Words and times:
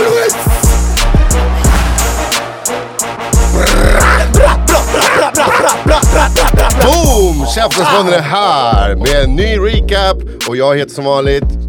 Always. 0.00 0.34
Boom! 6.84 7.46
Käftenspodden 7.54 8.12
är 8.12 8.20
här 8.22 8.96
med 8.96 9.24
en 9.24 9.36
ny 9.36 9.58
recap 9.58 10.16
och 10.48 10.56
jag 10.56 10.76
heter 10.76 10.94
som 10.94 11.04
vanligt 11.04 11.59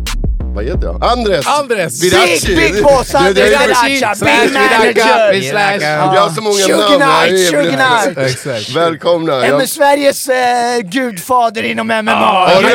vad 0.62 0.76
heter 0.76 0.88
jag? 0.88 1.04
Andres! 1.04 1.48
Andres! 1.48 2.04
Virachi! 2.04 2.56
Big, 2.56 2.74
big 2.74 2.84
boss, 2.84 3.16
Andres 3.16 3.36
det- 3.36 3.44
Viracha, 3.50 4.16
big 4.26 4.54
manager! 4.54 5.42
slash- 5.52 5.82
Jag 6.16 6.22
har 6.22 6.30
så 6.30 6.42
många 6.42 6.68
namn. 6.98 8.18
Exakt. 8.18 8.70
Välkomna! 8.70 9.46
En 9.46 9.50
Jag, 9.60 9.70
Sveriges 9.70 10.30
eh, 10.30 10.80
gudfader 10.84 11.64
inom 11.64 11.88
MMA. 11.88 12.44
och 12.46 12.62
You 12.64 12.70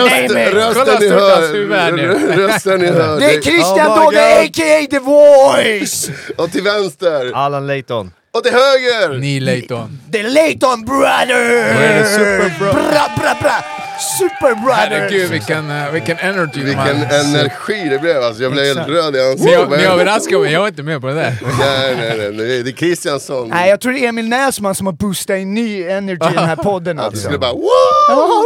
röst, 0.54 0.76
rösten 0.76 0.96
ni 1.00 1.08
hör, 1.08 2.36
rösten 2.48 2.80
ni 2.80 2.86
hör. 2.86 3.20
Det 3.20 3.34
är 3.34 3.40
Christian 3.42 3.88
Oh 3.90 4.04
Dogge, 4.04 4.40
a.k.a. 4.44 4.86
The 4.90 4.98
Voice! 4.98 6.10
Och 6.36 6.52
till 6.52 6.62
vänster, 6.62 7.32
Alan 7.34 7.66
Layton. 7.66 8.10
och 8.34 8.42
till 8.44 8.52
höger! 8.52 9.18
Neil 9.18 9.44
Layton. 9.44 10.00
The 10.12 10.22
Layton 10.22 10.84
Brothers! 10.84 12.18
Bra, 12.58 12.72
bra, 13.16 13.34
bra. 13.42 13.64
Super 14.00 14.54
Herregud 14.72 15.10
Brothers! 15.10 15.30
vilken, 15.30 15.70
uh, 15.70 15.90
vilken 15.92 16.18
energy 16.18 16.64
Vilken 16.64 16.96
energi 16.96 17.88
det 17.88 17.98
blev 17.98 18.22
alltså, 18.22 18.42
jag 18.42 18.52
blev 18.52 18.64
helt 18.64 18.88
röd 18.88 19.16
i 19.16 19.18
Ni, 19.18 19.24
ansiktet. 19.32 19.70
ni 19.70 19.84
överraskar 19.84 20.38
mig, 20.38 20.52
jag 20.52 20.60
var 20.60 20.68
inte 20.68 20.82
med 20.82 21.00
på 21.00 21.06
det 21.06 21.14
där. 21.14 21.38
Nej, 21.58 21.96
nej, 21.96 22.18
nej, 22.18 22.32
nej, 22.32 22.62
det 22.62 22.70
är 22.70 22.72
Christiansson. 22.72 23.48
Nej, 23.48 23.70
jag 23.70 23.80
tror 23.80 23.92
det 23.92 23.98
är 24.04 24.08
Emil 24.08 24.28
Näsman 24.28 24.74
som 24.74 24.86
har 24.86 24.92
boostat 24.92 25.38
in 25.38 25.54
ny 25.54 25.82
energy 25.82 26.32
i 26.32 26.34
den 26.34 26.44
här 26.44 26.56
podden 26.56 26.98
alltså. 26.98 27.20
skulle 27.22 27.38
bara 27.38 27.52
wow! 27.52 27.62
Woo! 28.08 28.42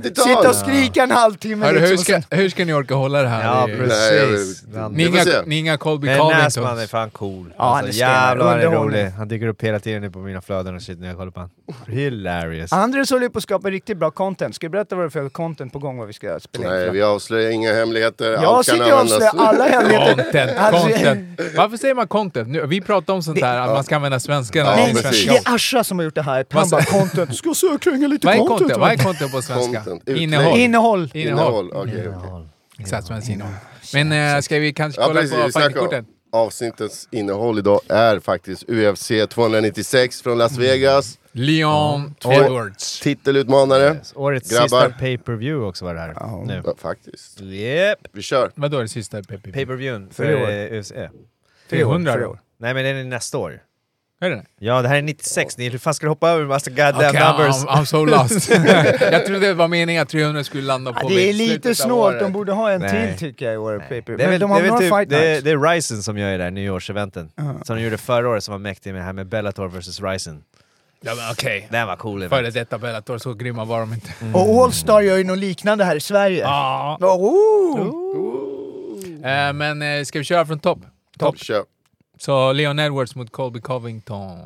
100% 0.00 0.06
i 0.06 0.10
tal! 0.10 0.24
Sitta 0.24 0.48
och 0.48 0.54
skrika 0.56 1.02
en 1.02 1.10
halvtimme 1.10 1.66
hur, 1.66 1.80
liksom. 1.80 2.22
ska, 2.22 2.36
hur 2.36 2.48
ska 2.48 2.64
ni 2.64 2.72
orka 2.72 2.94
hålla 2.94 3.22
det 3.22 3.28
här? 3.28 3.44
Ja, 3.44 3.66
Nej, 3.66 3.76
precis. 3.78 4.64
Han- 4.76 4.92
Ni 4.92 5.06
inga, 5.06 5.24
ni 5.46 5.58
inga 5.58 5.76
Colby 5.78 6.06
Men 6.06 6.18
Covington. 6.18 6.44
Näsman 6.44 6.78
är 6.78 6.86
fan 6.86 7.10
cool. 7.10 7.52
Ja, 7.58 7.64
han 7.64 7.78
är 7.78 7.82
alltså, 7.82 8.00
jävlar 8.00 8.44
vad 8.44 8.54
han 8.54 8.60
är 8.60 8.66
rolig. 8.66 9.06
Han 9.18 9.28
dyker 9.28 9.46
upp 9.46 9.62
hela 9.62 9.78
tiden 9.80 10.02
nu 10.02 10.10
på 10.10 10.18
mina 10.18 10.40
flöden 10.40 10.76
och 10.76 10.82
shit 10.82 11.00
när 11.00 11.08
jag 11.08 11.16
kollar 11.16 11.30
på 11.30 11.40
honom. 11.40 11.50
Hilarious. 11.86 12.72
Andres 12.72 13.10
håller 13.10 13.22
ju 13.22 13.30
på 13.30 13.38
att 13.38 13.42
skapa 13.42 13.70
riktigt 13.70 13.96
bra 13.98 14.10
content. 14.10 14.39
Ska 14.52 14.64
jag 14.64 14.72
berätta 14.72 14.96
vad 14.96 15.04
det 15.04 15.08
är 15.08 15.10
för 15.10 15.28
content 15.28 15.72
på 15.72 15.78
gång 15.78 15.98
vad 15.98 16.06
vi 16.06 16.12
ska 16.12 16.40
spela 16.40 16.64
in? 16.64 16.70
Nej, 16.82 16.90
vi 16.90 17.02
avslöjar 17.02 17.50
inga 17.50 17.72
hemligheter. 17.72 18.32
Jag 18.32 18.44
Allt 18.44 18.66
kan 18.66 18.76
sitter 18.78 18.92
och 18.92 19.00
avslöjar 19.00 19.32
alla 19.36 19.64
hemligheter. 19.64 20.14
Content, 20.24 20.50
Alltså, 20.58 20.88
content. 20.88 21.40
Varför 21.56 21.76
säger 21.76 21.94
man 21.94 22.08
content? 22.08 22.48
Nu, 22.48 22.66
vi 22.66 22.80
pratar 22.80 23.14
om 23.14 23.22
sånt 23.22 23.40
här, 23.40 23.58
att 23.58 23.70
man 23.70 23.84
ska 23.84 23.96
använda 23.96 24.20
svenska. 24.20 24.58
Ja, 24.58 24.64
när 24.64 24.76
det 24.76 24.82
är 24.82 24.86
precis. 24.86 25.02
svenska 25.24 25.32
Det 25.32 25.50
är 25.50 25.54
Asha 25.54 25.84
som 25.84 25.98
har 25.98 26.04
gjort 26.04 26.14
det 26.14 26.22
här. 26.22 26.46
Han 26.50 26.70
bara 26.70 26.84
content. 26.84 27.36
Ska 27.36 27.54
söka 27.54 27.90
lite 27.90 28.26
Vad 28.26 28.34
är 28.34 28.38
content. 28.38 28.58
content? 28.58 28.80
Vad 28.80 28.92
är 28.92 28.96
content 28.96 29.32
på 29.32 29.42
svenska? 29.42 29.80
Content. 29.84 30.08
Innehåll. 30.18 30.58
Innehåll. 30.58 31.10
Innehåll. 31.14 31.64
Innehåll, 31.64 31.70
okej. 31.74 32.08
okej. 32.08 32.48
Exakt, 32.78 33.06
svenskt 33.06 33.28
innehåll. 33.30 33.52
Men 33.94 34.12
äh, 34.36 34.40
ska 34.40 34.58
vi 34.58 34.72
kanske 34.72 35.00
Ja, 35.00 35.06
kolla 35.06 35.20
precis. 35.20 35.36
på 35.54 35.80
om 35.80 36.04
avsnittets 36.32 37.08
innehåll 37.10 37.58
idag 37.58 37.80
är 37.88 38.20
faktiskt 38.20 38.64
UFC 38.70 39.10
296 39.30 40.22
från 40.22 40.38
Las 40.38 40.58
Vegas. 40.58 41.18
Leon. 41.32 42.14
Edwards. 42.24 43.00
Titelutmanare. 43.00 43.84
Yes. 43.94 44.12
Årets 44.16 44.50
Grabbar. 44.50 44.62
sista 44.86 44.90
pay-per-view 44.98 45.66
också 45.68 45.84
var 45.84 45.94
det 45.94 46.00
här. 46.00 46.44
Nu. 46.46 46.62
Ja, 46.64 46.74
faktiskt. 46.78 47.40
Yep. 47.40 47.98
Vi 48.12 48.22
kör. 48.22 48.50
Vadå 48.54 48.78
är 48.78 48.82
det 48.82 48.88
sista 48.88 49.22
PPP? 49.22 49.52
Pay-per-viewn 49.52 50.10
för 50.10 50.24
För 50.24 50.30
i 50.30 50.34
år. 50.68 50.72
eh, 50.74 50.80
UFC. 50.80 50.92
300 51.70 52.12
För 52.12 52.18
i 52.18 52.22
då? 52.22 52.28
år. 52.28 52.40
Nej 52.58 52.74
men 52.74 52.84
den 52.84 52.96
är 52.96 53.04
nästa 53.04 53.38
år. 53.38 53.60
Är 54.22 54.30
det 54.30 54.44
Ja 54.58 54.82
det 54.82 54.88
här 54.88 54.96
är 54.96 55.02
96, 55.02 55.58
ni 55.58 55.68
hur 55.68 55.78
fan 55.78 55.94
ska 55.94 56.06
du 56.06 56.10
hoppa 56.10 56.28
över 56.30 56.44
massa 56.44 56.70
goddamn 56.70 56.94
Okej, 56.94 57.12
numbers? 57.12 57.56
I'm, 57.56 57.68
I'm 57.68 57.84
so 57.84 58.04
lost. 58.04 58.50
jag 59.12 59.26
trodde 59.26 59.46
det 59.46 59.54
var 59.54 59.68
meningen 59.68 60.02
att 60.02 60.08
300 60.08 60.44
skulle 60.44 60.62
landa 60.62 60.92
på 60.92 61.00
Ja, 61.02 61.08
det 61.08 61.28
är 61.28 61.32
lite 61.32 61.74
snålt, 61.74 62.20
de 62.20 62.32
borde 62.32 62.52
ha 62.52 62.70
en 62.70 62.80
Nej. 62.80 63.16
till 63.16 63.18
tycker 63.18 63.44
jag 63.44 63.54
i 63.54 63.56
år. 63.56 63.78
Paper. 63.78 64.16
Det 64.16 64.24
är, 64.24 64.30
väl, 64.30 64.40
de 64.40 64.50
det, 64.50 64.56
har 64.56 64.62
några 64.62 64.78
typ, 64.78 64.88
fight 64.88 65.08
det, 65.10 65.16
är, 65.16 65.28
nights. 65.28 65.44
det 65.44 65.50
är 65.50 65.58
Ryzen 65.58 66.02
som 66.02 66.18
gör 66.18 66.30
det 66.30 66.36
där 66.38 66.50
nyårseventen. 66.50 67.30
Som 67.64 67.76
de 67.76 67.82
gjorde 67.82 67.98
förra 67.98 68.28
året 68.28 68.44
som 68.44 68.52
var 68.52 68.58
mäktig 68.58 68.92
med 68.92 69.00
det 69.00 69.04
här 69.04 69.12
med 69.12 69.26
Bellator 69.26 69.68
vs 69.68 70.00
Ryzen. 70.00 70.42
Ja, 71.00 71.14
men 71.14 71.30
okej. 71.32 71.68
Den 71.70 71.86
var 71.86 71.96
cool. 71.96 72.28
Före 72.28 72.50
detta 72.50 72.78
Bellator, 72.78 73.18
så 73.18 73.34
grymma 73.34 73.64
var 73.64 73.80
de 73.80 73.92
inte. 73.92 74.10
Och 74.32 74.64
Allstar 74.64 75.00
gör 75.00 75.16
ju 75.16 75.24
något 75.24 75.38
liknande 75.38 75.84
här 75.84 75.96
i 75.96 76.00
Sverige. 76.00 76.42
Ja. 76.42 76.98
Oh. 77.00 77.80
Eh, 79.24 79.52
men 79.52 79.82
eh, 79.82 80.04
ska 80.04 80.18
vi 80.18 80.24
köra 80.24 80.46
från 80.46 80.58
topp? 80.58 80.78
Topp. 81.18 81.38
Kör. 81.38 81.64
Så 82.20 82.52
Leon 82.52 82.78
Edwards 82.78 83.14
mot 83.16 83.30
Colby 83.32 83.60
Covington. 83.60 84.38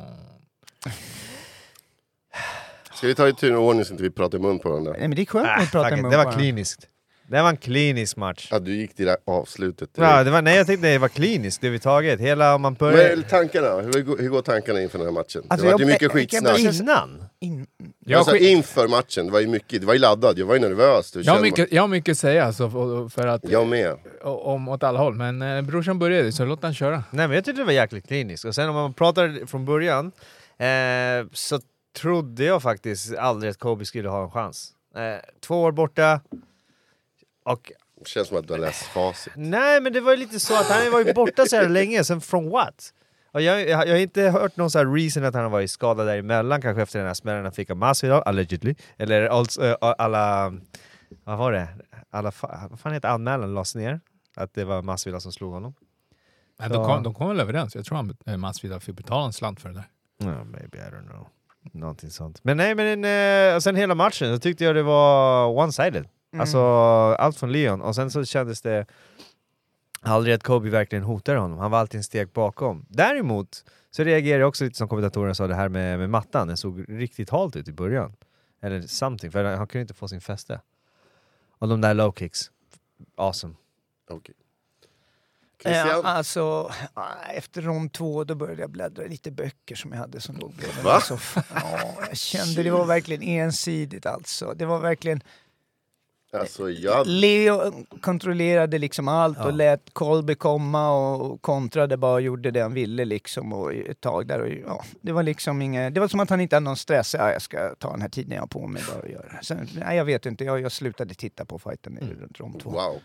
Ska 2.93 3.07
vi 3.07 3.15
ta 3.15 3.27
i 3.27 3.33
tur 3.33 3.55
och 3.55 3.63
ordning 3.63 3.85
så 3.85 3.91
inte 3.93 4.03
vi 4.03 4.09
pratar 4.09 4.37
i 4.37 4.41
mun 4.41 4.59
på 4.59 4.69
varandra? 4.69 4.91
Nej 4.91 5.01
men 5.07 5.15
det 5.15 5.21
är 5.21 5.25
skönt 5.25 5.47
Ah, 5.47 5.55
att 5.55 5.71
prata 5.71 5.95
it. 5.95 6.01
med 6.01 6.11
det 6.11 6.17
var 6.17 6.31
kliniskt. 6.31 6.87
Det 7.27 7.41
var 7.41 7.49
en 7.49 7.57
klinisk 7.57 8.17
match. 8.17 8.47
Ja, 8.51 8.59
du 8.59 8.75
gick 8.75 8.95
till 8.95 9.05
det 9.05 9.11
där 9.11 9.33
avslutet. 9.33 9.89
Ja, 9.95 10.23
det 10.23 10.31
var, 10.31 10.41
nej 10.41 10.57
jag 10.57 10.67
tänkte 10.67 10.87
det 10.87 10.97
var 10.97 11.07
kliniskt 11.07 11.61
tagit. 11.83 12.19
Hela 12.19 12.55
om 12.55 12.61
man 12.61 12.73
börjar... 12.73 13.15
Men 13.15 13.23
tankarna, 13.23 13.81
hur 13.81 14.01
går, 14.01 14.17
hur 14.17 14.29
går 14.29 14.41
tankarna 14.41 14.81
inför 14.81 14.97
den 14.97 15.07
här 15.07 15.13
matchen? 15.13 15.43
Alltså, 15.47 15.67
det 15.67 15.71
var 15.71 15.79
ju 15.79 15.83
jag- 15.83 15.87
mycket 15.87 16.01
jag- 16.01 16.09
jag- 16.15 16.55
skitsnack. 16.55 16.59
jag- 16.59 16.73
Innan? 16.75 17.23
In. 17.39 17.67
Jag, 18.05 18.17
Alltså 18.17 18.33
skit- 18.35 18.41
inför 18.49 18.87
matchen, 18.87 19.25
det 19.25 19.31
var 19.31 19.39
ju 19.39 19.47
mycket, 19.47 19.81
det 19.81 19.87
var 19.87 19.93
ju 19.93 19.99
laddad, 19.99 20.39
jag 20.39 20.45
var 20.45 20.55
ju 20.55 20.61
nervös. 20.61 21.11
Du 21.11 21.21
jag, 21.21 21.33
har 21.33 21.41
mycket, 21.41 21.71
jag 21.71 21.83
har 21.83 21.87
mycket 21.87 22.11
att 22.11 22.17
säga 22.17 22.45
alltså, 22.45 22.69
för, 22.69 23.09
för 23.09 23.27
att, 23.27 23.41
Jag 23.49 23.67
med. 23.67 23.93
om 24.23 24.67
åt 24.67 24.83
alla 24.83 24.99
håll, 24.99 25.13
men 25.15 25.41
eh, 25.41 25.61
brorsan 25.61 25.99
började 25.99 26.31
så 26.31 26.45
låt 26.45 26.63
han 26.63 26.73
köra. 26.73 27.03
Nej 27.11 27.27
men 27.27 27.31
jag 27.35 27.45
tyckte 27.45 27.61
det 27.61 27.65
var 27.65 27.71
jäkligt 27.73 28.07
kliniskt. 28.07 28.45
Och 28.45 28.55
sen 28.55 28.69
om 28.69 28.75
man 28.75 28.93
pratar 28.93 29.45
från 29.47 29.65
början 29.65 30.11
eh, 30.57 31.27
så 31.33 31.59
trodde 31.97 32.43
jag 32.43 32.61
faktiskt 32.61 33.15
aldrig 33.17 33.51
att 33.51 33.59
Kobe 33.59 33.85
skulle 33.85 34.09
ha 34.09 34.23
en 34.23 34.31
chans. 34.31 34.71
Eh, 34.95 35.01
två 35.47 35.61
år 35.61 35.71
borta. 35.71 36.21
Och 37.45 37.71
Det 37.99 38.07
känns 38.07 38.27
som 38.27 38.37
att 38.37 38.47
du 38.47 38.53
har 38.53 38.59
läst 38.59 38.83
facit. 38.83 39.33
nej 39.35 39.81
men 39.81 39.93
det 39.93 40.01
var 40.01 40.11
ju 40.11 40.17
lite 40.17 40.39
så 40.39 40.55
att 40.55 40.69
han 40.69 40.91
var 40.91 41.01
ju 41.05 41.13
borta 41.13 41.45
så 41.45 41.55
här 41.55 41.69
länge, 41.69 42.03
sen 42.03 42.21
from 42.21 42.49
what? 42.49 42.93
Och 43.31 43.41
jag, 43.41 43.69
jag, 43.69 43.87
jag 43.87 43.93
har 43.93 43.99
inte 43.99 44.21
hört 44.21 44.57
någon 44.57 44.71
så 44.71 44.77
här 44.77 44.85
reason 44.85 45.25
att 45.25 45.33
han 45.33 45.43
har 45.43 45.49
varit 45.49 45.71
skadad 45.71 46.07
däremellan, 46.07 46.61
kanske 46.61 46.81
efter 46.81 46.99
den 46.99 47.07
här 47.07 47.13
smällen 47.13 47.43
han 47.43 47.51
fick 47.53 47.69
av 47.69 47.77
Masvidal, 47.77 48.23
allegedly. 48.25 48.75
Eller 48.97 49.27
also, 49.27 49.63
eh, 49.65 49.75
alla, 49.81 50.53
vad 51.23 51.37
var 51.37 51.51
det? 51.51 51.67
Alla, 52.09 52.31
vad 52.69 52.79
fan 52.79 52.93
heter 52.93 53.09
anmälan 53.09 53.53
lades 53.53 53.75
ner? 53.75 53.99
Att 54.35 54.53
det 54.53 54.63
var 54.65 54.81
Masvidal 54.81 55.21
som 55.21 55.31
slog 55.31 55.53
honom. 55.53 55.73
Men 56.59 56.71
de, 56.71 56.85
kom, 56.85 57.03
de 57.03 57.13
kom 57.13 57.27
väl 57.27 57.39
överens? 57.39 57.75
Jag 57.75 57.85
tror 57.85 57.95
han 57.95 58.17
eh, 58.25 58.37
Masvidal 58.37 58.79
fick 58.79 58.95
betala 58.95 59.25
en 59.25 59.33
slant 59.33 59.61
för 59.61 59.69
det 59.69 59.75
där. 59.75 59.85
Ja, 60.17 60.43
maybe, 60.43 60.77
I 60.77 60.81
don't 60.81 61.07
know. 61.09 61.27
Någonting 61.73 62.09
sånt. 62.09 62.39
Men 62.43 62.57
nej, 62.57 62.75
men 62.75 63.05
eh, 63.53 63.59
sen 63.59 63.75
hela 63.75 63.95
matchen 63.95 64.35
så 64.35 64.39
tyckte 64.39 64.63
jag 64.63 64.75
det 64.75 64.83
var 64.83 65.47
one-sided. 65.47 66.05
Alltså 66.39 66.59
allt 67.19 67.37
från 67.37 67.51
Leon. 67.51 67.81
Och 67.81 67.95
sen 67.95 68.11
så 68.11 68.25
kändes 68.25 68.61
det 68.61 68.85
aldrig 70.01 70.35
att 70.35 70.43
Kobe 70.43 70.69
verkligen 70.69 71.03
hotade 71.03 71.39
honom. 71.39 71.57
Han 71.57 71.71
var 71.71 71.79
alltid 71.79 71.97
en 71.97 72.03
steg 72.03 72.31
bakom. 72.31 72.85
Däremot 72.89 73.65
så 73.91 74.03
reagerade 74.03 74.39
jag 74.39 74.47
också 74.47 74.63
lite 74.63 74.77
som 74.77 74.87
kommentatorerna 74.87 75.35
sa 75.35 75.47
det 75.47 75.55
här 75.55 75.69
med, 75.69 75.99
med 75.99 76.09
mattan. 76.09 76.47
Den 76.47 76.57
såg 76.57 76.85
riktigt 76.89 77.29
halt 77.29 77.55
ut 77.55 77.67
i 77.67 77.73
början. 77.73 78.13
Eller 78.61 78.81
something, 78.81 79.31
för 79.31 79.43
han 79.43 79.67
kunde 79.67 79.81
inte 79.81 79.93
få 79.93 80.07
sin 80.07 80.21
fäste. 80.21 80.61
Och 81.57 81.67
de 81.67 81.81
där 81.81 81.93
low 81.93 82.13
kicks. 82.17 82.51
Awesome. 83.15 83.55
Okej. 84.09 84.35
Ja, 85.63 85.71
Christian? 85.71 86.05
alltså, 86.05 86.71
ah, 86.93 87.13
efter 87.33 87.61
rond 87.61 87.93
två 87.93 88.23
då 88.23 88.35
började 88.35 88.61
jag 88.61 88.69
bläddra 88.69 89.03
i 89.03 89.09
lite 89.09 89.31
böcker 89.31 89.75
som 89.75 89.91
jag 89.91 89.97
hade 89.99 90.21
som 90.21 90.35
låg 90.35 90.53
bredvid 90.53 90.83
Va? 90.83 91.01
Ja, 91.53 91.95
jag 92.07 92.17
kände 92.17 92.63
det 92.63 92.71
var 92.71 92.85
verkligen 92.85 93.21
ensidigt 93.21 94.05
alltså. 94.05 94.53
Det 94.55 94.65
var 94.65 94.79
verkligen... 94.79 95.21
Alltså 96.39 96.69
jag... 96.69 97.07
Leo 97.07 97.85
kontrollerade 98.01 98.77
liksom 98.77 99.07
allt 99.07 99.37
och 99.45 99.53
lät 99.53 99.93
Colby 99.93 100.35
komma 100.35 100.91
och 101.15 101.41
kontrade 101.41 101.97
bara 101.97 102.13
och 102.13 102.21
gjorde 102.21 102.51
det 102.51 102.61
han 102.61 102.73
ville 102.73 103.05
liksom 103.05 103.53
och 103.53 103.73
ett 103.73 104.01
tag 104.01 104.27
där 104.27 104.39
och 104.41 104.49
ja, 104.65 104.83
det 105.01 105.11
var 105.11 105.23
liksom 105.23 105.61
inget, 105.61 105.93
det 105.93 105.99
var 105.99 106.07
som 106.07 106.19
att 106.19 106.29
han 106.29 106.41
inte 106.41 106.55
hade 106.55 106.63
någon 106.63 106.77
stress. 106.77 107.15
Ja, 107.19 107.31
jag 107.31 107.41
ska 107.41 107.75
ta 107.75 107.91
den 107.91 108.01
här 108.01 108.09
tiden 108.09 108.31
jag 108.31 108.41
har 108.41 108.47
på 108.47 108.67
mig 108.67 108.83
bara 108.91 109.01
och 109.01 109.09
göra. 109.09 109.39
Sen, 109.43 109.69
nej, 109.75 109.97
jag 109.97 110.05
vet 110.05 110.25
inte, 110.25 110.43
jag, 110.43 110.61
jag 110.61 110.71
slutade 110.71 111.13
titta 111.13 111.45
på 111.45 111.59
fighten 111.59 111.97
i 111.97 112.21
runt 112.21 112.39
rond 112.39 112.59
två. 112.59 112.69
Wow. 112.69 112.99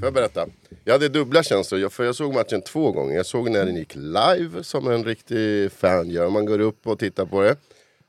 Får 0.00 0.04
jag 0.06 0.14
berätta? 0.14 0.46
Jag 0.84 0.92
hade 0.92 1.08
dubbla 1.08 1.42
känslor, 1.42 1.80
jag- 1.80 1.92
för 1.92 2.04
jag 2.04 2.14
såg 2.14 2.34
matchen 2.34 2.62
två 2.62 2.92
gånger. 2.92 3.16
Jag 3.16 3.26
såg 3.26 3.50
när 3.50 3.64
den 3.66 3.76
gick 3.76 3.94
live, 3.94 4.62
som 4.64 4.88
en 4.88 5.04
riktig 5.04 5.72
fan 5.72 6.10
gör. 6.10 6.30
Man 6.30 6.46
går 6.46 6.58
upp 6.58 6.86
och 6.86 6.98
tittar 6.98 7.26
på 7.26 7.42
det. 7.42 7.56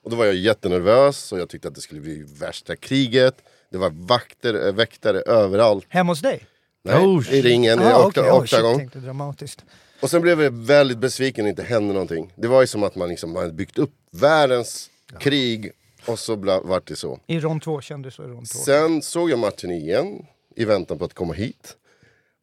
Och 0.03 0.09
då 0.11 0.15
var 0.15 0.25
jag 0.25 0.35
jättenervös 0.35 1.31
och 1.31 1.39
jag 1.39 1.49
tyckte 1.49 1.67
att 1.67 1.75
det 1.75 1.81
skulle 1.81 2.01
bli 2.01 2.25
värsta 2.39 2.75
kriget. 2.75 3.35
Det 3.69 3.77
var 3.77 3.89
vakter, 3.89 4.67
eh, 4.67 4.73
väktare 4.73 5.19
överallt. 5.21 5.85
Hemma 5.89 6.11
hos 6.11 6.21
dig? 6.21 6.45
Nej, 6.83 7.05
Oh, 7.05 7.33
I 7.33 7.41
ringen, 7.41 7.79
i 7.81 7.83
Ah. 7.83 7.97
Oh, 8.05 8.11
shit, 8.11 8.17
oktagon. 8.17 8.77
tänkte 8.77 8.99
dramatiskt. 8.99 9.65
Och 10.01 10.09
sen 10.09 10.21
blev 10.21 10.41
jag 10.41 10.51
väldigt 10.51 10.97
besviken 10.97 11.43
när 11.45 11.47
det 11.47 11.61
inte 11.61 11.73
hände 11.73 11.93
någonting. 11.93 12.33
Det 12.35 12.47
var 12.47 12.61
ju 12.61 12.67
som 12.67 12.83
att 12.83 12.95
man 12.95 13.09
liksom 13.09 13.31
man 13.33 13.41
hade 13.41 13.53
byggt 13.53 13.77
upp 13.77 13.91
världens 14.11 14.89
krig 15.19 15.71
och 16.07 16.19
så 16.19 16.35
vart 16.63 16.87
det 16.87 16.95
så. 16.95 17.19
I 17.27 17.39
rond 17.39 17.61
två 17.61 17.81
kändes 17.81 18.13
det 18.15 18.23
så 18.23 18.23
i 18.23 18.31
rond 18.31 18.49
två. 18.49 18.59
Sen 18.59 19.01
såg 19.01 19.29
jag 19.31 19.39
matchen 19.39 19.71
igen 19.71 20.25
i 20.55 20.65
väntan 20.65 20.97
på 20.97 21.05
att 21.05 21.13
komma 21.13 21.33
hit. 21.33 21.77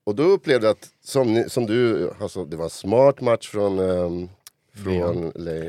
Och 0.05 0.15
då 0.15 0.23
upplevde 0.23 0.67
jag 0.67 0.73
att, 0.73 0.89
som, 1.05 1.35
ni- 1.35 1.49
som 1.51 1.67
du, 1.67 2.11
alltså, 2.21 2.45
det 2.45 2.57
var 2.57 2.65
en 2.65 2.71
smart 2.71 3.21
match 3.21 3.49
från... 3.49 3.79
ehm, 3.79 4.29
från 4.85 5.33
Le, 5.35 5.61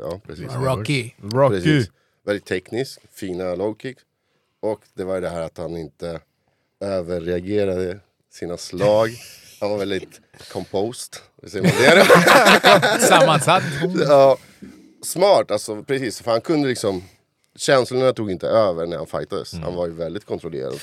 ja, 0.00 0.20
precis. 0.26 0.46
Rocky. 0.54 1.10
Precis. 1.50 1.90
Väldigt 2.26 2.44
teknisk, 2.44 3.00
fina 3.12 3.54
low 3.54 3.76
kicks. 3.82 4.02
Och 4.60 4.80
det 4.94 5.04
var 5.04 5.14
ju 5.14 5.20
det 5.20 5.28
här 5.28 5.40
att 5.42 5.58
han 5.58 5.76
inte 5.76 6.20
överreagerade 6.80 8.00
sina 8.32 8.56
slag. 8.56 9.08
Han 9.60 9.70
var 9.70 9.78
väldigt 9.78 10.20
composed. 10.52 11.14
Säger 11.46 11.62
man 11.62 11.72
det? 11.72 13.00
Sammansatt. 13.06 13.62
ja, 14.08 14.36
smart, 15.02 15.50
alltså 15.50 15.82
precis. 15.82 16.20
För 16.22 16.30
han 16.30 16.40
kunde 16.40 16.68
liksom... 16.68 17.02
Känslorna 17.56 18.12
tog 18.12 18.30
inte 18.30 18.48
över 18.48 18.86
när 18.86 18.96
han 18.96 19.06
fightades. 19.06 19.54
Han 19.54 19.74
var 19.74 19.86
ju 19.86 19.92
väldigt 19.92 20.24
kontrollerad. 20.24 20.80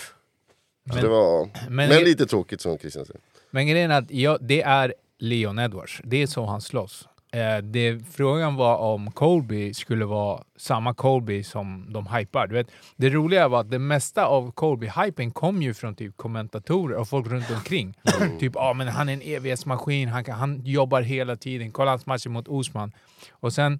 Så 0.93 0.95
det 1.01 1.07
var, 1.07 1.49
men, 1.69 1.89
men- 1.89 2.03
lite 2.03 2.25
tråkigt 2.25 2.61
som 2.61 2.77
Christian 2.77 3.05
säger. 3.05 3.21
Men 3.51 3.67
grejen 3.67 3.91
är 3.91 3.97
att 3.97 4.11
ja, 4.11 4.37
det 4.41 4.61
är 4.61 4.93
Leon 5.17 5.59
Edwards. 5.59 6.01
Det 6.03 6.21
är 6.23 6.27
så 6.27 6.45
han 6.45 6.61
slåss. 6.61 7.07
Eh, 7.37 7.57
det, 7.57 7.99
frågan 8.11 8.55
var 8.55 8.77
om 8.77 9.11
Colby 9.11 9.73
skulle 9.73 10.05
vara 10.05 10.43
samma 10.55 10.93
Colby 10.93 11.43
som 11.43 11.93
de 11.93 12.07
hypar. 12.07 12.47
Du 12.47 12.55
vet, 12.55 12.71
det 12.95 13.09
roliga 13.09 13.47
var 13.47 13.59
att 13.59 13.71
det 13.71 13.79
mesta 13.79 14.25
av 14.25 14.51
Colby-hypen 14.51 15.31
kom 15.31 15.61
ju 15.61 15.73
från 15.73 15.95
typ 15.95 16.17
kommentatorer 16.17 16.97
och 16.97 17.09
folk 17.09 17.27
runt 17.27 17.51
omkring. 17.51 17.93
typ, 18.39 18.51
ja 18.55 18.61
ah, 18.61 18.73
men 18.73 18.87
han 18.87 19.09
är 19.09 19.13
en 19.13 19.21
evighetsmaskin, 19.21 20.09
han, 20.09 20.23
kan, 20.23 20.39
han 20.39 20.65
jobbar 20.65 21.01
hela 21.01 21.35
tiden. 21.35 21.71
Kolla 21.71 21.91
hans 21.91 22.05
matcher 22.05 22.29
mot 22.29 22.47
Osman. 22.47 22.91
Och 23.29 23.53
sen 23.53 23.79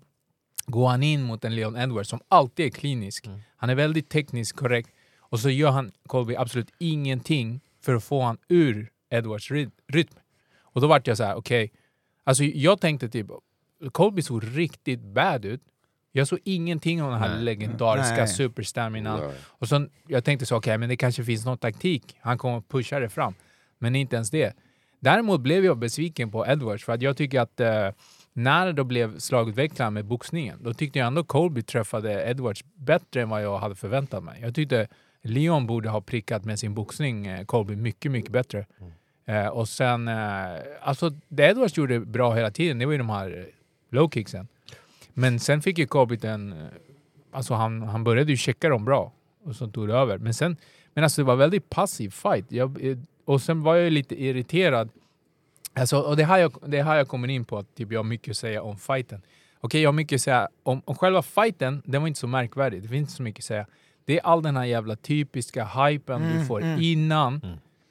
går 0.65 0.87
han 0.87 1.03
in 1.03 1.23
mot 1.23 1.45
en 1.45 1.55
Leon 1.55 1.77
Edwards 1.77 2.09
som 2.09 2.19
alltid 2.27 2.65
är 2.65 2.69
klinisk. 2.69 3.29
Han 3.57 3.69
är 3.69 3.75
väldigt 3.75 4.09
tekniskt 4.09 4.55
korrekt. 4.55 4.89
Och 5.19 5.39
så 5.39 5.49
gör 5.49 5.71
han 5.71 5.91
Colby 6.07 6.35
absolut 6.35 6.69
ingenting 6.79 7.61
för 7.81 7.95
att 7.95 8.03
få 8.03 8.21
han 8.21 8.37
ur 8.47 8.89
Edwards 9.09 9.51
ry- 9.51 9.71
rytm. 9.87 10.15
Och 10.61 10.81
då 10.81 10.87
vart 10.87 11.07
jag 11.07 11.17
så 11.17 11.23
här, 11.23 11.35
okej. 11.35 11.71
Alltså 12.23 12.43
jag 12.43 12.81
tänkte 12.81 13.09
typ, 13.09 13.27
Colby 13.91 14.21
såg 14.21 14.43
riktigt 14.57 15.01
bad 15.01 15.45
ut. 15.45 15.61
Jag 16.11 16.27
såg 16.27 16.39
ingenting 16.43 17.03
om 17.03 17.11
den 17.11 17.19
här 17.19 17.41
legendariska 17.41 18.15
Nej. 18.15 18.27
superstaminan. 18.27 19.19
Nej. 19.19 19.35
Och 19.43 19.67
sen, 19.67 19.89
jag 20.07 20.23
tänkte 20.23 20.45
så, 20.45 20.55
okej, 20.55 20.77
men 20.77 20.89
det 20.89 20.97
kanske 20.97 21.23
finns 21.23 21.45
någon 21.45 21.57
taktik. 21.57 22.17
Han 22.19 22.37
kommer 22.37 22.57
att 22.57 22.67
pusha 22.67 22.99
det 22.99 23.09
fram. 23.09 23.33
Men 23.79 23.95
inte 23.95 24.15
ens 24.15 24.29
det. 24.29 24.53
Däremot 24.99 25.41
blev 25.41 25.65
jag 25.65 25.77
besviken 25.77 26.31
på 26.31 26.47
Edwards 26.47 26.85
för 26.85 26.93
att 26.93 27.01
jag 27.01 27.17
tycker 27.17 27.39
att 27.41 27.59
eh, 27.59 27.89
när 28.33 28.65
det 28.65 28.73
då 28.73 28.83
blev 28.83 29.19
slagutvecklaren 29.19 29.93
med 29.93 30.05
boxningen, 30.05 30.59
då 30.63 30.73
tyckte 30.73 30.99
jag 30.99 31.07
ändå 31.07 31.23
Colby 31.23 31.61
träffade 31.61 32.29
Edwards 32.29 32.63
bättre 32.75 33.21
än 33.21 33.29
vad 33.29 33.43
jag 33.43 33.57
hade 33.57 33.75
förväntat 33.75 34.23
mig. 34.23 34.39
Jag 34.41 34.55
tyckte 34.55 34.87
Leon 35.23 35.67
borde 35.67 35.89
ha 35.89 36.01
prickat 36.01 36.45
med 36.45 36.59
sin 36.59 36.73
boxning 36.73 37.27
eh, 37.27 37.45
Colby 37.45 37.75
mycket, 37.75 38.11
mycket 38.11 38.31
bättre. 38.31 38.65
Eh, 39.25 39.47
och 39.47 39.69
sen, 39.69 40.07
eh, 40.07 40.15
alltså 40.81 41.09
det 41.27 41.43
Edwards 41.43 41.77
gjorde 41.77 41.99
bra 41.99 42.33
hela 42.33 42.51
tiden, 42.51 42.79
det 42.79 42.85
var 42.85 42.91
ju 42.91 42.97
de 42.97 43.09
här 43.09 43.49
eh, 43.91 43.95
low 43.95 44.09
kicksen. 44.09 44.47
Men 45.13 45.39
sen 45.39 45.61
fick 45.61 45.77
ju 45.77 45.87
Colby 45.87 46.15
den, 46.15 46.53
eh, 46.53 46.67
alltså 47.31 47.53
han, 47.53 47.81
han 47.81 48.03
började 48.03 48.31
ju 48.31 48.37
checka 48.37 48.69
dem 48.69 48.85
bra 48.85 49.11
och 49.43 49.55
så 49.55 49.67
tog 49.67 49.87
det 49.87 49.93
över. 49.93 50.17
Men 50.17 50.33
sen, 50.33 50.57
men 50.93 51.03
alltså 51.03 51.21
det 51.21 51.25
var 51.25 51.35
väldigt 51.35 51.69
passiv 51.69 52.09
fight. 52.09 52.51
Jag, 52.51 52.85
eh, 52.85 52.97
och 53.25 53.41
sen 53.41 53.61
var 53.63 53.75
jag 53.75 53.93
lite 53.93 54.23
irriterad. 54.23 54.89
Alltså, 55.73 55.99
och 55.99 56.17
det 56.17 56.23
här 56.23 56.37
jag, 56.37 56.53
det 56.65 56.83
här 56.83 56.95
jag 56.95 57.07
kommer 57.07 57.27
in 57.27 57.45
på, 57.45 57.57
att 57.57 57.75
typ 57.75 57.91
jag 57.91 57.99
har 57.99 58.03
mycket 58.03 58.31
att 58.31 58.37
säga 58.37 58.61
om 58.61 58.77
fighten. 58.77 59.21
Okej, 59.59 59.81
jag 59.81 59.87
har 59.87 59.93
mycket 59.93 60.15
att 60.15 60.21
säga 60.21 60.49
om, 60.63 60.81
om 60.85 60.95
själva 60.95 61.21
fighten, 61.21 61.81
den 61.85 62.01
var 62.01 62.07
inte 62.07 62.19
så 62.19 62.27
märkvärdig. 62.27 62.81
Det 62.81 62.87
finns 62.87 63.01
inte 63.01 63.11
så 63.11 63.23
mycket 63.23 63.39
att 63.39 63.45
säga. 63.45 63.65
Det 64.05 64.19
är 64.19 64.25
all 64.25 64.41
den 64.43 64.57
här 64.57 64.65
jävla 64.65 64.95
typiska 64.95 65.65
hypen 65.65 66.21
du 66.33 66.45
får 66.45 66.63
innan. 66.79 67.41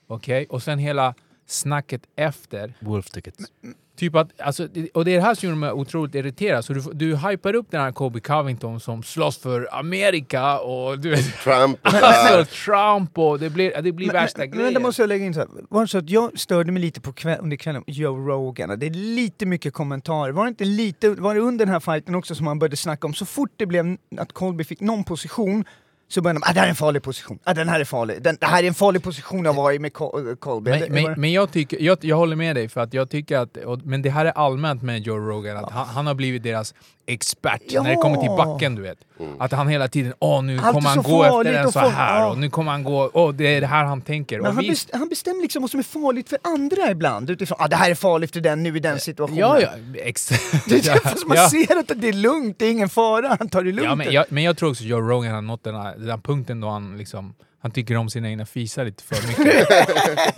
Okej, 0.06 0.46
och 0.46 0.62
sen 0.62 0.78
hela 0.78 1.14
snacket 1.46 2.02
efter. 2.16 2.74
Wolf 2.80 3.10
tickets. 3.10 3.52
Typ 3.96 4.14
att, 4.16 4.40
alltså, 4.40 4.66
det- 4.72 4.88
och 4.94 5.04
det 5.04 5.10
är 5.10 5.16
det 5.16 5.22
här 5.22 5.34
som 5.34 5.48
gjorde 5.48 5.60
mig 5.60 5.72
otroligt 5.72 6.14
irriterad. 6.14 6.64
Så 6.64 6.72
du, 6.72 6.80
du 6.92 7.16
hypar 7.16 7.54
upp 7.54 7.66
den 7.70 7.80
här 7.80 7.92
Kobe 7.92 8.20
Covington 8.20 8.80
som 8.80 9.02
slåss 9.02 9.38
för 9.38 9.68
Amerika 9.72 10.58
och 10.58 10.98
du 10.98 11.10
vet, 11.10 11.38
Trump, 11.44 11.78
alltså, 11.82 12.54
Trump 12.64 13.18
och 13.18 13.38
det 13.38 13.50
blir, 13.50 13.82
det 13.82 13.92
blir 13.92 14.12
värsta 14.12 14.38
men, 14.38 14.50
grejen. 14.50 14.64
men 14.64 14.74
det 14.74 14.80
måste 14.80 15.02
jag 15.02 15.08
lägga 15.08 15.24
in 15.24 15.34
så 15.34 15.40
här. 15.40 15.48
Var 15.68 15.80
det 15.82 15.88
så 15.88 15.98
att 15.98 16.10
jag 16.10 16.38
störde 16.38 16.72
mig 16.72 16.82
lite 16.82 17.00
på 17.00 17.12
kväll, 17.12 17.38
under 17.42 17.56
kvällen 17.56 17.84
Joe 17.86 18.16
Rogan? 18.28 18.78
Det 18.78 18.86
är 18.86 18.90
lite 18.90 19.46
mycket 19.46 19.74
kommentarer. 19.74 20.32
Var 20.32 20.44
det 20.44 20.48
inte 20.48 20.64
lite, 20.64 21.10
var 21.10 21.34
det 21.34 21.40
under 21.40 21.64
den 21.66 21.72
här 21.72 21.80
fighten 21.80 22.14
också 22.14 22.34
som 22.34 22.44
man 22.44 22.58
började 22.58 22.76
snacka 22.76 23.06
om, 23.06 23.14
så 23.14 23.26
fort 23.26 23.50
det 23.56 23.66
blev 23.66 23.96
att 24.18 24.32
Colby 24.32 24.64
fick 24.64 24.80
någon 24.80 25.04
position 25.04 25.64
så 26.08 26.20
började 26.22 26.40
de 26.40 26.50
ah, 26.50 26.52
det 26.52 26.60
här 26.60 26.66
är 26.66 26.70
en 26.70 26.76
farlig 26.76 27.02
position, 27.02 27.38
ah, 27.44 27.54
den 27.54 27.68
här 27.68 27.80
är 27.80 27.84
farlig, 27.84 28.22
den, 28.22 28.36
det 28.40 28.46
här 28.46 28.62
är 28.62 28.66
en 28.68 28.74
farlig 28.74 29.02
position 29.02 29.46
att 29.46 29.56
vara 29.56 29.74
i 29.74 29.78
med 29.78 29.92
Col- 29.92 30.36
Colby. 30.36 30.70
Men, 30.70 30.92
men, 30.92 31.20
men 31.20 31.32
jag, 31.32 31.52
tycker, 31.52 31.82
jag, 31.82 31.98
jag 32.04 32.16
håller 32.16 32.36
med 32.36 32.56
dig, 32.56 32.68
för 32.68 32.80
att 32.80 32.94
jag 32.94 33.10
tycker 33.10 33.38
att, 33.38 33.56
och, 33.56 33.78
men 33.84 34.02
det 34.02 34.10
här 34.10 34.26
är 34.26 34.30
allmänt 34.30 34.82
med 34.82 35.02
Joe 35.02 35.16
Rogan, 35.18 35.56
att 35.64 35.70
han, 35.72 35.86
han 35.86 36.06
har 36.06 36.14
blivit 36.14 36.42
deras 36.42 36.74
expert 37.06 37.62
Ja. 37.68 37.82
när 37.82 37.90
det 37.90 37.96
kommer 37.96 38.16
till 38.16 38.30
backen, 38.30 38.74
du 38.74 38.82
vet. 38.82 38.98
Att 39.38 39.52
han 39.52 39.68
hela 39.68 39.88
tiden, 39.88 40.14
åh 40.18 40.42
nu 40.42 40.58
Allt 40.58 40.74
kommer 40.74 40.88
han 40.88 41.02
gå 41.02 41.24
efter 41.24 41.52
den 41.52 41.72
så 41.72 41.78
här 41.78 42.20
ja. 42.20 42.30
och 42.30 42.38
nu 42.38 42.50
kommer 42.50 42.72
han 42.72 42.84
gå, 42.84 43.10
åh 43.14 43.34
det 43.34 43.46
är 43.56 43.60
det 43.60 43.66
här 43.66 43.84
han 43.84 44.00
tänker. 44.02 44.36
men 44.36 44.46
och 44.46 44.54
han, 44.54 44.64
visst, 44.64 44.86
best, 44.86 44.98
han 44.98 45.08
bestämmer 45.08 45.42
liksom 45.42 45.62
vad 45.62 45.70
som 45.70 45.80
är 45.80 45.84
farligt 45.84 46.28
för 46.28 46.38
andra 46.42 46.90
ibland 46.90 47.30
utifrån 47.30 47.58
ah, 47.60 47.68
det 47.68 47.76
här 47.76 47.90
är 47.90 47.94
farligt 47.94 48.32
för 48.32 48.40
den 48.40 48.62
nu 48.62 48.76
i 48.76 48.80
den 48.80 49.00
situationen. 49.00 49.38
ja, 49.40 49.60
ja, 49.60 49.68
exakt. 49.94 50.68
Det 50.68 50.86
är 50.88 51.26
man 51.28 51.36
Ja. 51.36 51.48
ser 51.50 51.76
att 51.78 51.92
det 51.96 52.08
är 52.08 52.12
lugnt, 52.12 52.58
det 52.58 52.66
är 52.66 52.70
ingen 52.70 52.88
fara, 52.88 53.36
han 53.38 53.48
tar 53.48 53.62
det 53.62 53.72
lugnt. 53.72 53.88
Ja, 53.88 53.94
men, 53.94 54.12
jag, 54.12 54.24
men 54.28 54.42
jag 54.42 54.56
tror 54.56 54.70
också 54.70 54.84
Joe 54.84 55.00
Rogan 55.00 55.34
har 55.34 55.42
nått 55.42 55.64
den, 55.64 55.74
här, 55.74 55.96
den 55.96 56.10
här 56.10 56.18
punkten 56.18 56.60
då 56.60 56.68
han 56.68 56.98
liksom 56.98 57.34
han 57.58 57.70
tycker 57.70 57.96
om 57.96 58.10
sina 58.10 58.28
egna 58.28 58.46
fisar 58.46 58.84
lite 58.84 59.02
för 59.04 59.28
mycket. 59.28 59.70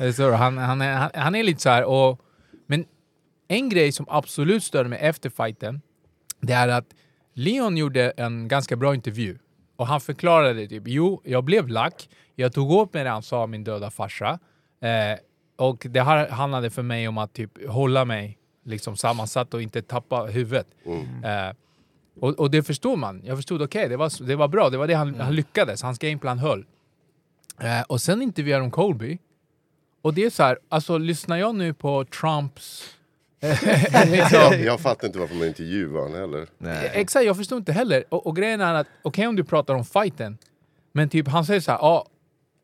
Är 0.00 0.12
så, 0.17 0.32
han, 0.32 0.59
han, 0.59 0.81
är, 0.81 0.94
han, 0.94 1.11
han 1.15 1.35
är 1.35 1.43
lite 1.43 1.61
så 1.62 1.69
här 1.69 1.85
och... 1.85 2.20
Men 2.67 2.85
en 3.49 3.69
grej 3.69 3.93
som 3.93 4.06
absolut 4.09 4.65
störde 4.65 4.88
mig 4.88 4.99
efter 5.03 5.31
fighten, 5.31 5.81
det 6.40 6.52
är 6.52 6.69
att 6.69 6.94
Leon 7.35 7.76
gjorde 7.76 8.11
en 8.11 8.49
ganska 8.49 8.76
bra 8.76 8.94
intervju. 8.94 9.38
Och 9.76 9.87
han 9.87 10.00
förklarade 10.00 10.67
typ, 10.67 10.82
jo, 10.87 11.23
jag 11.25 11.44
blev 11.44 11.69
lack, 11.69 12.08
jag 12.35 12.52
tog 12.52 12.70
åt 12.70 12.94
mig 12.94 13.05
det 13.05 13.11
han 13.11 13.23
sa 13.23 13.43
om 13.43 13.50
min 13.50 13.64
döda 13.64 13.90
farsa. 13.90 14.39
Eh, 14.81 15.19
och 15.56 15.86
det 15.91 16.03
här 16.03 16.29
handlade 16.29 16.70
för 16.70 16.82
mig 16.82 17.08
om 17.08 17.19
att 17.19 17.32
typ 17.32 17.69
hålla 17.69 18.05
mig 18.05 18.39
liksom 18.65 18.96
sammansatt 18.96 19.55
och 19.55 19.63
inte 19.63 19.82
tappa 19.82 20.24
huvudet. 20.24 20.67
Eh, 21.24 21.56
och, 22.20 22.41
och 22.41 22.51
det 22.51 22.63
förstår 22.63 22.96
man. 22.96 23.22
Jag 23.24 23.39
förstod, 23.39 23.63
okej, 23.63 23.89
det, 23.89 23.96
var, 23.96 24.27
det 24.27 24.36
var 24.36 24.48
bra. 24.48 24.70
Det 24.70 24.77
var 24.77 24.86
det 24.86 24.94
han, 24.94 25.20
han 25.20 25.34
lyckades. 25.34 25.82
Hans 25.82 25.98
gameplan 25.98 26.39
höll. 26.39 26.65
Eh, 27.60 27.82
och 27.82 28.01
sen 28.01 28.22
intervjuade 28.22 28.65
de 28.65 28.70
Colby. 28.70 29.19
Och 30.03 30.15
det 30.15 30.24
är 30.24 30.31
så 30.31 30.43
här, 30.43 30.58
alltså 30.69 30.98
lyssnar 30.98 31.36
jag 31.36 31.55
nu 31.55 31.74
på 31.74 32.05
Trumps... 32.05 32.94
liksom, 34.07 34.65
jag 34.65 34.81
fattar 34.81 35.07
inte 35.07 35.19
varför 35.19 35.35
man 35.35 35.47
intervjuar 35.47 36.03
honom 36.03 36.21
heller. 36.21 36.49
Nej. 36.59 36.91
Exakt, 36.95 37.27
jag 37.27 37.37
förstår 37.37 37.59
inte 37.59 37.73
heller. 37.73 38.05
Och, 38.09 38.27
och 38.27 38.37
grejen 38.37 38.61
är 38.61 38.75
att, 38.75 38.87
okej 39.03 39.27
om 39.27 39.37
du 39.37 39.45
pratar 39.45 39.75
om 39.75 39.85
fighten, 39.85 40.39
men 40.93 41.09
typ 41.09 41.29
han 41.29 41.45
säger 41.45 41.61
så 41.61 41.71
här, 41.71 41.79
ja, 41.79 42.07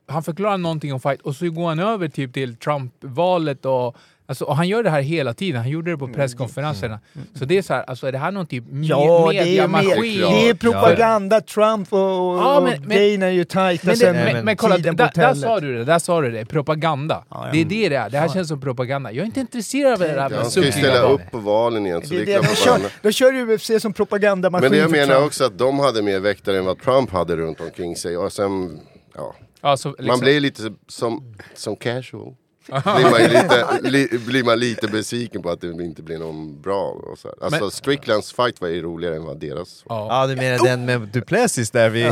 han 0.07 0.23
förklarar 0.23 0.59
någonting 0.59 0.93
om 0.93 1.01
fight 1.01 1.21
och 1.21 1.37
så 1.37 1.51
går 1.51 1.69
han 1.69 1.79
över 1.79 2.09
typ 2.09 2.35
till 2.35 2.57
Trump-valet 2.57 3.65
och 3.65 3.97
Alltså, 4.27 4.45
och 4.45 4.57
han 4.57 4.69
gör 4.69 4.83
det 4.83 4.91
här 4.91 5.01
hela 5.01 5.35
tiden, 5.35 5.61
han 5.61 5.71
gjorde 5.71 5.91
det 5.91 5.97
på 5.99 6.09
presskonferenserna. 6.09 7.01
Så 7.35 7.45
det 7.45 7.59
är 7.59 7.63
så 7.63 7.75
här, 7.75 7.83
alltså 7.83 8.07
är 8.07 8.13
det 8.13 8.19
här 8.19 8.31
någon 8.31 8.47
typ 8.47 8.65
Ja, 8.83 9.29
det 9.33 9.39
mediamaskin? 9.45 10.21
med, 10.21 10.31
det 10.33 10.49
är 10.49 10.55
propaganda, 10.55 11.41
Trump 11.41 11.93
och, 11.93 11.99
och, 12.01 12.39
Ja, 12.39 12.61
men- 12.65 12.73
och 12.83 12.87
men- 12.89 13.13
Dana 13.13 13.27
är 13.27 13.31
ju 13.31 13.45
tajta 13.45 13.87
Men, 13.87 13.93
det, 13.95 13.99
sen 14.01 14.17
men, 14.17 14.45
men 14.45 14.57
kolla, 14.57 14.77
tiden 14.77 14.97
på 14.97 15.03
där, 15.03 15.11
där 15.15 15.23
hotellet. 15.29 15.43
sa 15.49 15.61
du 15.61 15.75
det, 15.79 15.85
där 15.85 15.99
sa 15.99 16.21
du 16.21 16.31
det, 16.31 16.45
propaganda. 16.47 17.25
Ja, 17.31 17.47
ja. 17.47 17.53
Det 17.53 17.61
är 17.61 17.65
det 17.65 17.89
det 17.89 17.97
är, 17.97 18.11
det 18.11 18.19
här 18.19 18.29
känns 18.29 18.49
som 18.49 18.61
propaganda. 18.61 19.13
Jag 19.13 19.23
är 19.23 19.27
inte 19.27 19.41
intresserad 19.41 19.93
av 19.93 19.99
det 19.99 20.07
där 20.07 20.17
Ja, 20.17 20.29
med 20.29 20.39
han 20.39 20.51
ska 20.51 20.65
ju 20.65 20.73
ställa 20.73 21.03
barn. 21.03 21.13
upp 21.13 21.31
på 21.31 21.39
valen 21.39 21.87
igen, 21.87 22.03
så 22.05 22.15
Det 22.15 22.25
det 22.25 22.25
det, 22.25 22.39
de, 22.39 22.47
kör, 22.57 22.79
de 23.03 23.13
kör 23.13 23.51
UFC 23.55 23.71
som 23.83 23.93
propagandamaskin 23.93 24.63
Men 24.71 24.73
det 24.73 24.79
jag 24.79 24.91
menar 25.09 25.25
också 25.27 25.45
att 25.45 25.59
de 25.59 25.79
hade 25.79 26.03
mer 26.03 26.21
väktare 26.21 26.59
än 26.59 26.65
vad 26.65 26.79
Trump 26.83 27.11
hade 27.11 27.37
runt 27.37 27.61
omkring 27.61 27.97
sig. 27.97 28.17
Och 28.17 28.33
sen, 28.33 28.81
ja, 29.17 29.35
Ja, 29.63 29.77
så, 29.77 29.89
liksom, 29.89 30.07
man 30.07 30.21
blir 30.21 30.41
lite 30.41 30.63
som, 30.89 31.35
som 31.55 31.77
casual. 31.77 32.35
Blir 32.67 33.11
man, 33.11 33.21
lite, 33.23 33.79
li, 33.91 34.19
blir 34.27 34.45
man 34.45 34.59
lite 34.59 34.89
besviken 34.89 35.43
på 35.43 35.51
att 35.51 35.61
det 35.61 35.67
inte 35.69 36.03
blir 36.03 36.19
någon 36.19 36.61
bra. 36.61 36.83
Och 37.13 37.19
så 37.19 37.29
här. 37.29 37.45
Alltså 37.45 37.61
Men- 37.61 37.71
Stricklands 37.71 38.33
fight 38.33 38.61
var 38.61 38.69
ju 38.69 38.83
roligare 38.83 39.17
än 39.17 39.25
vad 39.25 39.41
deras 39.41 39.83
var. 39.87 39.97
Ja. 39.97 40.07
Ja, 40.21 40.27
du 40.27 40.37
menar 40.37 40.65
den 40.67 40.85
med 40.85 41.01
Duplessis 41.01 41.71
där 41.71 41.89
vi... 41.91 42.01
Ja, 42.03 42.11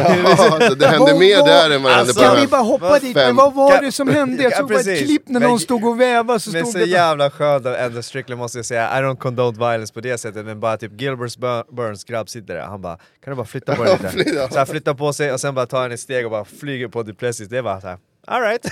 alltså, 0.55 0.75
det 0.75 0.87
hände 0.87 1.15
mer 1.19 1.37
där 1.47 1.71
än 1.71 1.83
vad 1.83 1.93
det 1.93 1.97
Alltså, 1.97 2.21
hände 2.23 2.29
Kan 2.29 2.35
på 2.37 2.41
vi 2.41 2.47
bara 2.47 2.63
hoppa 2.63 2.89
fem- 2.91 3.01
dit? 3.07 3.17
Men 3.17 3.37
vad 3.37 3.55
var 3.55 3.71
Kan- 3.71 3.85
det 3.85 3.93
som 3.93 4.09
hände? 4.09 4.43
Jag 4.43 4.53
Ja, 4.53 4.57
såg 4.59 4.69
bara 4.69 4.79
ett 4.81 4.85
precis. 4.87 5.07
klipp 5.07 5.23
när 5.29 5.41
Men- 5.41 5.49
någon 5.49 5.61
stod 5.61 5.85
och 5.85 6.01
vävade 6.01 6.41
så 6.41 6.51
Men 6.51 6.67
så 6.67 6.79
det... 6.79 6.85
jävla 6.85 7.31
skönt 7.31 7.67
av 7.67 7.75
Ender 7.75 8.03
Strickland 8.03 8.39
måste 8.39 8.59
jag 8.59 8.67
säga, 8.67 8.99
I 8.99 9.03
don't 9.03 9.17
condone 9.17 9.59
violence 9.59 9.93
på 9.95 10.01
det 10.01 10.19
sättet 10.19 10.45
men 10.47 10.61
bara 10.61 10.77
typ 10.77 11.01
Gilbert 11.01 11.37
Bur- 11.39 11.75
Burns 11.77 12.05
grabb 12.05 12.29
sitter 12.29 12.55
där, 12.55 12.63
han 12.63 12.83
bara 12.83 12.97
Kan 12.97 13.31
du 13.31 13.35
bara 13.35 13.47
flytta 13.47 13.75
på 13.77 13.85
dig 13.85 13.93
lite? 13.93 14.09
Flytta. 14.13 14.49
så 14.49 14.59
han 14.59 14.67
flyttar 14.67 14.95
på 14.95 15.13
sig 15.13 15.33
och 15.33 15.41
sen 15.41 15.55
bara 15.55 15.67
tar 15.67 15.83
han 15.83 15.93
ett 15.93 16.01
steg 16.01 16.25
och 16.25 16.31
bara 16.31 16.45
flyger 16.45 16.89
på 16.89 17.03
Duplessis, 17.03 17.49
det 17.49 17.63
var 17.63 17.81
såhär 17.81 17.99
Alright, 18.27 18.67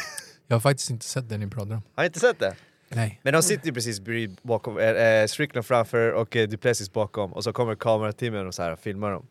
Jag 0.50 0.54
har 0.54 0.60
faktiskt 0.60 0.90
inte 0.90 1.04
sett 1.04 1.28
den 1.28 1.40
ni 1.40 1.46
pratar 1.46 1.74
om. 1.74 1.82
har 1.94 2.02
ni 2.02 2.06
inte 2.06 2.20
sett 2.20 2.38
det? 2.38 2.56
Nej. 2.88 3.20
Men 3.22 3.32
de 3.32 3.42
sitter 3.42 3.66
ju 3.66 3.72
precis 3.72 4.00
bredvid 4.00 4.38
bakom, 4.42 4.78
eh, 4.78 4.88
eh, 4.88 5.26
Strickland 5.26 5.66
framför 5.66 6.12
och 6.12 6.36
eh, 6.36 6.48
Duplessis 6.48 6.92
bakom 6.92 7.32
och 7.32 7.44
så 7.44 7.52
kommer 7.52 7.74
kamerateamen 7.74 8.46
och 8.46 8.54
så 8.54 8.62
här 8.62 8.76
filmar 8.76 9.10
dem. 9.10 9.26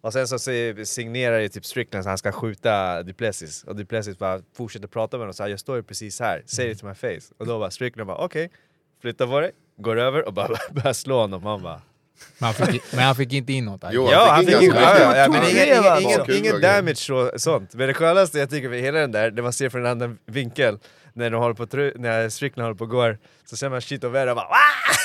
Och 0.00 0.12
sen 0.12 0.28
så 0.28 0.38
signerar 0.84 1.38
ju 1.38 1.48
typ 1.48 1.64
Strickland 1.64 2.04
så 2.04 2.08
han 2.08 2.18
ska 2.18 2.32
skjuta 2.32 3.02
Duplessis 3.02 3.64
och 3.64 3.76
Duplessis 3.76 4.18
bara 4.18 4.40
fortsätter 4.56 4.88
prata 4.88 5.16
med 5.16 5.20
honom 5.20 5.28
och 5.28 5.36
säger 5.36 5.50
jag 5.50 5.60
står 5.60 5.76
ju 5.76 5.82
precis 5.82 6.20
här, 6.20 6.42
say 6.46 6.70
it 6.70 6.78
to 6.78 6.86
my 6.86 6.94
face. 6.94 7.34
Och 7.38 7.46
då 7.46 7.58
bara 7.58 7.70
Strickland 7.70 8.06
bara 8.06 8.18
okej, 8.18 8.50
flyttar 9.00 9.26
på 9.26 9.40
dig, 9.40 9.52
går 9.76 9.96
över 9.96 10.26
och 10.26 10.32
bara 10.32 10.48
börjar 10.70 10.92
slå 10.92 11.20
honom. 11.20 11.42
Man 11.42 11.62
bara 11.62 11.80
Men 12.38 12.46
han 12.54 12.66
fick, 12.66 12.82
men 12.92 13.04
han 13.04 13.14
fick 13.16 13.32
inte 13.32 13.52
in 13.52 13.64
något. 13.64 13.84
Jo, 13.90 14.08
Ja, 14.12 14.26
han 14.30 14.40
fick 14.44 14.50
ganska 14.50 14.66
Ja, 14.66 14.72
mycket. 14.80 15.00
ja, 15.00 15.16
ja, 15.16 15.28
men 15.28 15.40
tog 16.26 16.30
ingen, 16.30 16.44
ingen, 16.44 16.60
damage 16.60 17.12
och 17.12 17.40
sånt. 17.40 17.74
Men 17.74 17.88
det 17.88 17.94
skönaste 17.94 18.38
jag 18.38 18.50
tycker 18.50 18.68
med 18.68 18.80
hela 18.80 18.98
den 18.98 19.12
där, 19.12 19.30
det 19.30 19.42
man 19.42 19.52
ser 19.52 19.68
från 19.68 19.86
en 19.86 19.90
annan 19.92 20.18
vinkel, 20.26 20.78
när, 21.12 21.30
de 21.30 21.36
håller 21.40 21.54
på, 21.54 21.66
tru- 21.66 21.92
när 21.98 22.28
Strickland 22.28 22.64
håller 22.66 22.78
på 22.78 22.84
och 22.84 22.90
går, 22.90 23.18
så 23.50 23.56
ser 23.56 23.68
man 23.68 23.80
shit 23.80 24.04
och 24.04 24.14
Vera 24.14 24.34
bara 24.34 24.46
"Wah!" 24.48 24.96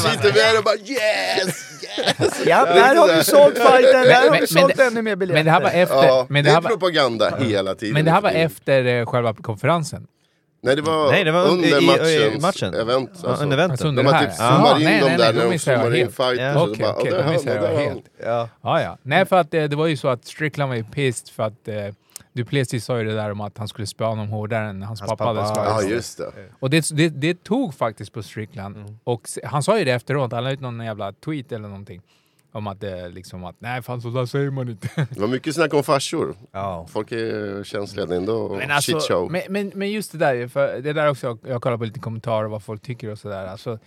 Så 0.00 0.08
sitter 0.08 0.32
vi 0.32 0.42
här 0.42 0.58
och 0.58 0.64
bara 0.64 0.74
yes! 0.76 1.80
yes! 1.98 2.42
Ja, 2.46 2.64
där 2.64 2.94
har 2.94 3.16
du 3.16 3.24
sålt 3.24 3.54
fighten, 3.58 4.02
där 4.02 4.30
har 4.30 4.36
du 4.40 4.46
sålt 4.46 4.78
ännu 4.80 5.02
mer 5.02 5.16
biljetter. 5.16 5.38
Men 5.38 5.44
det 5.44 5.50
här 5.52 5.60
var 5.60 5.70
efter... 5.70 5.96
Ja, 6.06 6.26
men 6.28 6.44
det 6.44 6.50
det 6.50 6.52
är 6.52 6.54
här 6.54 6.60
var, 6.62 6.70
propaganda 6.70 7.36
hela 7.38 7.74
tiden. 7.74 7.94
men 7.94 8.04
det 8.04 8.10
här 8.10 8.20
var 8.20 8.30
efter 8.30 8.84
eh, 8.84 9.06
själva 9.06 9.34
konferensen. 9.34 10.06
Nej, 10.64 10.76
det 10.76 10.82
var, 10.82 11.10
Nej, 11.10 11.24
det 11.24 11.32
var 11.32 11.48
under 11.48 11.68
i- 11.68 11.70
i- 11.70 11.84
i 11.84 11.86
matchens 11.86 12.42
matchen. 12.42 12.74
event. 12.74 13.10
Ja, 13.22 13.28
Alltså. 13.28 13.44
under 13.44 13.56
eventet. 13.56 13.70
Alltså 13.70 13.88
under 13.88 14.02
De 14.02 14.08
det 14.10 14.16
har 14.16 14.24
typ 14.24 14.34
zoomar 14.34 14.78
in 14.78 14.84
nej, 14.84 15.00
dem 15.00 15.08
nej, 15.08 15.18
där 15.18 15.32
när 15.32 15.50
de 15.50 15.58
zoomar 15.58 15.94
in. 15.96 16.08
Ja. 16.38 16.54
så 16.54 16.70
Okej, 16.70 17.12
"Åh, 17.18 17.24
då 17.24 17.32
missade 17.32 17.54
jag 17.72 17.78
helt. 17.78 18.04
Ja. 18.24 18.48
Ja, 18.62 18.82
ja. 18.82 18.98
Nej, 19.02 19.26
för 19.26 19.36
att 19.36 19.54
eh, 19.54 19.64
det 19.64 19.76
var 19.76 19.86
ju 19.86 19.96
så 19.96 20.08
att 20.08 20.24
Strickland 20.24 20.68
var 20.68 20.76
ju 20.76 20.84
pissed 20.84 21.28
för 21.28 21.42
att 21.42 21.68
eh, 21.68 21.74
Duplessis 22.34 22.84
sa 22.84 22.98
ju 22.98 23.04
det 23.04 23.14
där 23.14 23.30
om 23.32 23.40
att 23.40 23.58
han 23.58 23.68
skulle 23.68 23.86
spöa 23.86 24.08
honom 24.08 24.28
hårdare 24.28 24.68
än 24.68 24.82
hans, 24.82 25.00
Hans 25.00 25.10
pappa 25.10 25.24
hade 25.24 25.40
pappa, 25.40 25.54
slagit 25.54 25.68
Ja, 25.70 25.74
honom. 25.74 25.90
just 25.90 26.18
det. 26.18 26.32
Och 26.60 26.70
det, 26.70 26.88
det, 26.92 27.08
det 27.08 27.44
tog 27.44 27.74
faktiskt 27.74 28.12
på 28.12 28.22
Strickland. 28.22 28.76
Mm. 28.76 28.98
Och 29.04 29.28
han 29.44 29.62
sa 29.62 29.78
ju 29.78 29.84
det 29.84 29.90
efteråt, 29.92 30.32
han 30.32 30.44
la 30.44 30.50
ut 30.52 30.60
någon 30.60 30.80
jävla 30.84 31.12
tweet 31.12 31.52
eller 31.52 31.68
någonting. 31.68 32.02
Om 32.54 32.66
att 32.66 32.80
det 32.80 33.08
liksom 33.08 33.44
att, 33.44 33.56
nej 33.58 33.82
fan 33.82 34.00
så 34.00 34.10
där 34.10 34.26
säger 34.26 34.50
man 34.50 34.68
inte. 34.68 34.88
Det 35.10 35.20
var 35.20 35.28
mycket 35.28 35.54
snack 35.54 35.74
om 35.74 35.82
farsor. 35.82 36.34
Ja. 36.52 36.86
Folk 36.90 37.12
är 37.12 37.64
känsliga 37.64 38.16
ändå. 38.16 38.56
Men, 38.56 38.70
alltså, 38.70 38.92
Shit 38.92 39.08
show. 39.08 39.30
men, 39.30 39.42
men, 39.48 39.72
men 39.74 39.90
just 39.90 40.12
det 40.12 40.18
där, 40.18 40.48
för 40.48 40.80
det 40.80 40.92
där 40.92 41.10
också, 41.10 41.38
jag 41.46 41.62
kollar 41.62 41.78
på 41.78 41.84
lite 41.84 42.00
kommentarer 42.00 42.48
vad 42.48 42.62
folk 42.62 42.82
tycker 42.82 43.10
och 43.10 43.18
sådär. 43.18 43.46
Alltså, 43.46 43.78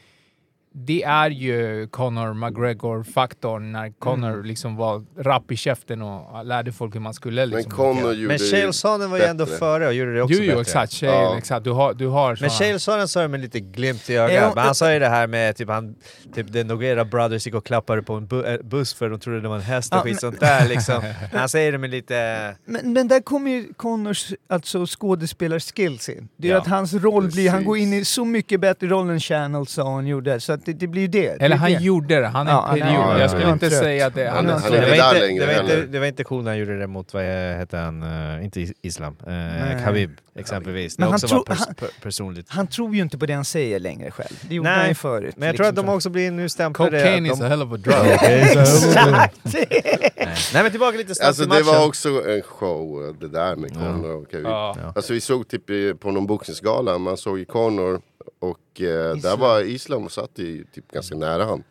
det 0.78 1.04
är 1.04 1.30
ju 1.30 1.88
Conor 1.88 2.34
McGregor-faktorn 2.34 3.72
när 3.72 3.90
Conor 4.00 4.30
Mm. 4.34 4.46
liksom 4.46 4.76
var 4.76 5.04
rapp 5.18 5.52
i 5.52 5.58
käften 5.58 6.02
och 6.02 6.46
lärde 6.46 6.72
folk 6.72 6.96
hur 6.96 7.00
man 7.00 7.14
skulle 7.14 7.42
Men 7.42 7.50
liksom 7.50 7.72
Conor 7.72 7.94
hantera. 7.94 8.14
gjorde 8.14 8.62
Men 8.64 8.74
Sonnen 8.74 9.12
var 9.12 9.18
ju 9.18 9.24
ändå 9.24 9.46
före 9.46 9.88
och 9.88 9.94
gjorde 9.94 10.14
det 10.14 10.22
också 10.22 10.34
Jo, 10.36 10.40
jo, 10.44 10.48
bättre. 10.50 10.62
exakt. 10.62 10.94
Chael, 10.94 11.12
Ja. 11.14 11.38
exakt. 11.38 11.64
Du 11.64 11.72
har, 11.72 11.94
du 11.94 12.08
har 12.08 12.38
Men 12.42 12.80
Sonnen 12.80 13.08
sa 13.08 13.22
det 13.22 13.28
med 13.28 13.40
lite 13.40 13.60
glimt 13.60 14.10
i 14.10 14.14
Ja, 14.14 14.22
ögat, 14.30 14.42
men 14.56 14.58
han 14.58 14.68
men- 14.68 14.76
sa 14.76 14.94
ju 14.94 15.00
det 15.00 15.08
här 15.10 15.28
med 15.28 15.56
typ 15.56 15.70
han, 15.70 15.96
typ 16.36 16.54
The 16.54 16.64
Noguera 16.64 17.06
Brothers 17.06 17.46
gick 17.46 17.56
och 17.56 17.66
klappade 17.66 18.02
på 18.04 18.14
en 18.14 18.28
bu- 18.28 18.54
eh, 18.54 18.62
buss 18.64 18.94
för 18.94 19.10
de 19.10 19.20
trodde 19.20 19.42
det 19.42 19.48
var 19.48 19.56
en 19.56 19.62
häst 19.62 19.94
och 19.94 19.98
Ja, 20.00 20.04
skit 20.04 20.14
men- 20.14 20.20
sånt 20.20 20.40
där 20.40 20.68
liksom. 20.68 21.04
Han 21.34 21.50
säger 21.50 21.72
det 21.72 21.78
med 21.78 21.90
lite... 21.90 22.56
Men, 22.66 22.94
men 22.94 23.08
där 23.08 23.20
kommer 23.20 23.52
ju 23.52 23.74
Connors 23.74 24.34
alltså, 24.50 24.86
skådespelarskills 24.86 26.10
in. 26.10 26.28
Det 26.38 26.48
är 26.48 26.52
Ja, 26.52 26.58
att 26.58 26.68
hans 26.68 26.94
roll 26.94 27.32
blir, 27.32 27.50
han 27.50 27.58
precis. 27.58 27.68
går 27.68 27.78
in 27.78 27.94
i 27.94 28.06
så 28.06 28.26
mycket 28.26 28.60
bättre 28.60 28.88
roll 28.88 29.10
än 29.10 29.20
Channel 29.20 29.68
sa 29.68 29.94
han 29.96 30.08
gjorde, 30.08 30.40
så 30.40 30.54
att 30.54 30.65
det, 30.66 30.74
det 30.74 30.88
blir 30.88 31.02
ju 31.02 31.08
det. 31.08 31.22
det. 31.38 31.46
Eller 31.46 31.56
är 31.56 31.60
han 31.60 31.72
det. 31.72 31.78
gjorde 31.78 32.20
det, 32.22 32.28
han 32.28 32.48
är 32.48 32.52
Ja, 32.52 32.62
en 32.64 32.68
han- 32.70 32.80
period. 32.80 33.00
ja, 33.00 33.12
jag 33.12 33.22
ja, 33.22 33.28
skulle 33.30 33.44
ja. 33.44 33.54
inte 33.54 33.70
Trött. 33.70 33.80
säga 33.80 34.08
att 34.08 34.14
det... 34.16 34.26
Han 34.30 34.36
Han, 34.36 34.46
är- 34.46 34.50
är 34.52 34.60
han 34.60 34.72
det, 34.72 34.78
är 34.78 34.82
var 34.98 35.10
inte 35.16 35.20
längre 35.28 35.46
det, 35.46 35.54
var 35.54 35.62
inte, 35.62 35.86
det 35.92 36.00
var 36.00 36.06
inte 36.08 36.24
cool 36.24 36.44
när 36.44 36.52
han 36.52 36.58
gjorde 36.60 36.80
det 36.80 36.88
mot, 36.88 37.14
vad 37.14 37.24
hette 37.24 37.78
han, 37.78 38.04
eh, 38.38 38.44
inte 38.46 38.62
is- 38.62 38.74
Islam, 38.82 39.16
eh, 39.28 39.34
Nej. 39.34 39.82
Khabib 39.86 40.12
exempelvis. 40.38 40.96
Det 40.96 41.00
Men 41.02 41.08
han 41.08 41.16
också 41.16 41.28
tror- 41.28 41.38
var 41.48 41.56
pers- 41.56 41.64
han- 41.66 41.76
per- 41.76 41.90
personligt. 42.02 42.46
Han 42.50 42.68
tror 42.68 42.96
ju 42.96 43.02
inte 43.02 43.18
på 43.18 43.26
det 43.26 43.34
han 43.34 43.46
säger 43.46 43.80
längre 43.80 44.12
själv. 44.12 44.40
Det 44.42 44.56
gjorde 44.56 44.70
Nej, 44.70 44.80
han 44.80 44.88
ju 44.90 44.96
förut. 44.96 45.34
Men 45.38 45.48
jag 45.48 45.56
tror 45.56 45.66
att 45.66 45.72
liksom 45.74 45.86
de 45.86 45.96
också 45.96 46.10
blir 46.10 46.32
nu 46.32 46.50
stämplade... 46.50 46.92
Cocaine 47.00 47.26
att 47.26 47.32
is 47.34 47.40
de, 47.40 47.46
a 47.46 47.50
hell 47.50 47.62
of 47.64 47.74
a 47.74 47.78
drug. 47.78 47.96
Exakt! 48.22 49.36
Nej 50.54 50.64
men 50.64 50.72
tillbaka 50.72 50.98
lite 50.98 51.16
snabbt 51.16 51.28
Alltså 51.28 51.44
till 51.44 51.50
det 51.50 51.56
matchen. 51.64 51.80
var 51.80 51.88
också 51.88 52.10
en 52.10 52.42
show 52.42 53.16
det 53.20 53.28
där 53.28 53.56
med 53.56 53.74
Conor 53.74 54.16
och 54.22 54.32
Khabib. 54.32 54.48
Alltså 54.96 55.14
vi 55.14 55.22
såg 55.22 55.48
typ 55.48 56.00
på 56.00 56.12
någon 56.12 56.28
boxningsgala, 56.28 56.98
man 56.98 57.18
såg 57.18 57.40
ju 57.40 57.46
Conor 57.46 58.02
och 58.40 58.82
eh, 58.82 59.16
där 59.16 59.38
var 59.38 59.62
Islam 59.62 60.04
och 60.04 60.12
satt 60.12 60.32
ju 60.36 60.64
typ 60.74 60.92
ganska 60.92 61.16
nära 61.16 61.46
han. 61.46 61.64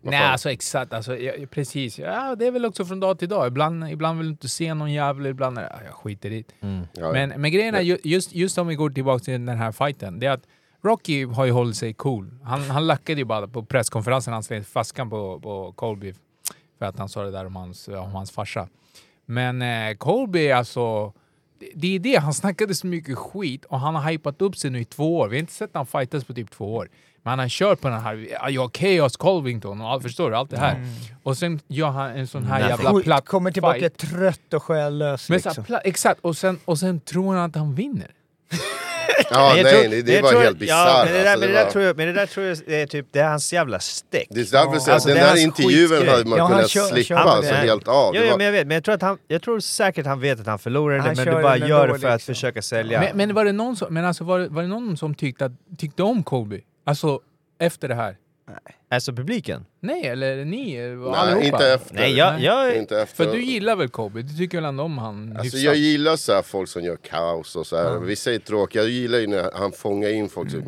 Vad 0.00 0.10
Nej, 0.10 0.20
fan? 0.20 0.32
alltså 0.32 0.50
exakt. 0.50 0.92
Alltså, 0.92 1.16
ja, 1.16 1.32
precis. 1.50 1.98
Ja, 1.98 2.34
det 2.34 2.46
är 2.46 2.50
väl 2.50 2.64
också 2.66 2.84
från 2.84 3.00
dag 3.00 3.18
till 3.18 3.28
dag. 3.28 3.46
Ibland, 3.46 3.88
ibland 3.90 4.18
vill 4.18 4.26
du 4.26 4.30
inte 4.30 4.48
se 4.48 4.74
någon 4.74 4.92
jävel, 4.92 5.26
ibland 5.26 5.58
är 5.58 5.62
det, 5.62 5.68
ja, 5.72 5.80
jag 5.84 5.94
skiter 5.94 6.30
i 6.32 6.44
det. 6.60 6.66
Mm. 6.66 6.84
Ja, 6.92 7.12
Men, 7.12 7.28
men 7.40 7.50
grejen 7.52 7.74
är, 7.74 7.80
ju- 7.80 7.98
just, 8.04 8.32
just 8.34 8.58
om 8.58 8.66
vi 8.66 8.74
går 8.74 8.90
tillbaka 8.90 9.24
till 9.24 9.32
den 9.46 9.58
här 9.58 9.72
fighten, 9.72 10.18
det 10.20 10.26
är 10.26 10.30
att 10.30 10.46
Rocky 10.84 11.24
har 11.24 11.44
ju 11.44 11.50
hållit 11.52 11.76
sig 11.76 11.92
cool. 11.94 12.30
Han, 12.44 12.60
han 12.70 12.86
lackade 12.86 13.18
ju 13.20 13.24
bara 13.24 13.48
på 13.48 13.62
presskonferensen, 13.64 14.32
han 14.32 14.42
slet 14.42 14.66
faskan 14.66 15.10
på, 15.10 15.40
på 15.40 15.72
Colby 15.72 16.14
för 16.78 16.86
att 16.86 16.98
han 16.98 17.08
sa 17.08 17.22
det 17.22 17.30
där 17.30 17.46
om 17.46 17.56
hans, 17.56 17.88
om 17.88 18.10
hans 18.12 18.30
farsa. 18.30 18.68
Men 19.26 19.62
eh, 19.62 19.96
Colby 19.96 20.50
alltså, 20.50 21.12
det, 21.74 21.94
är 21.94 21.98
det, 21.98 22.16
han 22.16 22.34
snackade 22.34 22.74
så 22.74 22.86
mycket 22.86 23.18
skit 23.18 23.64
och 23.64 23.80
han 23.80 23.94
har 23.94 24.10
hypat 24.10 24.42
upp 24.42 24.56
sig 24.56 24.70
nu 24.70 24.80
i 24.80 24.84
två 24.84 25.18
år. 25.18 25.28
Vi 25.28 25.36
har 25.36 25.40
inte 25.40 25.52
sett 25.52 25.70
han 25.72 25.86
fightas 25.86 26.24
på 26.24 26.34
typ 26.34 26.50
två 26.50 26.74
år. 26.74 26.88
Men 27.22 27.30
han 27.30 27.38
har 27.38 27.48
kört 27.48 27.80
på 27.80 27.88
den 27.88 28.00
här, 28.00 28.26
ja, 28.30 28.50
jag 28.50 28.76
Chaos 28.76 29.16
Colvington 29.16 29.80
och 29.80 29.88
allt, 29.90 30.02
förstår 30.02 30.30
du? 30.30 30.36
Allt 30.36 30.50
det 30.50 30.58
här. 30.58 30.86
Och 31.22 31.36
sen 31.38 31.60
gör 31.68 31.88
han 31.90 32.10
en 32.10 32.26
sån 32.26 32.44
här 32.44 32.68
jävla 32.68 32.94
Skit, 32.94 33.04
platt 33.04 33.26
kommer 33.26 33.50
tillbaka 33.50 33.78
fight. 33.78 33.98
trött 33.98 34.54
och 34.54 34.62
själlös. 34.62 35.28
Men 35.30 35.40
så 35.40 35.48
här, 35.48 35.56
Liksom. 35.56 35.78
exakt, 35.84 36.20
och 36.20 36.36
sen, 36.36 36.58
och 36.64 36.78
sen 36.78 37.00
tror 37.00 37.34
han 37.34 37.44
att 37.44 37.56
han 37.56 37.74
vinner. 37.74 38.10
ja 39.30 39.52
nej, 39.54 39.64
tror- 39.64 40.02
det, 40.02 40.22
var 40.22 40.30
tror- 40.30 40.40
helt 40.40 40.58
bisarrt. 40.58 40.88
Ja, 40.88 41.02
men 41.04 41.12
det 41.14 41.22
där, 41.22 41.26
alltså, 41.32 41.40
men 41.40 41.48
det 41.48 41.54
där 41.58 41.64
var- 41.64 41.70
tror 41.72 41.84
jag, 41.84 41.96
men 41.96 42.06
det 42.06 42.12
där 42.12 42.26
tror 42.26 42.46
jag 42.46 42.80
är 42.80 42.86
typ, 42.86 43.06
det 43.12 43.18
är 43.18 43.28
hans 43.28 43.52
jävla 43.52 43.80
stäck. 43.80 44.26
Det 44.30 44.40
är 44.40 44.44
därför 44.52 44.72
jag 44.72 44.82
säger 44.82 44.94
Alltså, 44.94 45.08
att 45.10 45.14
den 45.16 45.24
är 45.24 45.34
där 45.34 45.42
intervjun 45.42 45.88
skitgrej. 45.88 46.10
hade 46.10 46.24
man 46.24 46.38
Ja, 46.38 46.48
kunnat 46.48 46.70
kör- 46.70 46.82
slippa 46.88 47.02
kör- 47.08 47.16
alltså, 47.16 47.54
helt 47.54 47.88
av. 47.88 48.14
Ja, 48.16 48.22
ja, 48.22 48.30
var- 48.30 48.36
men 48.38 48.46
jag 48.46 48.52
vet, 48.52 48.66
men 48.66 48.74
jag 48.74 48.84
tror, 48.84 48.94
att 48.94 49.02
han, 49.02 49.18
jag 49.28 49.42
tror 49.42 49.60
säkert 49.60 50.06
han 50.06 50.20
vet 50.20 50.40
att 50.40 50.46
han 50.46 50.58
förlorade, 50.58 51.00
Han 51.02 51.14
men 51.16 51.26
du 51.26 51.32
bara 51.32 51.56
gör 51.56 51.88
det 51.88 51.98
för 51.98 52.08
att 52.08 52.14
liksom. 52.14 52.34
försöka 52.34 52.62
sälja. 52.62 53.00
Men, 53.00 53.16
men 53.16 53.34
var 53.34 53.44
det 53.44 53.52
någon 53.52 53.76
som, 53.76 53.94
men 53.94 54.04
alltså, 54.04 54.24
var, 54.24 54.38
det- 54.38 54.48
var 54.48 54.62
det 54.62 54.68
någon 54.68 54.96
som 54.96 55.14
tyckte, 55.14 55.44
att, 55.44 55.52
tyckte 55.78 56.02
om 56.02 56.22
Colby? 56.22 56.60
Alltså 56.86 57.20
efter 57.60 57.88
det 57.88 57.94
här? 57.94 58.16
Alltså 58.88 59.12
publiken? 59.12 59.66
Nej, 59.80 60.06
eller 60.06 60.44
ni? 60.44 60.74
eh, 60.76 60.82
Nej, 60.82 61.14
allihopa? 61.14 61.44
inte 61.46 61.72
efter. 61.72 61.94
Nej, 61.94 62.12
jag, 62.16 62.40
jag, 62.40 62.76
Inte 62.76 63.00
efter. 63.00 63.24
För 63.24 63.32
du 63.32 63.42
gillar 63.42 63.76
väl 63.76 63.88
Colby? 63.88 64.22
Du 64.22 64.36
tycker 64.36 64.58
väl 64.58 64.64
ändå 64.64 64.84
om 64.84 64.98
han 64.98 65.28
Alltså 65.30 65.42
hyfsat? 65.42 65.60
jag 65.60 65.76
gillar 65.76 66.16
så 66.16 66.32
här 66.32 66.42
folk 66.42 66.68
som 66.68 66.82
gör 66.84 66.96
kaos 66.96 67.56
och 67.56 67.66
så 67.66 67.76
här. 67.76 67.98
Vissa 67.98 68.32
är 68.32 68.38
tråkiga, 68.38 68.82
jag 68.82 68.90
gillar 68.90 69.18
ju 69.18 69.26
när 69.26 69.50
han 69.54 69.72
fångar 69.72 70.08
in 70.08 70.28
folks 70.28 70.54
Mm. 70.54 70.66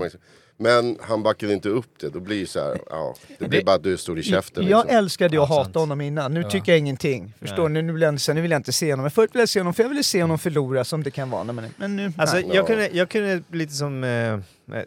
Men 0.61 0.99
han 1.01 1.23
backade 1.23 1.53
inte 1.53 1.69
upp 1.69 1.87
det, 2.01 2.09
då 2.09 2.21
blir 2.21 2.41
det 2.41 2.47
så 2.47 2.61
här, 2.65 2.79
ja, 2.91 3.15
det 3.39 3.49
blir 3.49 3.65
bara 3.65 3.77
att 3.77 3.83
du 3.83 3.97
står 3.97 4.19
i 4.19 4.23
käften 4.23 4.67
Jag 4.67 4.79
liksom. 4.85 4.99
älskade 4.99 5.37
ju 5.37 5.43
att 5.43 5.49
hata 5.49 5.79
honom 5.79 6.01
innan, 6.01 6.35
nu 6.35 6.43
tycker 6.45 6.73
jag 6.73 6.79
ingenting. 6.79 7.35
Förstår 7.41 7.69
ni? 7.69 7.83
Nu 7.83 7.93
vill, 7.93 8.03
jag 8.03 8.15
inte, 8.15 8.35
nu 8.35 8.41
vill 8.41 8.51
jag 8.51 8.59
inte 8.59 8.73
se 8.73 8.93
honom. 8.93 9.03
Men 9.03 9.11
förut 9.11 9.31
ville 9.35 9.43
jag 9.43 9.49
se 9.49 9.61
honom, 9.61 9.75
för 9.75 9.83
jag 9.83 9.89
ville 9.89 10.03
se 10.03 10.23
honom 10.23 10.39
förlora 10.39 10.85
som 10.85 11.03
det 11.03 11.11
kan 11.11 11.31
vara. 11.31 11.45
Men, 11.45 11.65
men 11.77 11.97
nu, 11.97 12.13
Alltså, 12.17 12.37
nej. 12.37 12.47
jag, 12.49 12.57
Ja. 12.57 12.67
kunde, 12.67 12.89
jag 12.93 13.09
kunde 13.09 13.43
lite 13.53 13.73
som 13.73 14.05
eh, 14.05 14.39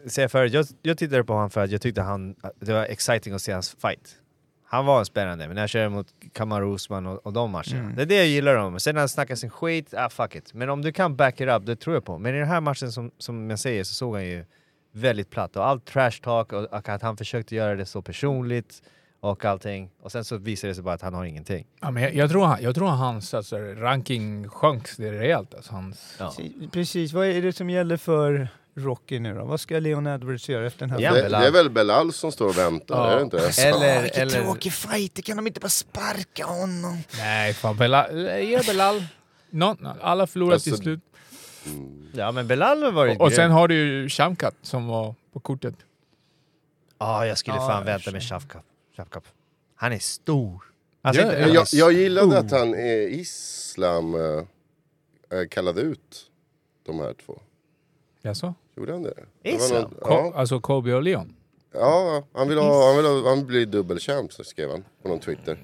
säga 0.06 0.28
förut, 0.28 0.52
jag, 0.52 0.66
jag 0.82 0.98
tittade 0.98 1.24
på 1.24 1.32
honom 1.32 1.50
för 1.50 1.60
att 1.64 1.70
jag 1.70 1.80
tyckte 1.82 2.00
han, 2.02 2.34
det 2.60 2.72
var 2.72 2.84
exciting 2.84 3.32
att 3.34 3.42
se 3.42 3.52
hans 3.52 3.76
fight. 3.82 4.16
Han 4.64 4.86
var 4.86 5.04
spännande, 5.04 5.46
men 5.46 5.54
när 5.54 5.62
jag 5.62 5.70
körde 5.70 5.88
mot 5.88 6.06
Kamaru 6.32 6.74
Usman 6.74 7.06
och, 7.06 7.26
och 7.26 7.32
de 7.32 7.50
matcherna, 7.50 7.78
Mm. 7.80 7.96
det 7.96 8.02
är 8.02 8.06
det 8.06 8.14
jag 8.16 8.26
gillar 8.26 8.56
om. 8.56 8.80
Sen 8.80 8.94
när 8.94 9.00
han 9.02 9.08
snackar 9.08 9.34
sin 9.34 9.50
skit, 9.50 9.94
ah 9.94 10.08
fuck 10.08 10.34
it. 10.34 10.54
Men 10.54 10.70
om 10.70 10.82
du 10.82 10.92
kan 10.92 11.16
back 11.16 11.40
it 11.40 11.48
up, 11.48 11.66
det 11.66 11.76
tror 11.76 11.96
jag 11.96 12.04
på. 12.04 12.18
Men 12.18 12.34
i 12.34 12.38
den 12.38 12.48
här 12.48 12.60
matchen 12.60 12.92
som, 12.92 13.10
som 13.18 13.50
jag 13.50 13.58
säger 13.58 13.84
så 13.84 13.94
såg 13.94 14.14
han 14.14 14.24
ju 14.26 14.44
väldigt 14.92 15.30
platt 15.30 15.56
och 15.56 15.66
allt 15.66 15.84
trash 15.84 16.10
talk 16.22 16.52
och, 16.52 16.64
och 16.64 16.88
att 16.88 17.02
han 17.02 17.16
försökte 17.16 17.54
göra 17.54 17.74
det 17.76 17.86
så 17.86 18.02
personligt 18.02 18.82
och 19.20 19.44
allting. 19.44 19.90
Och 20.02 20.12
sen 20.12 20.24
så 20.24 20.36
visade 20.36 20.70
det 20.70 20.74
sig 20.74 20.84
bara 20.84 20.94
att 20.94 21.02
han 21.02 21.14
har 21.14 21.24
ingenting. 21.24 21.66
Ja, 21.80 21.90
men 21.90 22.02
jag, 22.02 22.14
jag, 22.14 22.30
tror 22.30 22.44
han, 22.44 22.62
jag 22.62 22.74
tror 22.74 22.88
hans 22.88 23.34
alltså, 23.34 23.56
ranking 23.58 24.48
sjönk 24.48 24.88
det 24.96 25.12
rejält. 25.12 25.54
Alltså, 25.54 25.72
hans, 25.72 26.16
Ja. 26.18 26.32
Precis, 26.72 27.12
vad 27.12 27.26
är 27.26 27.42
det 27.42 27.52
som 27.52 27.70
gäller 27.70 27.96
för 27.96 28.48
Rocky 28.76 29.18
nu 29.18 29.34
då? 29.34 29.44
Vad 29.44 29.60
ska 29.60 29.78
Leon 29.78 30.06
Edwards 30.06 30.48
göra 30.48 30.66
efter 30.66 30.80
den 30.80 30.90
här 30.90 31.00
Ja, 31.00 31.12
det, 31.12 31.28
det 31.28 31.36
är 31.36 31.50
väl 31.50 31.70
Belal 31.70 32.12
som 32.12 32.32
står 32.32 32.48
och 32.48 32.58
väntar, 32.58 32.96
Ja. 32.96 33.10
är 33.12 33.16
det 33.16 33.22
inte? 33.22 33.38
Eller, 33.38 34.02
Vilken 34.02 34.22
eller, 34.22 34.42
tråkig 34.42 34.72
fight, 34.72 35.24
kan 35.24 35.36
de 35.36 35.46
inte 35.46 35.60
bara 35.60 35.68
sparka 35.68 36.44
honom? 36.46 36.98
Nej, 37.18 37.54
fan 37.54 37.76
Belal, 37.76 38.16
ge 38.40 38.60
Belal. 38.66 39.04
Nå- 39.50 39.76
alla 40.00 40.26
förlorar 40.26 40.52
Alltså, 40.54 40.70
till 40.70 40.78
slut. 40.78 41.00
Ja 42.12 42.32
men 42.32 42.46
Belal 42.48 42.82
har 42.82 42.92
varit 42.92 43.20
Och 43.20 43.32
sen 43.32 43.44
grym. 43.44 43.52
har 43.52 43.68
du 43.68 43.74
ju 43.74 44.08
Shamkat 44.08 44.54
som 44.62 44.86
var 44.86 45.14
på 45.32 45.40
kortet. 45.40 45.74
Ja, 46.98 47.26
jag 47.26 47.38
skulle 47.38 47.56
Ja, 47.56 47.66
fan 47.68 47.78
jag 47.78 47.84
vänta 47.84 48.10
med 48.10 48.22
Shafkap. 48.22 48.62
Shafkap. 48.96 49.24
Han 49.74 49.92
är 49.92 49.98
stor. 49.98 50.64
Alltså, 51.02 51.22
Ja, 51.22 51.26
inte- 51.28 51.40
ja, 51.40 51.46
Men 51.46 51.54
jag, 51.54 51.66
jag 51.72 51.92
gillade 51.92 52.38
att 52.38 52.50
han 52.50 52.74
i 52.74 53.08
Islam 53.20 54.14
eh, 54.14 54.20
eh, 55.38 55.48
kallade 55.50 55.80
ut 55.80 56.30
de 56.86 56.98
här 56.98 57.14
två. 57.26 57.40
Jaså? 58.22 58.54
Gjorde 58.76 58.92
han 58.92 59.02
det? 59.02 59.14
det 59.42 59.50
var 59.52 59.56
Islam? 59.58 59.82
någon- 59.82 59.90
Ko- 59.90 60.10
ja, 60.12 60.32
Alltså 60.34 60.60
Kobe 60.60 60.94
och 60.94 61.02
Leon? 61.02 61.34
ja, 61.72 62.24
han 62.32 62.48
vill, 62.48 62.58
ha, 62.58 62.86
han 62.86 62.96
vill, 62.96 63.06
ha, 63.06 63.28
han 63.28 63.36
vill 63.38 63.46
bli 63.46 63.64
dubbelchamp 63.64 64.32
skrev 64.32 64.70
han 64.70 64.84
på 65.02 65.08
någon 65.08 65.20
Twitter. 65.20 65.58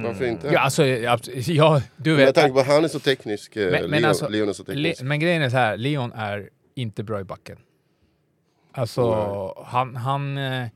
Mm. 0.00 0.12
Varför 0.12 0.24
inte? 0.26 0.48
Ja, 0.48 0.60
alltså, 0.60 0.86
ja, 0.86 1.18
ja 1.46 1.82
du 1.96 2.10
Med 2.16 2.26
vet. 2.26 2.34
tanke 2.34 2.52
på 2.54 2.60
att 2.60 2.66
han 2.66 2.84
är 2.84 2.88
så 2.88 2.98
teknisk. 2.98 3.56
eh, 3.56 3.70
Men- 3.70 3.82
men 3.82 3.90
Leon, 3.90 4.04
alltså, 4.08 4.28
Leon 4.28 4.48
är 4.48 4.52
så 4.52 4.62
Le, 4.62 4.66
teknisk. 4.74 5.02
men 5.02 5.20
grejen 5.20 5.42
är 5.42 5.50
så 5.50 5.56
här, 5.56 5.76
Leon 5.76 6.12
är 6.12 6.48
inte 6.74 7.02
bra 7.02 7.20
i 7.20 7.24
backen. 7.24 7.56
Alltså, 8.72 9.54
han, 9.66 9.96
han, 9.96 10.38
eh, 10.38 10.66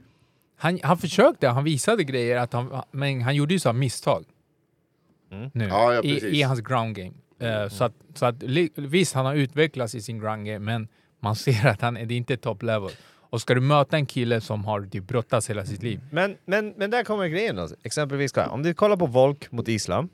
han, 0.56 0.78
han 0.82 0.98
försökte, 0.98 1.48
han 1.48 1.64
visade 1.64 2.04
grejer, 2.04 2.36
att 2.36 2.52
han, 2.52 2.82
men 2.90 3.22
han 3.22 3.34
gjorde 3.36 3.54
ju 3.54 3.60
så 3.60 3.68
här 3.68 3.74
misstag. 3.74 4.24
Nu, 5.52 5.64
Ja, 5.68 5.94
ja, 5.94 6.02
i, 6.02 6.38
i 6.38 6.42
hans 6.42 6.60
ground 6.60 6.96
game. 6.96 7.12
Eh, 7.40 7.68
Så, 7.68 7.84
att, 7.84 7.92
så 8.14 8.26
att, 8.26 8.42
visst, 8.76 9.14
han 9.14 9.26
har 9.26 9.34
utvecklats 9.34 9.94
i 9.94 10.00
sin 10.02 10.18
ground 10.20 10.46
game, 10.46 10.58
men 10.58 10.88
man 11.20 11.36
ser 11.36 11.66
att 11.66 11.80
han, 11.80 11.94
det 11.94 12.00
är 12.00 12.12
inte 12.12 12.36
top 12.36 12.62
level. 12.62 12.90
Och 13.34 13.40
ska 13.40 13.54
du 13.54 13.60
möta 13.60 13.96
en 13.96 14.06
kille 14.06 14.40
som 14.40 14.64
har 14.64 14.82
typ 14.82 15.04
brottats 15.04 15.50
hela 15.50 15.64
sitt 15.66 15.82
liv. 15.82 16.00
Men, 16.10 16.36
men, 16.44 16.74
men 16.76 16.90
där 16.90 17.04
kommer 17.04 17.26
grejen 17.26 17.56
då. 17.56 17.68
Exempelvis, 17.82 18.32
om 18.50 18.62
du 18.62 18.74
kollar 18.74 18.96
på 18.96 19.06
Volk 19.06 19.52
mot 19.52 19.68
Islam. 19.68 20.08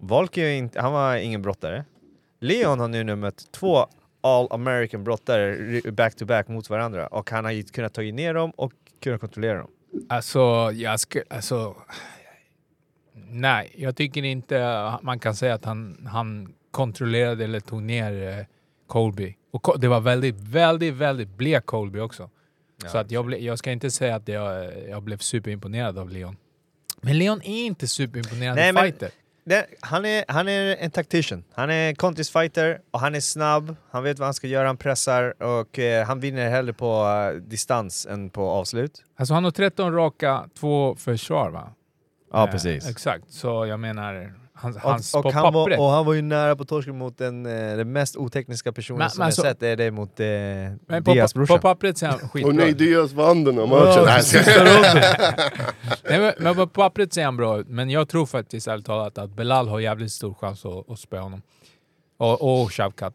Volk 0.00 0.36
är 0.36 0.46
ju 0.46 0.56
inte, 0.56 0.80
han 0.80 0.92
var 0.92 1.16
ingen 1.16 1.42
brottare. 1.42 1.84
Leon 2.40 2.80
har 2.80 2.88
nu, 2.88 3.04
nu 3.04 3.16
mött 3.16 3.52
två 3.52 3.86
All 4.20 4.48
American 4.50 5.04
brottare 5.04 5.80
back 5.92 6.14
to 6.14 6.24
back 6.24 6.48
mot 6.48 6.70
varandra 6.70 7.06
och 7.06 7.30
han 7.30 7.44
har 7.44 7.72
kunnat 7.72 7.94
ta 7.94 8.02
ner 8.02 8.34
dem 8.34 8.50
och 8.50 8.72
kunnat 9.00 9.20
kontrollera 9.20 9.58
dem. 9.58 9.70
Alltså, 10.08 10.70
jag 10.74 11.00
ska, 11.00 11.22
alltså... 11.30 11.76
Nej, 13.12 13.72
jag 13.76 13.96
tycker 13.96 14.24
inte 14.24 14.92
man 15.02 15.18
kan 15.18 15.34
säga 15.34 15.54
att 15.54 15.64
han, 15.64 16.06
han 16.10 16.54
kontrollerade 16.70 17.44
eller 17.44 17.60
tog 17.60 17.82
ner 17.82 18.38
eh, 18.38 18.44
Colby. 18.86 19.36
Och 19.50 19.80
det 19.80 19.88
var 19.88 20.00
väldigt, 20.00 20.40
väldigt, 20.40 20.94
väldigt 20.94 21.28
blek 21.28 21.66
Colby 21.66 22.00
också. 22.00 22.30
Så 22.88 22.98
att 22.98 23.10
jag, 23.10 23.26
ble, 23.26 23.38
jag 23.38 23.58
ska 23.58 23.70
inte 23.72 23.90
säga 23.90 24.16
att 24.16 24.28
jag, 24.28 24.72
jag 24.88 25.02
blev 25.02 25.18
superimponerad 25.18 25.98
av 25.98 26.10
Leon. 26.10 26.36
Men 27.00 27.18
Leon 27.18 27.42
är 27.42 27.64
inte 27.66 27.86
superimponerande 27.86 28.72
Nej, 28.72 28.82
fighter. 28.82 29.10
Det, 29.44 29.66
han, 29.80 30.04
är, 30.04 30.24
han 30.28 30.48
är 30.48 30.76
en 30.76 30.90
tactician. 30.90 31.44
Han 31.52 31.70
är 31.70 31.94
kontisfighter 31.94 32.80
och 32.90 33.00
han 33.00 33.14
är 33.14 33.20
snabb. 33.20 33.76
Han 33.90 34.02
vet 34.02 34.18
vad 34.18 34.26
han 34.26 34.34
ska 34.34 34.46
göra, 34.46 34.66
han 34.66 34.76
pressar 34.76 35.42
och 35.42 35.78
eh, 35.78 36.06
han 36.06 36.20
vinner 36.20 36.50
hellre 36.50 36.72
på 36.72 37.06
eh, 37.06 37.36
distans 37.42 38.06
än 38.06 38.30
på 38.30 38.50
avslut. 38.50 39.04
Alltså 39.16 39.34
han 39.34 39.44
har 39.44 39.50
13 39.50 39.94
raka, 39.94 40.48
två 40.60 40.96
försvar 40.96 41.50
va? 41.50 41.72
Ja, 42.32 42.44
Eh, 42.46 42.50
precis. 42.50 42.88
Exakt, 42.88 43.32
så 43.32 43.66
jag 43.66 43.80
menar... 43.80 44.34
Hans, 44.62 44.76
hans 44.76 45.14
Och, 45.14 45.22
på 45.22 45.28
och, 45.28 45.34
han 45.34 45.52
pappret. 45.52 45.78
var, 45.78 45.86
och 45.86 45.90
han 45.92 46.06
var 46.06 46.14
ju 46.14 46.22
nära 46.22 46.56
på 46.56 46.64
torsken 46.64 46.98
mot 46.98 47.18
den, 47.18 47.46
eh, 47.46 47.76
den 47.76 47.92
mest 47.92 48.16
otekniska 48.16 48.72
personen 48.72 48.98
Men- 48.98 49.10
som 49.10 49.18
men 49.18 49.24
jag 49.24 49.26
alltså- 49.26 49.42
sett, 49.42 49.60
det 49.60 49.68
är 49.68 49.76
det 49.76 49.90
mot 49.90 50.20
eh, 50.20 50.26
Men 50.26 51.04
på, 51.04 51.12
Diaz 51.14 51.32
på, 51.32 51.38
brorsa. 51.38 51.54
på 51.54 51.60
pappret 51.60 51.98
ser 51.98 52.06
han 52.06 52.18
skitbra 52.18 52.48
Och 52.48 52.54
nej, 52.54 52.70
ut. 52.70 52.78
Diaz 52.78 53.12
vann 53.12 53.44
den 53.44 53.58
här 53.58 53.66
matchen. 53.66 54.04
Nej, 56.08 56.20
men, 56.20 56.32
men 56.38 56.54
på 56.54 56.66
pappret 56.66 57.12
ser 57.12 57.24
han 57.24 57.36
bra 57.36 57.58
ut, 57.60 57.68
men 57.68 57.90
jag 57.90 58.08
tror 58.08 58.26
faktiskt 58.26 58.68
ärligt 58.68 58.86
talat 58.86 59.18
att 59.18 59.30
Belal 59.30 59.68
har 59.68 59.80
jävligt 59.80 60.12
stor 60.12 60.34
chans 60.34 60.64
att, 60.64 60.90
att 60.90 60.98
spöa 60.98 61.20
honom. 61.20 61.42
Och, 62.16 62.62
och 62.62 62.72
Shavkat. 62.72 63.14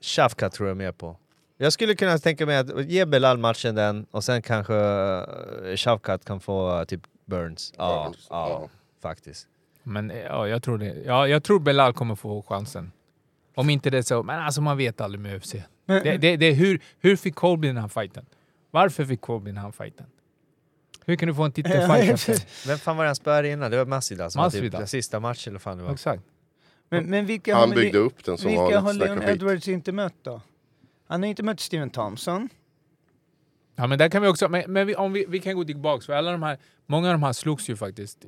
Shafkat 0.00 0.52
tror 0.52 0.68
jag 0.68 0.76
mer 0.76 0.92
på. 0.92 1.16
Jag 1.58 1.72
skulle 1.72 1.94
kunna 1.94 2.18
tänka 2.18 2.46
mig 2.46 2.56
att 2.56 2.84
ge 2.84 3.06
Belal 3.06 3.38
matchen 3.38 3.74
den 3.74 4.06
och 4.10 4.24
sen 4.24 4.42
kanske 4.42 4.74
uh, 4.74 5.76
Shafkat 5.76 6.24
kan 6.24 6.40
få 6.40 6.78
eh, 6.78 6.84
typ 6.84 7.00
Burns. 7.26 7.72
Ja, 7.78 8.04
Burns, 8.04 8.26
ja, 8.30 8.48
ja. 8.50 8.68
faktiskt. 9.02 9.46
Men 9.88 10.10
eh, 10.10 10.18
ja, 10.18 10.48
jag 10.48 10.62
tror 10.62 10.78
det. 10.78 11.02
Ja, 11.06 11.28
jag 11.28 11.42
tror 11.42 11.60
Belal 11.60 11.92
kommer 11.92 12.14
få 12.14 12.42
chansen. 12.42 12.92
Om 13.54 13.70
inte 13.70 13.90
det 13.90 14.02
så, 14.02 14.22
men 14.22 14.40
alltså 14.40 14.60
man 14.60 14.76
vet 14.76 15.00
aldrig 15.00 15.20
med 15.20 15.36
UFC. 15.36 15.54
Men- 15.86 16.02
Det, 16.04 16.16
det, 16.16 16.36
det, 16.36 16.46
är 16.46 16.54
hur, 16.54 16.80
hur 17.00 17.16
fick 17.16 17.34
Colby 17.34 17.68
den 17.68 17.76
här 17.76 17.88
fighten? 17.88 18.26
Varför 18.70 19.04
fick 19.04 19.20
Colby 19.20 19.50
den 19.50 19.58
här 19.62 19.70
fighten? 19.70 20.06
Hur 21.06 21.16
kan 21.16 21.28
du 21.28 21.34
få 21.34 21.42
en 21.42 21.52
titelfight 21.52 22.10
efter? 22.10 22.68
Vem 22.68 22.78
fan 22.78 22.96
var 22.96 23.04
det 23.04 23.08
han 23.08 23.16
spöade 23.16 23.48
innan? 23.50 23.70
Det 23.70 23.76
var 23.76 23.84
Masvidal 23.86 24.30
som 24.30 24.38
var 24.38 24.46
Masvidal. 24.46 24.70
typ 24.70 24.78
den 24.78 24.86
sista 24.88 25.20
matchen 25.20 25.50
eller 25.52 25.58
fan 25.60 25.78
det 25.78 25.84
var. 25.84 25.92
Exakt. 25.92 26.22
Men, 26.88 27.04
men 27.10 27.26
vilka 27.26 27.56
Han 27.56 27.70
byggde 27.70 27.98
upp 27.98 28.24
den 28.24 28.38
som 28.38 28.48
vilka 28.50 28.80
har. 28.80 28.92
Leon 28.92 28.94
Snacka 28.94 29.20
skit. 29.20 29.28
Edwards 29.42 29.68
inte 29.68 29.92
mött 29.92 30.14
då? 30.22 30.40
Han 31.06 31.22
har 31.22 31.28
inte 31.28 31.42
mött 31.42 31.60
Steven 31.60 31.90
Thompson. 31.90 32.48
Ja, 33.76 33.86
men 33.86 33.98
där 33.98 34.08
kan 34.08 34.22
vi 34.22 34.28
också, 34.28 34.48
men, 34.48 34.72
men 34.72 34.86
vi, 34.86 34.94
om 34.94 35.12
vi, 35.12 35.24
vi 35.28 35.38
kan 35.38 35.56
gå 35.56 35.64
tillbaks, 35.64 36.06
för 36.06 36.12
alla 36.12 36.32
de 36.32 36.42
här, 36.42 36.58
många 36.86 37.08
av 37.08 37.14
de 37.14 37.22
här 37.22 37.32
slogs 37.32 37.70
ju 37.70 37.76
faktiskt. 37.76 38.24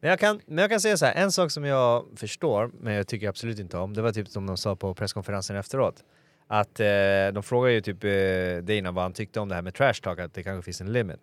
Men 0.00 0.10
jag, 0.10 0.18
kan, 0.18 0.40
men 0.46 0.58
jag 0.58 0.70
kan 0.70 0.80
säga 0.80 0.96
så 0.96 1.06
här, 1.06 1.14
en 1.14 1.32
sak 1.32 1.50
som 1.50 1.64
jag 1.64 2.06
förstår, 2.16 2.70
men 2.80 2.94
jag 2.94 3.06
tycker 3.06 3.28
absolut 3.28 3.58
inte 3.58 3.78
om, 3.78 3.94
det 3.94 4.02
var 4.02 4.12
typ 4.12 4.28
som 4.28 4.46
de 4.46 4.56
sa 4.56 4.76
på 4.76 4.94
presskonferensen 4.94 5.56
efteråt. 5.56 6.04
Att 6.46 6.80
eh, 6.80 6.86
de 7.32 7.42
frågade 7.42 7.74
ju 7.74 7.80
typ 7.80 8.04
eh, 8.04 8.74
Dana 8.74 8.90
vad 8.90 9.04
han 9.04 9.12
tyckte 9.12 9.40
om 9.40 9.48
det 9.48 9.54
här 9.54 9.62
med 9.62 9.74
trash 9.74 9.94
talk, 10.02 10.18
att 10.18 10.34
det 10.34 10.42
kanske 10.42 10.64
finns 10.64 10.80
en 10.80 10.92
limit. 10.92 11.20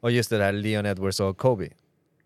Och 0.00 0.10
just 0.10 0.30
det 0.30 0.38
där 0.38 0.52
Leon 0.52 0.86
Edwards 0.86 1.20
och 1.20 1.38
Kobe. 1.38 1.68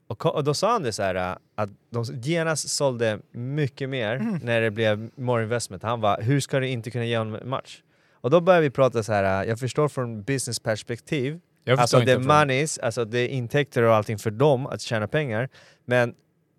Och, 0.06 0.26
och 0.26 0.44
då 0.44 0.54
sa 0.54 0.72
han 0.72 0.82
det 0.82 0.92
så 0.92 1.02
här 1.02 1.14
eh, 1.14 1.36
att 1.54 1.70
de 1.90 2.04
genast 2.22 2.68
sålde 2.68 3.18
mycket 3.32 3.88
mer 3.88 4.38
när 4.42 4.60
det 4.60 4.70
blev 4.70 5.10
more 5.16 5.42
investment. 5.42 5.82
Han 5.82 6.00
var 6.00 6.22
hur 6.22 6.40
ska 6.40 6.60
du 6.60 6.68
inte 6.68 6.90
kunna 6.90 7.04
ge 7.04 7.18
honom 7.18 7.34
en 7.34 7.48
match? 7.48 7.82
Och 8.12 8.30
då 8.30 8.40
började 8.40 8.62
vi 8.62 8.70
prata 8.70 9.02
så 9.02 9.12
här, 9.12 9.42
eh, 9.42 9.48
jag 9.48 9.58
förstår 9.58 9.88
från 9.88 10.22
business 10.22 10.60
perspektiv, 10.60 11.40
Alltså 11.66 12.00
det 12.00 12.12
är 12.12 12.18
moneys, 12.18 12.78
alltså 12.78 13.04
det 13.04 13.18
är 13.18 13.28
intäkter 13.28 13.82
och 13.82 13.94
allting 13.94 14.18
för 14.18 14.30
dem 14.30 14.66
att 14.66 14.80
tjäna 14.80 15.08
pengar. 15.08 15.48
Men 15.86 16.14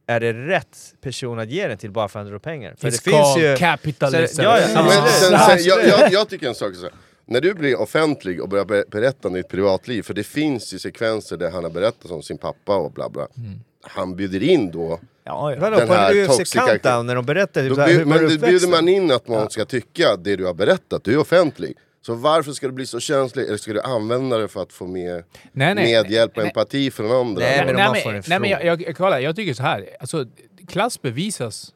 är 0.08 0.20
det 0.20 0.34
rätt 0.34 0.78
person 1.02 1.40
att 1.40 1.50
ge 1.50 1.68
den 1.68 1.78
till 1.78 1.92
bara 1.92 2.08
för 2.08 2.20
att 2.20 2.26
han 2.26 2.32
drar 2.32 2.40
pengar? 2.40 2.76
För 2.78 2.88
It's 2.88 2.92
det 2.92 3.12
finns 3.12 3.38
ju... 3.38 3.56
capitalism. 3.58 4.36
Så- 4.36 4.42
ja, 4.44 4.60
ja, 4.60 4.84
Men 4.84 4.92
sen, 4.92 5.32
Ja, 5.32 5.48
sen, 5.50 5.64
jag, 5.64 5.80
absolut. 5.80 6.00
jag, 6.00 6.12
jag 6.12 6.30
tycker 6.30 6.48
en 6.48 6.56
sak 6.56 6.76
så 6.76 6.82
här. 6.82 6.92
När 7.26 7.42
du 7.42 7.54
blir 7.54 7.80
offentlig 7.82 8.42
och 8.42 8.50
börjar 8.50 8.66
be- 8.66 8.84
berätta 8.92 9.28
om 9.28 9.34
ditt 9.34 9.48
privatliv, 9.50 10.02
för 10.04 10.14
det 10.14 10.24
finns 10.24 10.74
ju 10.74 10.80
sekvenser 10.80 11.38
där 11.38 11.52
han 11.52 11.64
har 11.64 11.72
berättat 11.72 12.12
om 12.12 12.24
sin 12.24 12.38
pappa 12.38 12.76
och 12.76 12.92
bla 12.92 13.10
bla. 13.10 13.28
Mm. 13.38 13.60
Han 13.82 14.16
bjuder 14.16 14.44
in 14.44 14.72
då, 14.72 15.00
Ja, 15.28 15.52
ja. 15.54 15.60
Vadå, 15.60 15.78
den 15.78 15.90
här 15.90 16.14
toxica- 16.28 16.68
countdown 16.68 17.08
när 17.08 17.16
de 17.16 17.26
berättar 17.26 17.70
då 17.70 17.76
så 17.76 17.82
här, 17.82 17.88
bjud, 17.88 17.98
hur 18.00 18.06
var 18.06 18.20
men 18.22 18.40
då 18.40 18.48
bjuder 18.48 18.68
man 18.68 18.88
in 18.88 19.12
att 19.12 19.28
man 19.28 19.50
ska 19.50 19.66
tycka 19.66 20.16
det 20.16 20.36
du 20.36 20.46
har 20.46 20.54
berättat, 20.54 21.04
du 21.04 21.14
är 21.14 21.18
offentlig. 21.18 21.74
Så 22.06 22.14
varför 22.16 22.52
ska 22.52 22.68
du 22.68 22.74
bli 22.74 22.86
så 22.86 23.00
känslig, 23.00 23.46
eller 23.46 23.58
ska 23.58 23.74
du 23.74 23.82
använda 23.82 24.38
det 24.38 24.48
för 24.48 24.62
att 24.62 24.74
få 24.74 24.88
mer 24.88 25.26
Nej, 25.52 25.76
nej. 25.76 25.84
medhjälp 25.84 26.32
och 26.32 26.38
Nej. 26.38 26.48
empati 26.48 26.92
från 26.92 27.12
andra? 27.12 27.40
Nej, 27.42 27.66
men 27.66 27.76
nej, 27.76 28.04
men, 28.06 28.24
nej, 28.28 28.40
men 28.40 28.50
jag, 28.50 28.66
jag, 28.66 28.82
jag, 28.82 28.98
kolla, 28.98 29.22
jag 29.22 29.36
tycker 29.36 29.54
så 29.54 29.64
här. 29.64 29.90
Alltså, 30.00 30.26
klass 30.68 31.02
bevisas. 31.02 31.74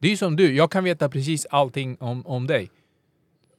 Det 0.00 0.06
är 0.08 0.10
ju 0.10 0.16
som 0.16 0.36
du, 0.36 0.54
jag 0.56 0.70
kan 0.70 0.84
veta 0.84 1.08
precis 1.08 1.46
allting 1.50 1.96
om, 2.00 2.26
om 2.26 2.46
dig. 2.46 2.70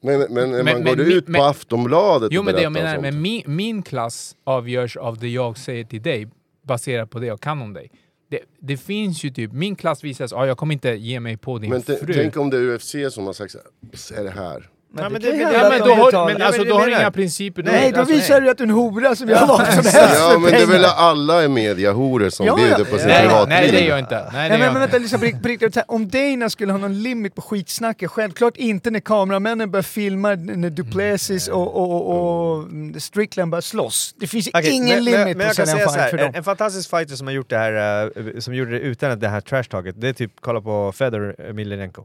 Men, 0.01 0.19
men, 0.19 0.33
men, 0.33 0.49
Men- 0.51 0.65
man 0.65 0.73
men 0.83 0.83
går 0.83 1.03
mi- 1.03 1.13
ut 1.13 1.27
men- 1.27 1.39
på 1.39 1.45
Aftonbladet 1.45 2.29
Jo 2.31 2.39
och 2.41 2.45
men 2.45 2.55
det 2.55 2.61
jag 2.61 2.71
menar, 2.71 2.97
men 2.99 3.21
min, 3.21 3.43
min 3.45 3.83
klass 3.83 4.35
avgörs 4.43 4.97
av 4.97 5.17
det 5.19 5.29
jag 5.29 5.57
säger 5.57 5.83
till 5.83 6.01
dig 6.01 6.27
baserat 6.63 7.09
på 7.09 7.19
det 7.19 7.25
jag 7.27 7.41
kan 7.41 7.61
om 7.61 7.73
dig. 7.73 7.91
Det, 8.29 8.39
det 8.59 8.77
finns 8.77 9.23
ju 9.23 9.29
typ, 9.29 9.51
min 9.53 9.75
klass 9.75 10.03
visas, 10.03 10.33
ah, 10.33 10.45
jag 10.45 10.57
kommer 10.57 10.73
inte 10.73 10.89
ge 10.89 11.19
mig 11.19 11.37
på 11.37 11.57
din 11.57 11.69
Men 11.69 11.81
fru. 11.81 12.13
tänk 12.13 12.37
om 12.37 12.49
det 12.49 12.57
är 12.57 12.61
UFC 12.75 12.95
som 13.13 13.25
har 13.25 13.33
sagt 13.33 13.51
så 13.51 13.57
här, 13.57 13.97
"Så 13.97 14.13
är 14.15 14.23
det 14.23 14.31
här. 14.31 14.69
Ja, 14.97 15.09
men 15.09 15.21
det- 15.21 15.27
ju 15.27 15.37
men- 15.45 15.79
då 15.79 15.93
har, 15.93 16.25
men, 16.33 16.41
alltså, 16.41 16.63
då 16.63 16.67
det 16.69 16.73
har 16.73 16.85
du 16.87 16.91
inga 16.93 17.11
principer. 17.11 17.63
Nej, 17.63 17.91
då 17.91 17.99
alltså, 17.99 18.15
visar 18.15 18.41
du 18.41 18.49
att 18.49 18.57
du 18.57 18.63
är 18.63 18.67
en 18.67 18.73
hora 18.73 19.15
som 19.15 19.29
gör 19.29 19.45
vad 19.47 19.57
som 19.67 19.73
helst 19.73 19.95
Ja 20.19 20.37
men 20.39 20.51
det 20.51 20.61
är 20.61 20.65
väl 20.67 20.85
alla 20.85 21.43
är 21.43 21.47
mediahoror 21.47 22.29
som 22.29 22.45
Ja, 22.45 22.59
ja. 22.59 22.65
bjuder 22.67 22.91
på 22.91 22.97
sitt 22.97 23.07
Nej, 23.07 23.21
privatliv. 23.21 23.49
nej, 23.57 23.71
det 23.71 23.79
gör 23.79 23.89
jag 23.89 23.99
inte. 23.99 24.15
Nej, 24.15 24.23
det 24.33 24.37
Nej, 24.37 24.49
men, 24.49 24.51
jag 24.51 24.59
men 24.59 24.67
inte. 24.67 24.79
vänta, 24.79 24.97
liksom, 24.97 25.19
på 25.19 25.25
rikt- 25.25 25.41
på 25.41 25.47
riktigt, 25.47 25.77
om 25.87 26.09
Dana 26.09 26.49
skulle 26.49 26.71
ha 26.71 26.79
någon 26.79 27.03
limit 27.03 27.35
på 27.35 27.41
skitsnacket, 27.41 28.11
självklart 28.11 28.57
inte 28.57 28.91
när 28.91 28.99
kameramännen 28.99 29.71
börjar 29.71 29.83
filma, 29.83 30.29
när 30.35 30.69
Duplessis 30.69 31.47
och, 31.47 31.75
och, 31.75 32.09
och, 32.09 32.57
och 32.57 32.67
Strickland 33.01 33.51
börjar 33.51 33.61
slåss. 33.61 34.15
Det 34.19 34.27
finns 34.27 34.49
Okej, 34.53 34.71
ingen 34.71 34.95
men, 34.95 35.03
limit 35.03 35.37
på 35.37 35.43
jag 35.43 35.55
kan 35.55 35.63
att 35.63 35.69
sälja 35.69 35.71
säga 35.73 35.83
en 35.83 35.89
så 35.89 35.99
här, 35.99 36.09
fight 36.09 36.19
för 36.19 36.25
dem. 36.25 36.31
en 36.35 36.43
fantastisk 36.43 36.89
fighter 36.89 37.15
som 37.15 37.27
har 37.27 37.33
gjort 37.33 37.49
det 37.49 37.57
här, 37.57 38.03
eh, 38.15 38.39
som 38.39 38.53
gjorde 38.55 38.71
det 38.71 38.79
utan 38.79 39.19
det 39.19 39.27
här 39.27 39.41
trash-talket, 39.41 39.95
det 39.97 40.09
är 40.09 40.13
typ, 40.13 40.31
kolla 40.41 40.61
på 40.61 40.91
Fedor 40.95 41.35
Emelianenko. 41.49 42.03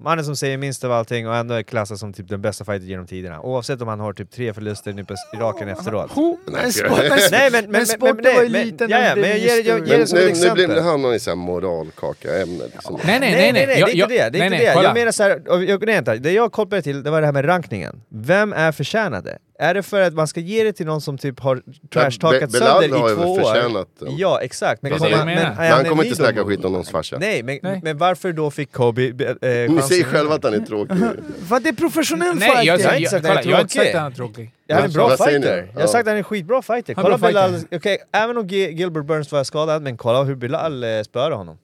Mannen 0.00 0.24
som 0.24 0.36
säger 0.36 0.58
minst 0.58 0.84
av 0.84 0.92
allting 0.92 1.28
och 1.28 1.36
ändå 1.36 1.54
är 1.54 1.62
klassad 1.62 1.98
som 1.98 2.12
typ 2.12 2.28
den 2.28 2.42
bästa 2.42 2.64
fighter 2.64 2.86
genom 2.86 3.06
tiderna. 3.06 3.40
Oavsett 3.40 3.82
om 3.82 3.88
han 3.88 4.00
har 4.00 4.12
typ 4.12 4.30
tre 4.30 4.54
förluster 4.54 4.92
nu 4.92 5.04
på 5.04 5.14
Iraken 5.36 5.68
efteråt. 5.68 6.10
Ho, 6.10 6.36
men 6.46 6.72
sport, 6.72 6.98
men, 7.08 7.18
Nej 7.30 7.50
men, 7.50 7.62
men, 7.64 7.70
men, 7.72 7.86
sporten 7.86 8.34
var 8.34 8.42
ju 8.42 8.48
men, 8.48 8.62
liten. 8.62 8.90
ja, 8.90 8.98
ja, 8.98 9.14
men 9.16 9.24
jag 9.24 9.38
är 9.38 9.62
ger, 9.62 9.68
jag, 9.68 9.88
ger 9.88 9.98
det 9.98 10.06
som 10.06 10.18
ett 10.18 10.24
nu, 10.24 10.30
nu 10.30 10.36
exempel. 10.38 10.66
blir 10.66 10.80
hamnar 10.82 11.14
i 11.14 11.18
så 11.18 11.30
här 11.30 11.36
moralkaka-ämne. 11.36 12.64
Liksom. 12.72 13.00
Nej, 13.06 13.20
nej, 13.20 13.32
Nej, 13.32 13.52
nej, 13.52 13.52
nej, 13.52 13.66
det 13.66 13.72
är 13.72 13.78
inte 13.88 13.98
jag- 13.98 14.08
det. 14.08 14.14
Det 14.14 14.22
är 14.22 14.30
nej, 14.30 14.42
inte 14.46 14.48
nej, 14.64 14.76
det. 14.76 14.82
Jag 14.82 14.94
menar 14.94 15.12
så 15.12 15.22
här, 15.22 15.42
jag, 15.46 16.22
det 16.22 16.32
jag 16.32 16.52
kopplade 16.52 16.82
till 16.82 17.02
det 17.02 17.10
var 17.10 17.20
det 17.20 17.26
här 17.26 17.32
med 17.32 17.48
rankningen. 17.48 18.02
Vem 18.08 18.52
är 18.52 18.72
förtjänade? 18.72 19.38
Är 19.60 19.74
det 19.74 19.82
för 19.82 20.00
att 20.00 20.14
man 20.14 20.28
ska 20.28 20.40
ge 20.40 20.64
det 20.64 20.72
till 20.72 20.86
någon 20.86 21.00
som 21.00 21.18
typ 21.18 21.40
har 21.40 21.62
trashtalkat 21.92 22.52
Be- 22.52 22.58
sönder 22.58 22.98
har 22.98 23.12
i 23.12 23.14
två 23.14 23.22
år? 23.22 23.40
förtjänat 23.42 23.88
det. 24.00 24.06
Ja, 24.10 24.40
exakt. 24.40 24.82
Men, 24.82 24.92
kommer- 24.92 25.10
men, 25.24 25.38
är 25.38 25.54
Men 25.56 25.72
han 25.72 25.84
kommer 25.84 26.04
inte 26.04 26.16
snacka 26.16 26.44
skit 26.44 26.64
om 26.64 26.72
någons 26.72 26.90
farsa. 26.90 27.16
Nej, 27.20 27.42
men, 27.42 27.58
Nej. 27.62 27.80
men 27.84 27.98
varför 27.98 28.32
då 28.32 28.50
fick 28.50 28.72
Kobe 28.72 29.02
eh, 29.02 29.10
Ni 29.10 29.18
säger 29.18 29.68
chansen? 29.80 30.04
själva 30.04 30.34
att 30.34 30.44
han 30.44 30.54
är 30.54 30.58
tråkig. 30.60 30.94
Att 31.50 31.62
det 31.62 31.68
är 31.68 31.72
professionell 31.72 32.34
Nej, 32.36 32.66
jag, 32.66 32.78
fighter. 32.80 32.84
har 32.88 32.94
jag, 32.94 33.00
inte 33.00 33.02
jag, 33.02 33.10
sagt 33.10 33.24
att 33.24 33.30
kolla, 33.30 33.34
han 33.34 33.46
är 33.46 33.50
jag 33.50 33.56
har 33.56 33.62
inte 33.62 33.74
tråkig. 33.74 33.86
sagt 33.86 33.94
att 33.94 34.02
han 34.02 34.12
är 34.12 34.16
tråkig. 34.16 34.50
Jag 34.66 34.78
är 34.78 34.84
en 34.84 34.92
bra 34.92 35.08
Vad 35.08 35.18
fighter. 35.28 35.70
Jag 35.74 35.80
har 35.80 35.86
sagt 35.86 35.94
Ja. 35.94 36.00
att 36.00 36.06
han 36.06 36.14
är 36.14 36.18
en 36.18 36.24
skitbra 36.24 36.62
fighter. 36.62 36.94
Han 36.94 37.04
Kolla 37.04 37.18
Bilal, 37.18 37.54
okej, 37.72 37.98
även 38.12 38.36
om 38.38 38.46
Gilbert 38.48 39.04
Burns 39.04 39.32
var 39.32 39.44
skadad, 39.44 39.82
men 39.82 39.96
kolla 39.96 40.22
hur 40.22 40.34
Bilal 40.34 40.84
eh, 40.84 41.02
spöade 41.02 41.34
honom. 41.34 41.58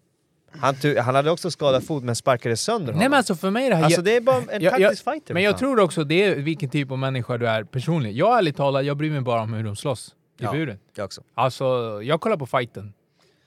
Han, 0.60 0.74
han 1.04 1.14
hade 1.14 1.30
också 1.30 1.50
skadad 1.50 1.84
fot 1.86 2.04
men 2.04 2.16
sparkade 2.16 2.56
sönder 2.56 2.86
honom. 2.86 2.98
Nej 2.98 3.08
men 3.08 3.16
alltså 3.16 3.34
för 3.34 3.50
mig 3.50 3.66
är 3.66 3.70
det 3.70 3.76
här... 3.76 3.84
alltså 3.84 3.98
jag- 3.98 4.04
det 4.04 4.16
är 4.16 4.20
bara 4.20 4.36
en 4.36 4.44
jag- 4.50 4.62
jag- 4.62 4.72
taktisk 4.80 5.04
fighter. 5.04 5.34
Men 5.34 5.42
jag 5.42 5.52
fan. 5.52 5.58
tror 5.58 5.80
också 5.80 6.04
det 6.04 6.24
är 6.24 6.36
vilken 6.36 6.70
typ 6.70 6.90
av 6.90 6.98
människa 6.98 7.38
du 7.38 7.48
är 7.48 7.64
personligen. 7.64 8.16
Jag 8.16 8.38
ärligt 8.38 8.56
talat, 8.56 8.84
jag 8.84 8.96
bryr 8.96 9.10
mig 9.10 9.20
bara 9.20 9.40
om 9.42 9.52
hur 9.52 9.64
de 9.64 9.76
slåss 9.76 10.14
i 10.40 10.44
Ja. 10.44 10.52
buren. 10.52 10.78
Jag 10.96 11.04
också. 11.04 11.22
Alltså, 11.34 11.64
jag 12.02 12.20
kollar 12.20 12.36
på 12.36 12.46
fighten. 12.46 12.92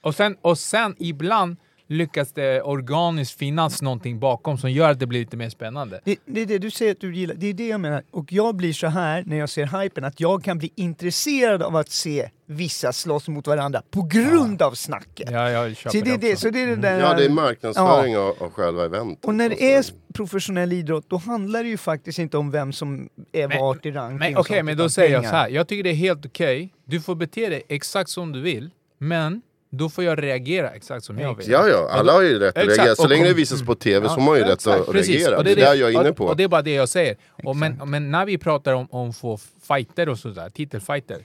Och 0.01 0.15
sen, 0.15 0.37
och 0.41 0.57
sen 0.57 0.95
ibland 0.99 1.57
lyckas 1.87 2.31
det 2.33 2.61
organiskt 2.61 3.39
finnas 3.39 3.81
någonting 3.81 4.19
bakom 4.19 4.57
som 4.57 4.71
gör 4.71 4.91
att 4.91 4.99
det 4.99 5.07
blir 5.07 5.19
lite 5.19 5.37
mer 5.37 5.49
spännande. 5.49 6.01
Det, 6.05 6.15
det 6.25 6.41
är 6.41 6.45
det 6.45 6.57
du 6.57 6.71
säger 6.71 6.91
att 6.91 6.99
du 7.01 7.15
gillar, 7.15 7.35
det 7.35 7.47
är 7.47 7.53
det 7.53 7.67
jag 7.67 7.79
menar. 7.79 8.03
Och 8.11 8.33
jag 8.33 8.55
blir 8.55 8.73
så 8.73 8.87
här 8.87 9.23
när 9.25 9.37
jag 9.37 9.49
ser 9.49 9.81
hypen, 9.81 10.03
att 10.03 10.19
jag 10.19 10.43
kan 10.43 10.57
bli 10.57 10.71
intresserad 10.75 11.63
av 11.63 11.75
att 11.75 11.89
se 11.89 12.29
vissa 12.45 12.93
slåss 12.93 13.27
mot 13.27 13.47
varandra 13.47 13.81
på 13.91 14.01
grund 14.01 14.61
av 14.61 14.71
snacket. 14.71 15.29
Ja, 15.31 15.49
jag 15.51 15.75
köper 15.77 15.89
Så 15.99 16.05
det, 16.05 16.11
är 16.11 16.17
det, 16.17 16.31
också. 16.33 16.41
så 16.41 16.49
det 16.49 16.61
är 16.63 16.67
det 16.67 16.75
där... 16.75 16.99
Ja, 16.99 17.13
det 17.13 17.25
är 17.25 17.29
marknadsföring 17.29 18.17
av, 18.17 18.35
av 18.39 18.49
själva 18.51 18.85
eventet. 18.85 19.25
Och 19.25 19.35
när 19.35 19.49
det 19.49 19.63
är 19.73 19.77
Alltså, 19.77 19.93
professionell 20.13 20.73
idrott, 20.73 21.05
då 21.09 21.17
handlar 21.17 21.63
det 21.63 21.69
ju 21.69 21.77
faktiskt 21.77 22.19
inte 22.19 22.37
om 22.37 22.51
vem 22.51 22.73
som 22.73 23.09
är 23.31 23.47
Men- 23.47 23.59
vart 23.59 23.85
i 23.85 23.91
ranking. 23.91 24.37
Okej, 24.37 24.55
sånt, 24.57 24.65
men 24.65 24.77
då 24.77 24.89
säger 24.89 25.11
jag 25.11 25.21
pengar. 25.21 25.31
så 25.31 25.35
här. 25.37 25.49
Jag 25.49 25.67
tycker 25.67 25.83
det 25.83 25.89
är 25.89 25.93
helt 25.93 26.25
okej. 26.25 26.73
Du 26.85 27.01
får 27.01 27.15
bete 27.15 27.49
dig 27.49 27.63
exakt 27.69 28.09
som 28.09 28.31
du 28.31 28.41
vill, 28.41 28.69
men 28.97 29.41
då 29.69 29.89
får 29.89 30.03
jag 30.03 30.23
reagera 30.23 30.69
exakt 30.69 31.05
som 31.05 31.19
jag 31.19 31.35
vill. 31.37 31.49
Ja, 31.49 31.67
ja, 31.67 31.89
alla 31.91 32.13
har 32.13 32.21
ju 32.21 32.39
rätt 32.39 32.57
att 32.57 32.63
Exakt, 32.63 32.77
reagera. 32.77 32.95
Så 32.95 33.03
och 33.03 33.09
länge 33.09 33.21
kom- 33.21 33.27
det 33.27 33.33
visas 33.37 33.61
på 33.61 33.75
TV 33.75 34.07
så 34.07 34.13
har 34.15 34.21
man 34.21 34.37
ju 34.37 34.43
rätt 34.43 34.53
Exakt, 34.53 34.79
att 34.79 34.91
precis. 34.91 35.15
reagera. 35.15 35.37
Och 35.37 35.43
Det 35.43 35.51
är 35.51 35.55
där 35.55 35.73
jag 35.75 35.93
är 35.93 36.01
inne 36.01 36.13
på. 36.13 36.25
Och 36.25 36.37
det 36.37 36.43
är 36.43 36.47
bara 36.47 36.61
det 36.61 36.73
jag 36.73 36.89
säger. 36.89 37.17
Och 37.43 37.55
men, 37.55 37.81
men 37.85 38.11
när 38.11 38.25
vi 38.25 38.37
pratar 38.37 38.73
om, 38.73 38.87
om 38.91 39.13
få 39.13 39.37
fighter 39.67 40.09
och 40.09 40.19
sådär, 40.19 40.49
titelfighter. 40.49 41.17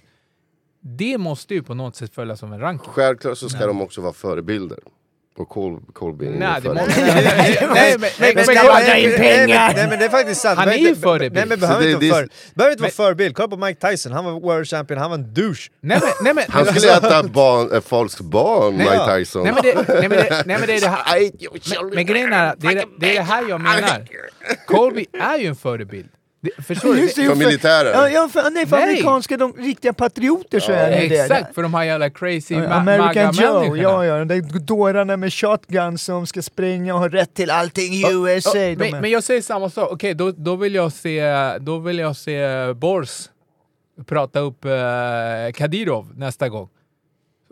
Det 0.81 1.19
måste 1.19 1.55
ju 1.55 1.63
på 1.63 1.75
något 1.75 1.97
sätt 1.97 2.15
följas 2.15 2.39
som 2.41 2.53
en 2.53 2.61
ranking. 2.61 2.93
Självklart 2.93 3.39
så 3.39 3.49
ska 3.49 3.67
de 3.67 3.83
också 3.83 4.01
vara 4.01 4.13
förebilder. 4.13 4.79
Och 5.39 5.49
Col 5.49 5.81
Colby 5.93 6.27
är 6.27 6.31
Nej, 6.31 6.49
det 6.55 6.63
förebild. 6.63 6.87
måste... 6.87 7.01
nej, 7.75 7.97
men, 9.89 9.99
det 9.99 10.05
är 10.05 10.09
faktiskt 10.09 10.41
sant. 10.41 10.59
Han 10.59 10.69
Det 10.69 10.75
är 10.75 10.75
behöver 10.75 10.83
ju 10.83 10.89
inte- 10.89 11.01
förebild. 11.01 11.35
Nej 11.35 11.47
men 11.47 11.61
behöver 11.61 11.85
det- 11.85 11.91
inte 11.93 12.05
det- 12.05 12.11
vara 12.11 12.21
för, 12.23 12.29
behöver 12.55 12.73
inte 12.73 12.83
vara 12.83 12.87
Men- 12.87 13.07
förebild. 13.07 13.37
Kolla 13.37 13.49
på 13.49 13.57
Mike 13.57 13.91
Tyson, 13.91 14.13
han 14.13 14.25
var 14.25 14.33
world 14.41 14.69
champion, 14.69 14.99
han 14.99 15.11
var 15.11 15.19
en 15.19 15.35
douche. 15.35 15.71
nej, 15.81 15.99
men, 16.01 16.09
nej, 16.23 16.35
men, 16.35 16.45
Han 16.49 16.67
skulle 16.67 16.97
äta 16.97 17.23
barn, 17.23 17.73
äh, 17.75 17.81
folks 17.81 18.21
barn, 18.21 18.77
Nej, 18.77 18.87
Mike. 18.91 19.07
Tyson. 19.19 19.43
Nej 19.45 19.53
men, 19.53 19.63
det, 19.63 19.75
nej, 19.89 20.09
men 20.09 20.11
det, 20.11 20.43
nej 20.47 20.57
men 20.59 20.67
det 20.67 20.77
är 20.77 20.81
det 20.81 20.89
här... 20.89 21.95
Men 21.95 22.07
grejen 22.07 22.33
är, 22.33 22.55
det 22.59 22.67
är 22.67 22.75
det, 22.75 22.85
det 22.99 23.11
är 23.11 23.15
det 23.15 23.23
här 23.23 23.45
jag 23.49 23.61
menar. 23.61 24.07
Colby 24.67 25.07
är 25.21 25.39
ju 25.39 25.47
en 25.47 25.57
förebild. 25.57 26.09
Det, 26.43 26.63
förstår 26.65 26.95
du? 26.95 27.09
För 27.09 27.35
militärer. 27.35 27.93
Ja, 27.93 28.09
ja, 28.09 28.29
för, 28.29 28.51
nej, 28.51 28.67
för 28.67 28.77
Nej. 28.77 28.89
amerikanska, 28.89 29.37
de 29.37 29.53
riktiga 29.53 29.93
patrioter 29.93 30.61
så 30.61 30.73
är 30.73 30.91
det 30.91 31.09
det. 31.09 31.21
Exakt, 31.21 31.55
för 31.55 31.63
de 31.63 31.75
här 31.75 31.85
jävla 31.85 32.11
crazy 32.11 32.55
ma- 32.55 32.69
American 32.69 33.35
Joe, 33.35 33.77
ja 33.77 34.05
ja, 34.05 34.25
de 34.25 34.29
där 34.29 34.59
dårarna 34.59 35.17
med 35.17 35.33
shotguns 35.33 36.05
som 36.05 36.27
ska 36.27 36.43
spränga 36.43 36.95
och 36.95 37.01
ha 37.01 37.09
rätt 37.09 37.35
till 37.35 37.51
allting 37.51 37.93
i 37.95 38.05
USA. 38.13 38.59
Ja, 38.59 38.75
de 38.75 38.77
men, 38.77 39.01
men 39.01 39.11
jag 39.11 39.25
säger 39.25 39.43
samma 39.43 39.71
sak. 39.71 39.89
Okej, 39.93 40.15
då, 40.15 40.31
då, 40.31 40.57
vill 40.57 40.75
jag 40.75 40.93
se, 40.93 41.25
då 41.59 41.79
vill 41.79 41.99
jag 41.99 42.17
se 42.17 42.73
Bors 42.75 43.29
prata 44.07 44.41
upp 44.41 44.65
eh, 44.65 44.71
Kadyrov 45.55 46.13
nästa 46.17 46.49
gång. 46.49 46.69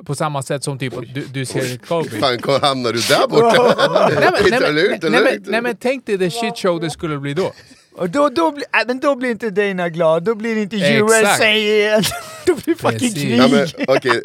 På 0.06 0.14
samma 0.14 0.42
sätt 0.42 0.64
som 0.64 0.78
typ 0.78 0.94
du, 1.14 1.24
du 1.24 1.46
ser 1.46 1.76
Colby. 1.76 2.08
Fan, 2.20 2.60
hamnar 2.62 2.92
du 2.92 3.00
där 3.00 3.28
borta? 3.28 3.74
Nej 4.20 4.60
men, 4.60 5.12
nej, 5.12 5.22
men, 5.22 5.44
nej 5.46 5.62
men 5.62 5.76
tänk 5.76 6.06
dig 6.06 6.18
the 6.18 6.30
shit 6.30 6.58
show 6.58 6.80
det 6.80 6.90
skulle 6.90 7.18
bli 7.18 7.34
då. 7.34 7.52
Och 8.00 8.10
då, 8.10 8.28
då, 8.28 8.50
blir, 8.52 8.64
äh, 8.72 8.86
men 8.86 9.00
då 9.00 9.16
blir 9.16 9.30
inte 9.30 9.50
Dana 9.50 9.88
glad, 9.88 10.22
då 10.22 10.34
blir 10.34 10.54
det 10.54 10.60
inte 10.60 10.76
Exakt. 10.76 11.00
USA 11.40 11.44
igen. 11.46 12.02
då 12.46 12.54
blir 12.54 12.64
det 12.74 12.80
fucking 12.80 12.98
Precis. 12.98 13.14
krig. 13.14 13.38
Ja, 13.38 13.48
men, 13.48 13.66
Okej, 13.96 14.22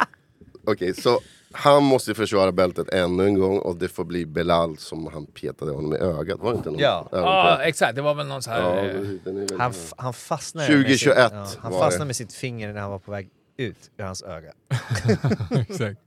okej, 0.68 0.94
så 0.94 1.20
han 1.52 1.84
måste 1.84 2.14
försvara 2.14 2.52
bältet 2.52 2.90
ännu 2.90 3.26
en 3.26 3.40
gång 3.40 3.60
och 3.60 3.76
det 3.76 3.88
får 3.88 4.04
bli 4.06 4.26
Belal 4.26 4.78
som 4.78 5.08
han 5.14 5.26
petade 5.26 5.72
honom 5.72 5.94
i 5.94 5.98
ögat. 5.98 6.40
Var 6.40 6.52
det 6.52 6.58
inte 6.58 6.70
någon 6.70 6.80
Ja. 6.80 7.08
Ja, 7.12 7.60
exakt. 7.64 7.96
Det 7.96 8.02
var 8.02 8.14
väl 8.14 8.28
någon 8.28 8.42
så 8.42 8.50
här... 8.52 8.62
Ja, 8.62 8.86
eh, 8.86 8.94
den 9.24 9.38
är 9.38 9.48
väl- 9.48 9.60
Han, 9.60 9.72
f- 9.72 9.94
han 9.98 10.14
fastnade 10.14 10.68
2021 10.68 11.18
med 11.34 11.48
sitt, 11.48 11.58
ja, 11.58 11.62
han 11.64 11.72
var 11.72 11.80
fastnade 11.80 12.04
det. 12.04 12.08
med 12.08 12.16
sitt 12.16 12.34
finger 12.34 12.74
när 12.74 12.82
han 12.82 12.92
var 12.92 13.00
på 13.00 13.12
väg 13.12 13.30
ut 13.58 13.92
ur 13.98 14.04
hans 14.04 14.24
öga. 14.24 14.52
exakt. 15.70 16.00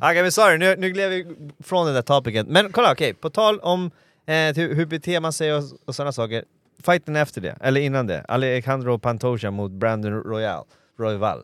Okej 0.00 0.22
men 0.22 0.32
sorry, 0.32 0.58
nu, 0.58 0.76
nu 0.78 0.90
gled 0.90 1.10
vi 1.10 1.26
från 1.64 1.86
det 1.86 1.92
där 1.92 2.02
topicen. 2.02 2.46
Men 2.46 2.72
kolla, 2.72 2.92
okej, 2.92 3.14
på 3.14 3.30
tal 3.30 3.60
om 3.60 3.90
eh, 4.26 4.34
hur, 4.34 4.74
hur 4.74 4.86
beter 4.86 5.20
man 5.20 5.32
sig 5.32 5.54
och, 5.54 5.64
och 5.84 5.94
sådana 5.94 6.12
saker. 6.12 6.44
Fighten 6.84 7.16
efter 7.16 7.40
det, 7.40 7.56
eller 7.60 7.80
innan 7.80 8.06
det. 8.06 8.24
Alejandro 8.28 8.98
Pantoja 8.98 9.50
mot 9.50 9.70
Brandon 9.72 10.12
Royal, 10.22 10.64
Royval. 10.98 11.38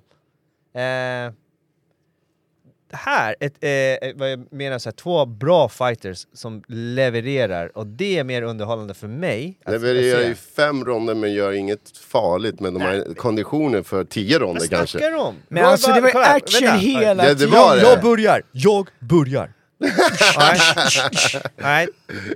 Eh, 0.74 1.32
här, 2.92 3.36
ett, 3.40 3.54
eh, 3.60 4.10
vad 4.14 4.32
jag 4.32 4.52
menar 4.52 4.78
så 4.78 4.88
här, 4.88 4.94
två 4.96 5.26
bra 5.26 5.68
fighters 5.68 6.26
som 6.32 6.62
levererar 6.68 7.78
och 7.78 7.86
det 7.86 8.18
är 8.18 8.24
mer 8.24 8.42
underhållande 8.42 8.94
för 8.94 9.08
mig. 9.08 9.58
att- 9.64 9.72
Levererar 9.72 10.22
ju 10.28 10.34
fem 10.34 10.84
ronder 10.84 11.14
men 11.14 11.32
gör 11.32 11.52
inget 11.52 11.96
farligt 11.98 12.60
men 12.60 12.74
de 12.74 12.82
har 12.82 13.14
konditioner 13.14 13.82
för 13.82 14.04
tio 14.04 14.38
ronder 14.38 14.60
Vad 14.60 14.70
kanske. 14.70 14.98
snackar 14.98 15.10
du 15.10 15.18
om? 15.18 15.34
Men 15.48 15.64
alltså, 15.64 15.92
det 15.92 16.00
var 16.00 16.22
action 16.22 16.78
hela 16.78 17.24
tiden. 17.34 17.50
Jag 17.80 18.00
börjar! 18.02 18.42
Jag 18.52 18.88
börjar! 19.00 19.52
Nej. 19.78 20.58
Nej, 21.56 21.88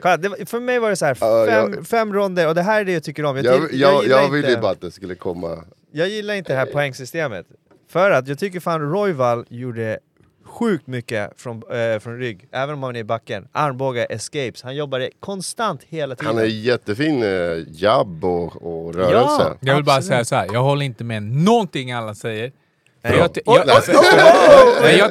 kolla, 0.02 0.16
det, 0.16 0.28
var- 0.28 0.46
för 0.46 0.60
mig 0.60 0.78
var 0.78 0.90
det 0.90 0.96
så 0.96 1.04
här, 1.06 1.16
Ja, 1.20 1.46
fem, 1.48 1.74
jag- 1.76 1.86
fem 1.86 2.12
ronder 2.14 2.48
och 2.48 2.54
det 2.54 2.62
här 2.62 2.80
är 2.80 2.84
det 2.84 2.92
jag 2.92 3.02
tycker 3.04 3.24
om. 3.24 3.36
Jag, 3.36 3.44
Jag, 3.44 3.54
jag, 3.72 4.02
gillar 4.02 4.20
jag 4.22 4.30
ville 4.30 4.48
inte- 4.48 4.60
bara 4.60 4.72
att 4.72 4.80
det 4.80 4.90
skulle 4.90 5.14
komma... 5.14 5.64
jag 5.92 6.08
gillar 6.08 6.34
inte 6.34 6.52
det 6.52 6.56
här 6.58 6.66
poängsystemet. 6.66 7.46
För 7.88 8.10
att 8.10 8.28
jag 8.28 8.38
tycker 8.38 8.60
fan 8.60 8.80
Royval 8.80 9.44
gjorde 9.48 9.98
sjukt 10.44 10.86
mycket 10.86 11.30
från, 11.36 11.56
eh, 11.72 11.98
från 11.98 12.18
rygg, 12.18 12.48
även 12.52 12.74
om 12.74 12.82
han 12.82 12.96
är 12.96 13.00
i 13.00 13.04
backen. 13.04 13.48
Armbågar, 13.52 14.06
escapes, 14.10 14.62
han 14.62 14.76
jobbade 14.76 15.10
konstant 15.20 15.82
hela 15.88 16.14
tiden. 16.14 16.26
Han 16.26 16.36
har 16.36 16.44
jättefin 16.44 17.22
eh, 17.22 17.28
jabb 17.68 18.24
och, 18.24 18.62
och 18.86 18.94
rörelse. 18.94 19.16
Ja. 19.38 19.56
Jag 19.60 19.74
vill 19.74 19.84
bara 19.84 19.96
Absolut. 19.96 20.14
säga 20.14 20.24
så 20.24 20.34
här. 20.36 20.48
jag 20.52 20.62
håller 20.62 20.86
inte 20.86 21.04
med 21.04 21.22
någonting 21.22 21.92
alla 21.92 22.14
säger. 22.14 22.52
Nej. 23.04 23.18
Jag, 23.44 23.70
alltså, 23.70 23.92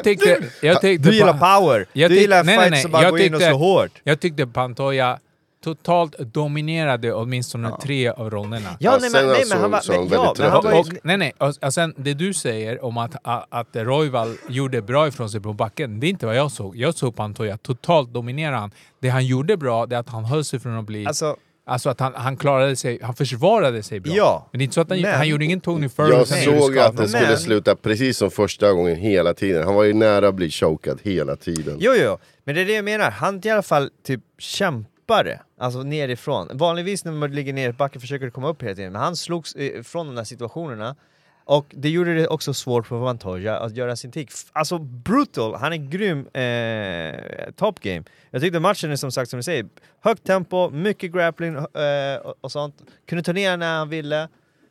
tyckte... 0.04 0.40
Jag 0.62 0.82
tyckte 0.82 1.10
Du 1.10 1.16
gillar 1.16 1.60
power! 1.60 1.86
Jag 1.94 2.12
du 2.12 2.20
gillar 2.20 2.44
nej, 2.44 2.56
fights 2.56 2.62
nej, 2.62 2.72
nej. 2.72 2.82
som 2.82 2.92
bara 2.92 3.04
Jag 3.04 3.12
går 3.12 3.20
in 3.22 3.34
och 3.34 3.40
tyckte- 3.40 3.50
slår 3.50 3.60
hårt. 3.60 3.92
Jag 4.04 4.20
tyckte 4.20 4.48
Pantoja 4.48 5.20
totalt 5.64 6.18
dominerade 6.18 7.14
åtminstone 7.14 7.72
tre 7.82 8.10
av 8.10 8.30
ronderna. 8.30 8.70
Ja, 8.80 8.92
Ja, 8.92 8.98
nej, 9.02 9.10
men, 9.12 9.28
nej, 9.28 9.44
men 9.50 9.62
han 9.62 9.72
var, 9.72 9.80
så 9.80 9.94
han 9.94 10.04
men, 10.04 10.14
ja, 10.14 10.34
men 10.38 10.52
han 10.52 10.64
var 10.64 10.80
Och, 10.80 10.88
nej, 11.04 11.18
nej. 11.18 11.34
Och, 11.38 11.54
och 11.62 11.74
sen 11.74 11.94
det 11.98 12.14
du 12.14 12.34
säger 12.34 12.86
om 12.86 12.98
att, 12.98 13.16
att, 13.24 13.46
att 13.50 13.68
Royval 13.74 14.36
gjorde 14.50 14.82
bra 14.82 15.08
ifrån 15.08 15.30
sig 15.30 15.40
på 15.42 15.54
backen, 15.54 16.00
det 16.00 16.08
är 16.08 16.10
inte 16.10 16.26
vad 16.26 16.36
jag 16.36 16.52
såg. 16.52 16.76
Jag 16.76 16.96
såg 16.96 17.16
Pantoja 17.16 17.58
totalt 17.58 18.14
dominera 18.14 18.56
han. 18.58 18.72
Det 19.00 19.10
han 19.10 19.26
gjorde 19.26 19.58
bra, 19.58 19.86
det 19.86 19.96
är 19.96 20.00
att 20.00 20.10
han 20.10 20.26
höll 20.26 20.44
sig 20.46 20.60
från 20.60 20.78
att 20.78 20.86
bli... 20.86 21.06
Alltså, 21.06 21.36
alltså, 21.72 21.90
att 21.90 22.00
han, 22.00 22.14
han 22.16 22.38
klarade 22.38 22.76
sig, 22.76 23.00
han 23.02 23.16
försvarade 23.16 23.84
sig 23.84 24.00
bra. 24.00 24.14
Ja, 24.16 24.50
Men 24.52 24.60
det 24.60 24.62
är 24.62 24.64
inte 24.64 24.74
så 24.74 24.82
att 24.82 24.90
han, 24.90 25.02
men- 25.02 25.14
han 25.14 25.28
gjorde 25.28 25.46
ingen 25.46 25.62
Tony 25.62 25.82
Jag 25.84 25.92
Ferguson. 25.92 26.26
Nej, 26.38 26.46
såg 26.46 26.78
att 26.78 26.92
det 26.98 27.02
Men- 27.02 27.10
skulle 27.10 27.38
sluta 27.38 27.76
precis 27.76 28.18
som 28.18 28.32
första 28.32 28.74
gången 28.74 28.96
hela 28.96 29.34
tiden. 29.34 29.64
Han 29.64 29.76
var 29.76 29.84
ju 29.84 29.94
nära 29.94 30.28
att 30.28 30.36
bli 30.36 30.50
chokad 30.50 31.00
hela 31.04 31.36
tiden. 31.36 31.78
Jo, 31.80 31.92
jo, 32.04 32.18
men 32.44 32.56
det 32.56 32.62
är 32.62 32.66
det 32.66 32.74
jag 32.74 32.86
menar. 32.86 33.12
Han 33.12 33.42
i 33.44 33.50
alla 33.50 33.62
fall 33.62 33.90
typ 34.04 34.22
kämpade, 34.38 35.40
alltså 35.60 35.84
nerifrån. 35.84 36.48
Vanligtvis 36.54 37.06
när 37.06 37.12
man 37.12 37.32
ligger 37.36 37.54
ner 37.54 37.70
i 37.70 37.74
backen 37.74 38.02
försöker 38.02 38.26
du 38.26 38.32
komma 38.32 38.50
upp 38.50 38.64
hela 38.64 38.76
tiden, 38.76 38.92
men 38.94 39.02
han 39.02 39.16
slogs 39.16 39.56
eh, 39.56 39.82
från 39.84 40.06
de 40.08 40.16
där 40.16 40.24
situationerna. 40.24 40.96
Och 41.44 41.66
det 41.70 41.90
gjorde 41.90 42.14
det 42.16 42.28
också 42.28 42.54
svårt 42.54 42.88
för 42.88 42.96
Vantoja 42.96 43.58
att 43.60 43.76
göra 43.76 43.96
sin 43.96 44.12
tik. 44.12 44.30
F- 44.32 44.50
Alltså 44.52 44.78
brutal, 44.80 45.56
han 45.56 45.74
är 45.74 45.78
grym 45.78 46.20
eh, 46.28 47.52
top 47.56 47.80
game. 47.80 48.04
Jag 48.32 48.42
tyckte 48.42 48.60
matchen 48.60 48.92
är 48.92 48.96
som 48.96 49.12
sagt 49.12 49.30
som 49.30 49.38
du 49.40 49.44
säger, 49.44 49.66
högt 50.02 50.24
tempo, 50.26 50.70
mycket 50.70 51.12
grappling 51.12 51.56
eh, 51.56 52.18
och, 52.24 52.36
och 52.42 52.52
sånt. 52.52 52.76
Kunde 53.08 53.24
ta 53.24 53.34
ner 53.34 53.58
när 53.58 53.78
han 53.78 53.90
ville. 53.90 54.28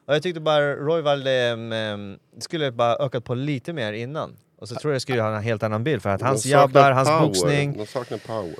Och 0.07 0.15
jag 0.15 0.23
tyckte 0.23 0.41
bara 0.41 0.75
Royval 0.77 1.27
eh, 1.27 1.33
em, 1.35 2.19
skulle 2.39 2.73
bara 2.73 2.97
ökat 2.97 3.25
på 3.25 3.35
lite 3.35 3.73
mer 3.73 3.93
innan. 3.93 4.37
Och 4.59 4.69
så 4.69 4.75
tror 4.75 4.93
jag 4.93 5.03
skulle 5.03 5.23
ha 5.23 5.37
en 5.37 5.43
helt 5.43 5.63
annan 5.63 5.85
bild 5.85 6.03
för 6.03 6.11
att 6.11 6.23
hans 6.23 6.47
jabbar, 6.47 6.91
hans 6.93 7.09
power. 7.09 7.27
boxning. 7.27 7.77
De 7.79 7.87
saknar 7.87 8.19
power. 8.19 8.55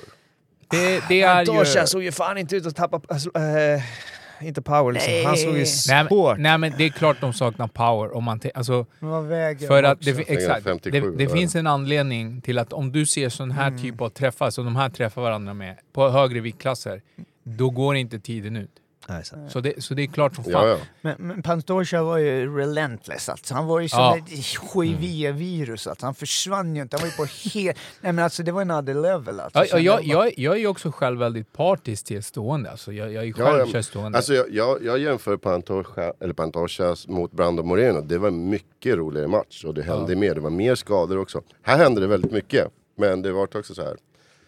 Det, 0.69 1.03
det 1.07 1.21
är 1.21 1.39
ju... 1.41 1.45
Pantoja 1.45 1.87
såg 1.87 2.03
ju 2.03 2.11
fan 2.11 2.37
inte 2.37 2.55
ut 2.55 2.65
att 2.65 2.75
tappa... 2.75 3.01
Alltså, 3.07 3.29
eh, 3.39 3.81
inte 4.43 4.61
power 4.61 4.91
liksom. 4.93 5.13
Han 5.25 5.37
slog 5.37 5.57
ju 5.57 5.65
Nej 5.89 6.05
hårt. 6.09 6.37
men, 6.37 6.43
nej 6.43 6.57
men 6.57 6.73
det 6.77 6.83
är 6.83 6.89
klart 6.89 7.17
de 7.21 7.33
saknar 7.33 7.67
power 7.67 8.15
om 8.15 8.23
man... 8.23 8.39
Alltså, 8.53 8.85
Vad 8.99 9.23
väger 9.25 9.67
För 9.67 9.83
att 9.83 10.01
det, 10.01 10.19
exakt, 10.29 10.63
57, 10.63 11.11
det, 11.11 11.25
det 11.25 11.31
finns 11.31 11.55
en 11.55 11.67
anledning 11.67 12.41
till 12.41 12.59
att 12.59 12.73
om 12.73 12.91
du 12.91 13.05
ser 13.05 13.29
sån 13.29 13.51
här 13.51 13.67
Mm. 13.67 13.81
typ 13.81 14.01
av 14.01 14.09
träffar 14.09 14.49
som 14.49 14.65
de 14.65 14.75
här 14.75 14.89
träffar 14.89 15.21
varandra 15.21 15.53
med 15.53 15.75
på 15.93 16.09
högre 16.09 16.39
viktklasser, 16.39 17.01
då 17.43 17.69
går 17.69 17.95
inte 17.95 18.19
tiden 18.19 18.55
ut. 18.55 18.71
Nej, 19.11 19.25
så. 19.25 19.35
Så 19.49 19.59
det, 19.59 19.83
så 19.83 19.93
det 19.93 20.01
är 20.03 20.07
klart 20.07 20.35
som 20.35 20.43
fan. 20.43 20.53
Ja, 20.53 20.67
ja. 20.67 20.77
Men, 21.01 21.15
men 21.19 21.43
Pantoja 21.43 22.03
var 22.03 22.17
ju 22.17 22.57
relentless 22.57 23.29
alltså. 23.29 23.53
Han 23.53 23.65
var 23.67 23.79
ju 23.79 23.89
som 23.89 23.99
Ja. 23.99 24.17
ett 24.17 24.29
HIV-virus 24.29 25.87
alltså. 25.87 26.05
Han 26.05 26.15
försvann 26.15 26.75
ju 26.75 26.81
inte. 26.81 26.97
Han 26.97 27.01
var 27.01 27.07
ju 27.07 27.15
på 27.17 27.25
helt... 27.59 27.77
Nej 28.01 28.13
men 28.13 28.19
alltså 28.23 28.43
det 28.43 28.51
var 28.51 28.61
en 28.61 28.71
other 28.71 28.93
level 28.93 29.39
alltså. 29.39 29.59
Ja, 29.59 29.79
jag, 29.79 30.03
det 30.03 30.15
var- 30.15 30.23
jag, 30.25 30.33
jag 30.37 30.55
är 30.55 30.59
ju 30.59 30.67
också 30.67 30.91
själv 30.91 31.19
väldigt 31.19 31.53
partisk 31.53 32.05
till 32.05 32.23
stående. 32.23 32.71
Alltså 32.71 32.91
jag, 32.93 33.13
jag 33.13 33.27
är 33.27 33.33
själv 33.33 33.69
ja, 33.73 33.83
stående. 33.83 34.17
Alltså 34.17 34.33
jag, 34.33 34.45
jag, 34.51 34.83
jag 34.83 34.99
jämför 34.99 35.37
Pantoja, 35.37 36.13
eller 36.19 36.33
Pantojas 36.33 37.07
mot 37.07 37.31
Brando 37.31 37.63
Moreno. 37.63 38.01
Det 38.01 38.17
var 38.17 38.27
en 38.27 38.49
mycket 38.49 38.95
roligare 38.95 39.27
match 39.27 39.63
och 39.63 39.73
det 39.73 39.83
hände 39.83 40.15
mer. 40.15 40.35
Det 40.35 40.41
var 40.41 40.49
mer 40.49 40.75
skador 40.75 41.17
också. 41.17 41.41
Här 41.61 41.77
hände 41.77 42.01
det 42.01 42.07
väldigt 42.07 42.31
mycket. 42.31 42.67
Men 42.97 43.21
det 43.21 43.31
var 43.31 43.57
också 43.57 43.73
så 43.75 43.81
här. 43.83 43.97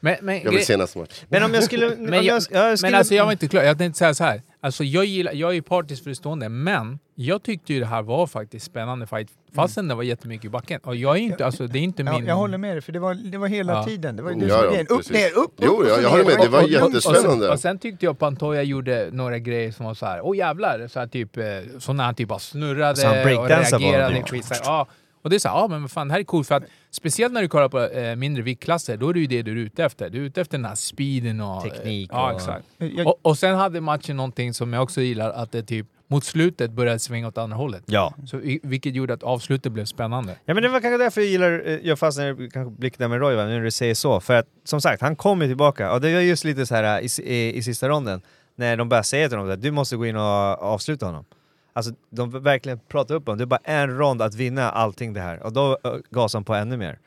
Men, 0.03 0.15
men, 0.21 0.41
Jag 0.43 0.51
vill 0.51 0.65
se 0.65 0.77
nästa 0.77 0.99
match. 0.99 1.23
Men 1.29 1.43
om 1.43 1.53
jag 1.53 1.63
skulle... 1.63 1.95
men, 1.97 2.13
jag, 2.13 2.25
jag 2.25 2.43
skulle 2.43 2.77
men 2.81 2.95
alltså 2.95 3.15
jag 3.15 3.25
var 3.25 3.31
inte 3.31 3.47
klar. 3.47 3.63
Jag 3.63 3.77
tänkte 3.77 3.97
säga 3.99 4.13
så 4.13 4.23
här. 4.23 4.41
Alltså 4.61 4.83
jag, 4.83 5.05
gillar, 5.05 5.33
jag 5.33 5.49
är 5.49 5.53
ju 5.53 5.61
partisk 5.61 6.03
för 6.03 6.09
det 6.09 6.15
stående, 6.15 6.49
men 6.49 6.99
jag 7.15 7.43
tyckte 7.43 7.73
ju 7.73 7.79
det 7.79 7.85
här 7.85 8.01
var 8.01 8.27
faktiskt 8.27 8.65
spännande 8.65 9.07
fight. 9.07 9.27
Fastän 9.55 9.87
det 9.87 9.95
var 9.95 10.03
jättemycket 10.03 10.45
i 10.45 10.49
backen. 10.49 10.79
Och 10.83 10.95
jag 10.95 11.15
är 11.17 11.21
inte, 11.21 11.45
alltså 11.45 11.67
det 11.67 11.79
är 11.79 11.83
inte 11.83 12.03
min... 12.03 12.25
jag 12.25 12.35
håller 12.35 12.57
med 12.57 12.73
dig, 12.75 12.81
för 12.81 12.91
det 12.91 12.99
var, 12.99 13.13
det 13.13 13.37
var 13.37 13.47
hela 13.47 13.73
Ja. 13.73 13.83
tiden. 13.83 14.15
Det 14.15 14.23
var 14.23 14.31
ju 14.31 14.39
det 14.39 14.45
Ja, 14.45 14.57
som 14.59 14.67
var 14.67 14.75
ja. 14.75 14.81
Upp, 14.89 15.09
ner, 15.09 15.29
upp, 15.31 15.37
upp! 15.43 15.53
Jo, 15.61 15.71
och 15.73 15.85
ja, 15.89 15.95
så 15.95 16.01
jag 16.01 16.09
håller 16.09 16.23
med. 16.25 16.33
Det 16.41 16.47
var 16.47 16.59
Och- 16.59 16.65
och- 16.65 16.75
Och- 16.75 16.83
och, 16.87 16.91
jättespännande. 16.91 17.45
sen, 17.45 17.51
och 17.53 17.59
sen 17.59 17.77
tyckte 17.79 18.05
jag 18.05 18.19
Pantoja 18.19 18.63
gjorde 18.63 19.09
några 19.11 19.39
grejer 19.39 19.71
som 19.71 19.85
var 19.85 19.93
så 19.93 20.05
här, 20.05 20.21
åh 20.25 20.37
jävlar, 20.37 20.87
så 20.87 20.99
här 20.99 21.07
typ, 21.07 21.37
eh, 21.37 21.43
så 21.79 21.93
när 21.93 22.03
han 22.03 22.15
typ 22.15 22.27
bara 22.29 22.39
snurrade 22.39 22.95
Så 22.95 23.07
han 23.07 23.19
och 23.19 23.25
reagerade. 23.25 24.23
Skit, 24.23 24.45
så 24.45 24.53
här, 24.53 24.61
ja. 24.65 24.87
Och 25.23 25.29
det 25.29 25.36
är 25.36 25.39
så 25.39 25.49
här, 25.49 25.55
ja 25.55 25.67
men 25.67 25.81
vad 25.81 25.91
fan, 25.91 26.07
det 26.07 26.13
här 26.13 26.19
är 26.19 26.23
coolt 26.23 26.47
för 26.47 26.55
att 26.55 26.63
speciellt 26.91 27.33
när 27.33 27.41
du 27.41 27.47
kollar 27.47 27.69
på 27.69 27.79
eh, 27.81 28.15
mindre 28.15 28.43
viktklasser, 28.43 28.97
då 28.97 29.09
är 29.09 29.13
det 29.13 29.19
ju 29.19 29.27
det 29.27 29.41
du 29.41 29.51
är 29.51 29.55
ute 29.55 29.83
efter. 29.83 30.09
Du 30.09 30.17
är 30.17 30.23
ute 30.25 30.41
efter 30.41 30.57
den 30.57 30.65
här 30.65 30.75
speeden 30.75 31.41
och... 31.41 31.63
Teknik 31.63 32.09
Ja, 32.13 32.31
och- 32.31 32.36
exakt. 32.39 32.65
Jag- 32.77 33.07
Och, 33.07 33.19
och 33.21 33.38
sen 33.38 33.55
hade 33.55 33.81
matchen 33.81 34.17
någonting 34.17 34.53
som 34.53 34.73
jag 34.73 34.83
också 34.83 35.01
gillar, 35.01 35.29
att 35.31 35.51
det 35.51 35.63
typ 35.63 35.88
mot 36.07 36.23
slutet 36.23 36.71
började 36.71 36.99
svänga 36.99 37.27
åt 37.27 37.38
andra 37.38 37.57
hållet. 37.57 37.83
Ja. 37.86 38.13
Så, 38.25 38.41
vilket 38.63 38.95
gjorde 38.95 39.13
att 39.13 39.23
avslutet 39.23 39.71
blev 39.71 39.86
spännande. 39.86 40.36
Ja 40.45 40.53
men 40.53 40.63
det 40.63 40.69
var 40.69 40.79
kanske 40.79 40.97
därför 41.03 41.21
jag 41.21 41.29
gillar, 41.29 41.63
eh, 41.65 41.79
jag 41.83 41.99
fastnade 41.99 42.49
kanske 42.49 42.79
blicken 42.79 42.97
där 42.99 43.07
med 43.07 43.19
Roy 43.19 43.36
va, 43.36 43.43
nu 43.45 43.49
när 43.53 43.62
du 43.63 43.71
säger 43.71 43.95
så. 43.95 44.19
För 44.19 44.33
att 44.33 44.45
som 44.63 44.81
sagt, 44.81 45.01
han 45.01 45.15
kom 45.15 45.41
ju 45.41 45.47
tillbaka 45.47 45.93
och 45.93 46.01
det 46.01 46.13
var 46.13 46.21
just 46.21 46.43
lite 46.43 46.65
så 46.65 46.75
här 46.75 47.01
i, 47.01 47.07
i, 47.33 47.57
i 47.57 47.63
sista 47.63 47.89
ronden 47.89 48.21
när 48.55 48.77
de 48.77 48.89
började 48.89 49.07
säga 49.07 49.29
till 49.29 49.38
honom 49.38 49.53
att 49.53 49.62
du 49.62 49.71
måste 49.71 49.95
gå 49.95 50.05
in 50.05 50.15
och 50.15 50.23
avsluta 50.62 51.05
honom. 51.05 51.25
Alltså 51.73 51.93
de 52.09 52.29
verkligen 52.43 52.79
pratade 52.79 53.17
upp 53.17 53.25
honom, 53.25 53.38
det 53.38 53.43
är 53.43 53.45
bara 53.45 53.62
en 53.63 53.97
rond 53.97 54.21
att 54.21 54.36
vinna 54.36 54.71
allting 54.71 55.13
det 55.13 55.21
här. 55.21 55.43
Och 55.43 55.53
då 55.53 55.71
eh, 55.71 55.91
gasar 55.91 56.01
gasade 56.09 56.38
han 56.38 56.43
på 56.43 56.53
ännu 56.55 56.77
mer. 56.77 56.99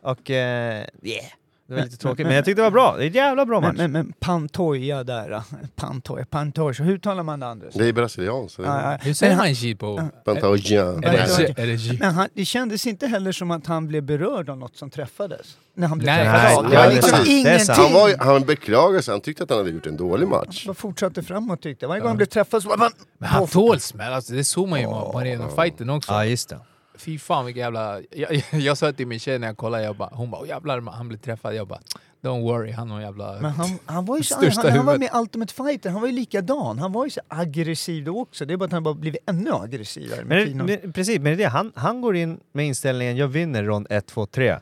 Och 0.00 0.30
eh, 0.30 0.86
yeah, 1.02 1.32
det 1.66 1.74
var 1.74 1.82
lite 1.82 1.96
tråkigt 1.96 2.26
men 2.26 2.36
jag 2.36 2.44
tyckte 2.44 2.62
det 2.62 2.64
var 2.64 2.70
bra, 2.70 2.96
det 2.96 3.04
är 3.04 3.06
en 3.06 3.12
jävla 3.12 3.46
bra 3.46 3.60
match. 3.60 3.74
Men, 3.76 3.92
men, 3.92 4.06
men 4.06 4.12
Pantoja 4.20 5.04
där, 5.04 5.42
Pantoja, 5.76 6.26
Pantoja, 6.26 6.84
hur 6.84 6.98
talar 6.98 7.22
man 7.22 7.40
det 7.40 7.46
Anders? 7.46 7.74
Det 7.74 7.88
är 7.88 7.92
brasilianskt. 7.92 8.58
Ja. 8.58 8.98
Hur 9.02 9.14
säger 9.14 9.36
Men 9.36 9.54
han- 9.54 9.76
på... 9.76 10.08
Pantoja. 10.24 10.84
Är 10.86 11.66
det? 11.66 12.00
Men 12.00 12.14
han, 12.14 12.28
det 12.34 12.44
kändes 12.44 12.86
inte 12.86 13.06
heller 13.06 13.32
som 13.32 13.50
att 13.50 13.66
han 13.66 13.88
blev 13.88 14.02
berörd 14.02 14.50
av 14.50 14.58
något 14.58 14.76
som 14.76 14.90
träffades. 14.90 15.56
När 15.76 15.88
han 15.88 15.98
blev 15.98 16.06
Nej, 16.06 16.24
träffad 16.24 16.64
nej, 16.64 16.70
Det 16.72 16.76
var 16.76 16.92
liksom 16.92 17.18
ingenting. 17.26 17.74
Han, 17.74 17.92
var, 17.92 18.24
han 18.24 18.42
beklagade 18.42 19.02
sig, 19.02 19.12
han 19.12 19.20
tyckte 19.20 19.42
att 19.42 19.50
han 19.50 19.58
hade 19.58 19.70
gjort 19.70 19.86
en 19.86 19.96
dålig 19.96 20.28
match. 20.28 20.66
Bara 20.66 20.74
fortsatte 20.74 21.22
framåt 21.22 21.62
tyckte 21.62 21.84
jag. 21.84 21.88
Varje 21.88 22.00
gång 22.00 22.08
han 22.08 22.16
blev 22.16 22.26
träffad 22.26 22.62
så 22.62 22.68
var 22.68 22.76
man... 22.76 22.90
Men 23.18 23.28
han 23.28 23.46
tål 23.46 23.80
smäll, 23.80 24.12
alltså, 24.12 24.32
det 24.32 24.44
såg 24.44 24.68
man 24.68 24.80
ju 24.80 24.86
på 24.86 25.10
Moreno-fighten 25.12 25.90
också. 25.90 26.12
Ja 26.12 26.24
just 26.24 26.48
det. 26.48 26.58
Fy 26.98 27.18
fan 27.18 27.44
vilken 27.44 27.60
jävla... 27.62 28.00
Jag, 28.10 28.34
jag, 28.34 28.60
jag 28.60 28.78
sa 28.78 28.92
till 28.92 29.06
min 29.06 29.18
tjej 29.18 29.38
när 29.38 29.46
jag 29.46 29.56
kollade, 29.56 29.84
jag 29.84 29.96
bara, 29.96 30.10
hon 30.12 30.30
bara 30.30 30.40
"Åh, 30.42 30.48
jävlar 30.48 30.80
han 30.80 31.08
blev 31.08 31.18
träffad. 31.18 31.54
Jag 31.54 31.68
bara 31.68 31.80
don't 32.22 32.42
worry, 32.42 32.70
han 32.72 32.90
har 32.90 33.00
jävla... 33.00 33.32
Men 33.40 33.50
han, 33.50 33.78
han 33.86 34.04
var 34.04 34.16
ju 34.16 34.22
så, 34.22 34.34
Största 34.34 34.62
han, 34.68 34.76
han 34.76 34.86
var 34.86 34.98
med 34.98 35.08
i 35.14 35.18
Ultimate 35.18 35.54
Fighter, 35.54 35.90
han 35.90 36.00
var 36.00 36.08
ju 36.08 36.14
likadan. 36.14 36.78
Han 36.78 36.92
var 36.92 37.04
ju 37.04 37.10
så 37.10 37.20
aggressiv 37.28 38.04
då 38.04 38.20
också. 38.20 38.44
Det 38.44 38.52
är 38.52 38.56
bara 38.56 38.64
att 38.64 38.72
han 38.72 38.82
bara 38.82 38.94
blivit 38.94 39.20
ännu 39.30 39.52
aggressivare 39.52 40.24
med 40.24 40.56
Men, 40.56 40.66
men, 40.66 40.92
precis, 40.92 41.14
men 41.20 41.24
det 41.24 41.30
är 41.32 41.36
det, 41.36 41.48
han, 41.48 41.72
han 41.74 42.00
går 42.00 42.16
in 42.16 42.40
med 42.52 42.66
inställningen 42.66 43.16
jag 43.16 43.28
vinner 43.28 43.64
rond 43.64 43.86
1, 43.90 44.06
2, 44.06 44.26
3. 44.26 44.56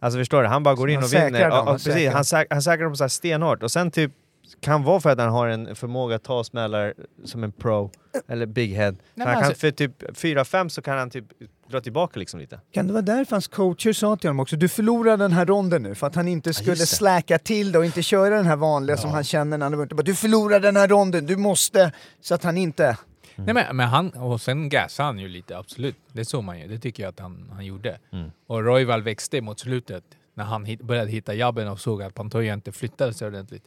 Alltså 0.00 0.18
förstår 0.18 0.42
du, 0.42 0.48
han 0.48 0.62
bara 0.62 0.74
går 0.74 0.86
Så 0.86 0.90
in 0.90 0.96
han 0.96 1.04
och 1.04 1.12
vinner. 1.12 1.40
dem, 1.40 1.50
Ja, 1.50 1.56
han 1.56 1.66
ja, 1.66 1.72
precis, 1.72 2.12
han, 2.12 2.24
säk, 2.24 2.46
han 2.50 2.62
säkrar 2.62 2.84
dem 2.84 2.96
så 2.96 3.04
här 3.04 3.08
stenhårt 3.08 3.62
och 3.62 3.70
sen 3.70 3.90
typ 3.90 4.12
kan 4.60 4.82
vara 4.84 5.00
för 5.00 5.10
att 5.10 5.18
han 5.18 5.28
har 5.28 5.48
en 5.48 5.76
förmåga 5.76 6.16
att 6.16 6.22
ta 6.22 6.44
smällar 6.44 6.94
som 7.24 7.44
en 7.44 7.52
pro, 7.52 7.90
eller 8.28 8.46
big 8.46 8.74
head. 8.74 8.94
men 9.14 9.26
han 9.26 9.36
kan, 9.36 9.44
alltså- 9.44 9.60
för 9.60 9.70
typ 9.70 10.02
4-5 10.16 10.68
så 10.68 10.82
kan 10.82 10.98
han 10.98 11.10
typ 11.10 11.24
dra 11.70 11.80
tillbaka 11.80 12.18
liksom 12.20 12.40
lite. 12.40 12.60
Kan 12.72 12.86
det 12.86 12.92
vara 12.92 13.02
därför 13.02 13.36
hans 13.36 13.48
coacher 13.48 13.92
sa 13.92 14.16
till 14.16 14.28
honom 14.28 14.40
också, 14.40 14.56
du 14.56 14.68
förlorar 14.68 15.16
den 15.16 15.32
här 15.32 15.46
ronden 15.46 15.82
nu 15.82 15.94
för 15.94 16.06
att 16.06 16.14
han 16.14 16.28
inte 16.28 16.54
skulle 16.54 16.74
det. 16.76 16.86
släka 16.86 17.38
till 17.38 17.72
det 17.72 17.78
och 17.78 17.84
inte 17.84 18.02
köra 18.02 18.36
den 18.36 18.46
här 18.46 18.56
vanliga 18.56 18.96
som 18.96 19.10
han 19.10 19.24
känner 19.24 19.58
när 19.58 19.66
han 19.66 19.74
är 19.74 19.84
ute. 19.84 19.94
Bara, 19.94 20.02
Du 20.02 20.14
förlorar 20.14 20.60
den 20.60 20.76
här 20.76 20.88
ronden, 20.88 21.26
du 21.26 21.36
måste! 21.36 21.92
Så 22.20 22.34
att 22.34 22.44
han 22.44 22.56
inte... 22.56 22.96
Nej, 23.36 23.54
men, 23.54 23.76
men 23.76 23.88
han, 23.88 24.10
och 24.10 24.40
sen 24.40 24.68
gasade 24.68 25.06
han 25.06 25.18
ju 25.18 25.28
lite, 25.28 25.58
absolut. 25.58 25.96
Det 26.12 26.24
såg 26.24 26.44
man 26.44 26.60
ju. 26.60 26.68
Det 26.68 26.78
tycker 26.78 27.02
jag 27.02 27.10
att 27.10 27.20
han, 27.20 27.50
han 27.54 27.64
gjorde. 27.66 27.98
Mm. 28.12 28.30
Och 28.46 28.64
Royval 28.64 29.02
växte 29.02 29.40
mot 29.40 29.60
slutet 29.60 30.04
när 30.34 30.44
han 30.44 30.64
hit, 30.64 30.82
började 30.82 31.10
hitta 31.10 31.34
jabben 31.34 31.68
och 31.68 31.80
såg 31.80 32.02
att 32.02 32.14
Pantoja 32.14 32.54
inte 32.54 32.72
flyttade 32.72 33.14
sig 33.14 33.28
ordentligt. 33.28 33.64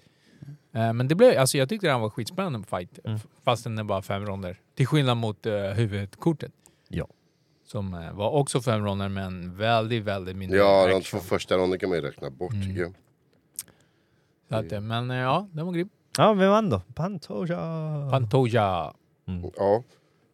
Eh, 0.74 0.94
men 0.94 1.08
det 1.08 1.16
blev, 1.16 1.40
alltså 1.40 1.58
jag 1.58 1.70
tyckte 1.70 1.88
det 1.88 1.98
var 1.98 2.10
skitspännande 2.10 2.68
fight, 2.68 3.00
Mm. 3.04 3.20
fastän 3.44 3.76
det 3.76 3.84
bara 3.84 4.02
fem 4.02 4.26
ronder. 4.26 4.60
Till 4.76 4.88
skillnad 4.88 5.18
mot 5.18 5.46
uh, 5.46 5.54
huvudkortet. 5.54 6.52
Ja. 6.88 7.08
Som 7.66 7.94
eh, 7.94 8.14
var 8.14 8.30
också 8.32 8.62
fem 8.62 8.86
ronder 8.86 9.10
men 9.10 9.58
väldigt, 9.58 10.04
väldigt 10.04 10.36
mindre 10.38 10.58
Ja, 10.58 10.88
de 10.88 11.02
två 11.02 11.18
första 11.20 11.58
ronden 11.58 11.80
kan 11.80 11.90
man 11.90 11.98
ju 11.98 12.02
räkna 12.06 12.30
bort 12.30 12.54
Mm. 12.54 12.68
tycker 12.68 12.82
jag. 12.82 12.94
Så 14.50 14.56
att, 14.56 14.72
eh, 14.72 14.82
men 14.82 15.10
ja, 15.10 15.48
den 15.52 15.66
var 15.66 15.74
grym. 15.74 15.90
Ja, 16.18 16.34
vem 16.34 16.50
vann 16.50 16.70
då? 16.70 16.82
Pantoja! 16.96 17.58
Pantoja. 18.12 18.94
Ja. 19.58 19.84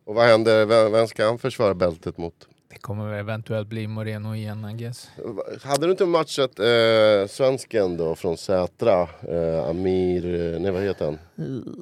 Och 0.05 0.15
vad 0.15 0.25
händer, 0.25 0.65
vem, 0.65 0.91
vem 0.91 1.07
ska 1.07 1.25
han 1.25 1.37
försvara 1.39 1.73
bältet 1.73 2.17
mot? 2.17 2.47
Det 2.77 2.81
kommer 2.81 3.13
eventuellt 3.13 3.67
bli 3.67 3.87
Moreno 3.87 4.35
igen, 4.35 4.69
I 4.69 4.73
guess. 4.73 5.09
Hade 5.63 5.85
du 5.85 5.91
inte 5.91 6.05
matchat 6.05 6.59
eh, 6.59 7.27
svensken 7.29 7.97
då 7.97 8.15
från 8.15 8.37
Sätra? 8.37 9.01
Eh, 9.01 9.69
Amir, 9.69 10.25
eh, 10.53 10.59
nej 10.59 10.71
vad 10.71 10.81
heter 10.83 11.05
han? 11.05 11.19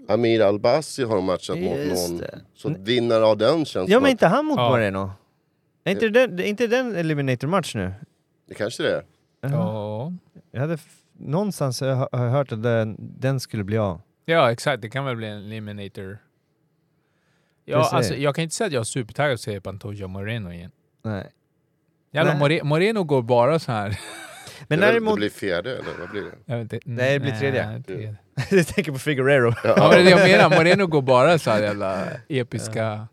Amir 0.08 0.42
Albasi 0.42 1.04
har 1.04 1.22
matchat 1.22 1.58
mot 1.58 1.78
Just 1.78 2.10
någon. 2.10 2.18
det. 2.18 2.40
Så 2.54 2.70
vinnare 2.80 3.26
av 3.26 3.38
den 3.38 3.66
känns 3.66 3.90
Ja 3.90 4.00
men 4.00 4.12
inte 4.12 4.28
han 4.28 4.46
mot 4.46 4.58
Ja. 4.58 4.70
Moreno? 4.70 5.12
Är 5.84 5.92
inte 5.92 6.10
den, 6.10 6.40
är 6.40 6.44
inte 6.44 6.68
den 6.68 6.96
Eliminator-match 6.96 7.76
nu? 7.76 7.94
Det 8.48 8.54
kanske 8.54 8.84
det 8.84 8.96
är. 8.96 9.04
Ja. 9.42 10.14
Jag 10.52 10.62
hade 10.62 10.78
någonstans 11.14 11.82
jag 11.82 11.96
har 12.12 12.28
hört 12.30 12.52
att 12.52 12.64
den, 12.64 12.96
den 13.00 13.40
skulle 13.40 13.64
bli 13.64 13.78
av. 13.78 14.02
Ja, 14.26 14.52
exakt. 14.52 14.82
Det 14.82 14.90
kan 14.90 15.06
väl 15.06 15.16
bli 15.16 15.28
en 15.28 15.38
eliminator. 15.38 16.18
Ja, 17.66 17.90
alltså, 17.92 18.16
jag 18.16 18.36
kan 18.36 18.44
inte 18.44 18.56
säga 18.56 18.68
att 18.68 18.74
jag 18.74 18.80
är 18.80 18.84
supertaggad 18.84 19.34
att 19.34 19.42
se 19.42 19.62
Pantoja 19.62 20.08
Moreno 20.08 20.52
igen. 20.52 20.72
Nej. 21.06 21.32
Jävlar, 22.12 22.34
Nej. 22.34 22.40
More, 22.40 22.64
Moreno 22.64 23.04
går 23.04 23.22
bara 23.22 23.60
så 23.60 23.72
här. 23.72 24.00
Men 24.68 24.80
det, 24.80 24.86
däremot... 24.86 25.14
det 25.14 25.20
blir 25.20 25.30
fjärde 25.30 25.78
eller 25.78 26.00
vad 26.00 26.10
blir 26.10 26.22
det? 26.22 26.32
Jag 26.46 26.58
vet 26.58 26.74
inte. 26.74 26.80
Nej, 26.86 27.14
det 27.14 27.20
blir 27.20 27.32
tredje. 27.32 27.70
Nej, 27.70 27.84
tredje. 27.84 28.16
jag 28.52 28.68
tänker 28.76 28.92
på 28.92 29.00
Figuerero. 29.00 29.54
Ja, 29.64 29.90
men 29.92 30.06
det 30.06 30.12
jag 30.12 30.30
menar. 30.30 30.50
Moreno 30.58 30.88
går 30.88 31.02
bara 31.02 31.40
så 31.40 31.52
här 31.52 31.62
jävla 31.62 32.08
episka 32.30 33.08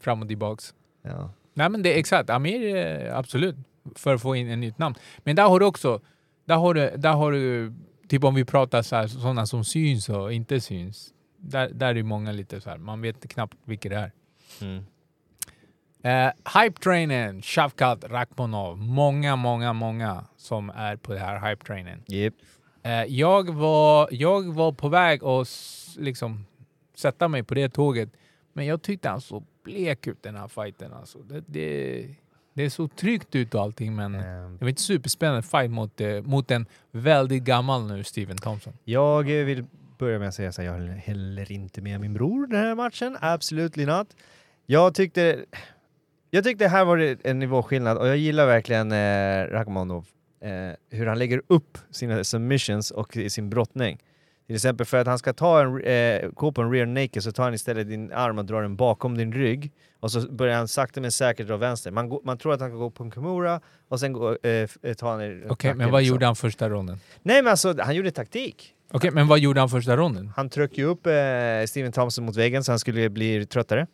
fram 0.00 0.22
och 0.22 0.28
tillbaks. 0.28 0.74
Ja. 1.02 1.30
Nej 1.54 1.68
men 1.68 1.82
det 1.82 1.94
är 1.94 1.98
exakt, 1.98 2.30
Amir 2.30 2.76
eh, 2.76 3.18
absolut. 3.18 3.56
För 3.94 4.14
att 4.14 4.22
få 4.22 4.36
in 4.36 4.50
ett 4.50 4.58
nytt 4.58 4.78
namn. 4.78 4.94
Men 5.18 5.36
där 5.36 5.48
har 5.48 5.60
du 5.60 5.66
också, 5.66 6.00
där 6.44 6.56
har 6.56 6.74
du, 6.74 6.90
där 6.96 7.12
har 7.12 7.32
du 7.32 7.72
typ 8.08 8.24
om 8.24 8.34
vi 8.34 8.44
pratar 8.44 8.82
så 8.82 8.96
här, 8.96 9.06
sådana 9.06 9.46
som 9.46 9.64
syns 9.64 10.08
och 10.08 10.32
inte 10.32 10.60
syns. 10.60 11.12
Där, 11.36 11.68
där 11.68 11.88
är 11.88 11.94
det 11.94 12.02
många 12.02 12.32
lite 12.32 12.60
så 12.60 12.70
här, 12.70 12.78
man 12.78 13.00
vet 13.00 13.28
knappt 13.28 13.56
vilka 13.64 13.88
det 13.88 13.96
är. 13.96 14.12
Mm. 14.60 14.84
Eh, 16.02 16.30
Hype-trainen, 16.54 17.42
Shavkat 17.42 18.04
Rakhmonov. 18.04 18.78
Många, 18.78 19.36
många, 19.36 19.72
många 19.72 20.24
som 20.36 20.70
är 20.70 20.96
på 20.96 21.12
det 21.12 21.18
här 21.18 21.40
hype-trainen. 21.40 22.02
Yep. 22.08 22.34
Eh, 22.82 23.04
jag, 23.04 23.50
var, 23.54 24.08
jag 24.10 24.54
var 24.54 24.72
på 24.72 24.88
väg 24.88 25.24
att 25.24 25.48
liksom 25.98 26.46
sätta 26.94 27.28
mig 27.28 27.42
på 27.42 27.54
det 27.54 27.68
tåget, 27.68 28.08
men 28.52 28.66
jag 28.66 28.82
tyckte 28.82 29.08
han 29.08 29.20
såg 29.20 29.44
blek 29.64 30.06
ut 30.06 30.22
den 30.22 30.36
här 30.36 30.48
fighten. 30.48 30.92
Alltså. 30.92 31.18
Det, 31.18 31.44
det, 31.46 32.06
det 32.54 32.70
såg 32.70 32.96
tryggt 32.96 33.34
ut 33.34 33.54
och 33.54 33.62
allting, 33.62 33.96
men 33.96 34.14
Ehm, 34.14 34.56
det 34.58 34.64
var 34.64 34.68
inte 34.68 34.82
superspännande 34.82 35.42
fight 35.42 35.70
mot, 35.70 36.00
eh, 36.00 36.22
mot 36.22 36.50
en 36.50 36.66
väldigt 36.90 37.42
gammal 37.42 37.86
nu, 37.86 38.04
Steven 38.04 38.36
Thompson. 38.36 38.72
Jag 38.84 39.40
eh, 39.40 39.44
vill 39.44 39.64
börja 39.98 40.18
med 40.18 40.28
att 40.28 40.34
säga 40.34 40.52
så 40.52 40.62
här, 40.62 40.68
jag 40.68 40.74
höll 40.78 40.88
heller 40.88 41.52
inte 41.52 41.80
med 41.80 42.00
min 42.00 42.14
bror 42.14 42.46
den 42.46 42.60
här 42.60 42.74
matchen. 42.74 43.16
Absolutely 43.20 43.86
not. 43.86 44.16
Jag 44.66 44.94
tyckte, 44.94 45.44
jag 46.30 46.44
tyckte 46.44 46.68
här 46.68 46.84
var 46.84 46.96
det 46.96 47.18
en 47.24 47.38
nivåskillnad 47.38 47.98
och 47.98 48.08
jag 48.08 48.16
gillar 48.16 48.46
verkligen 48.46 48.92
eh, 48.92 49.50
Rakhmonov. 49.52 50.06
Eh, 50.42 50.50
hur 50.98 51.06
han 51.06 51.18
lägger 51.18 51.42
upp 51.46 51.78
sina 51.90 52.24
submissions 52.24 52.90
och 52.90 53.16
i 53.16 53.30
sin 53.30 53.50
brottning. 53.50 53.98
Till 54.46 54.56
exempel 54.56 54.86
för 54.86 54.96
att 54.98 55.06
han 55.06 55.18
ska 55.18 55.32
ta 55.32 55.60
en, 55.62 55.80
eh, 55.82 56.28
gå 56.30 56.52
på 56.52 56.62
en 56.62 56.70
rear 56.72 56.86
naked 56.86 57.22
så 57.22 57.32
tar 57.32 57.44
han 57.44 57.54
istället 57.54 57.88
din 57.88 58.12
arm 58.12 58.38
och 58.38 58.44
drar 58.44 58.62
den 58.62 58.76
bakom 58.76 59.18
din 59.18 59.32
rygg. 59.32 59.72
Och 60.00 60.12
så 60.12 60.20
börjar 60.32 60.56
han 60.56 60.68
sakta 60.68 61.00
men 61.00 61.12
säkert 61.12 61.46
dra 61.46 61.56
vänster. 61.56 61.90
Man, 61.90 62.08
går- 62.08 62.20
man 62.24 62.38
tror 62.38 62.52
att 62.54 62.60
han 62.60 62.70
kan 62.70 62.78
gå 62.78 62.90
på 62.90 63.04
en 63.04 63.10
Kimura 63.12 63.60
och 63.88 64.00
sen 64.00 64.12
gå, 64.12 64.36
eh, 64.42 64.50
eh, 64.82 64.94
ta 64.98 65.10
han 65.10 65.20
Okej, 65.48 65.68
men 65.70 65.78
nacken, 65.78 65.92
vad 65.92 66.02
gjorde 66.02 66.26
han 66.26 66.36
första 66.36 66.68
ronden? 66.68 66.98
Nej 67.22 67.42
men 67.42 67.50
alltså, 67.50 67.74
han 67.80 67.94
gjorde 67.96 68.10
taktik. 68.10 68.74
Okej, 68.92 69.10
men 69.10 69.26
vad 69.28 69.38
gjorde 69.38 69.60
han 69.60 69.68
första 69.68 69.96
ronden? 69.96 70.32
Han 70.36 70.48
tryckte 70.48 70.80
ju 70.80 70.86
upp 70.86 71.06
eh, 71.06 71.12
Steven 71.66 71.92
Thompson 71.92 72.24
mot 72.24 72.36
väggen 72.36 72.64
så 72.64 72.72
han 72.72 72.78
skulle 72.78 73.10
bli 73.10 73.46
tröttare. 73.46 73.86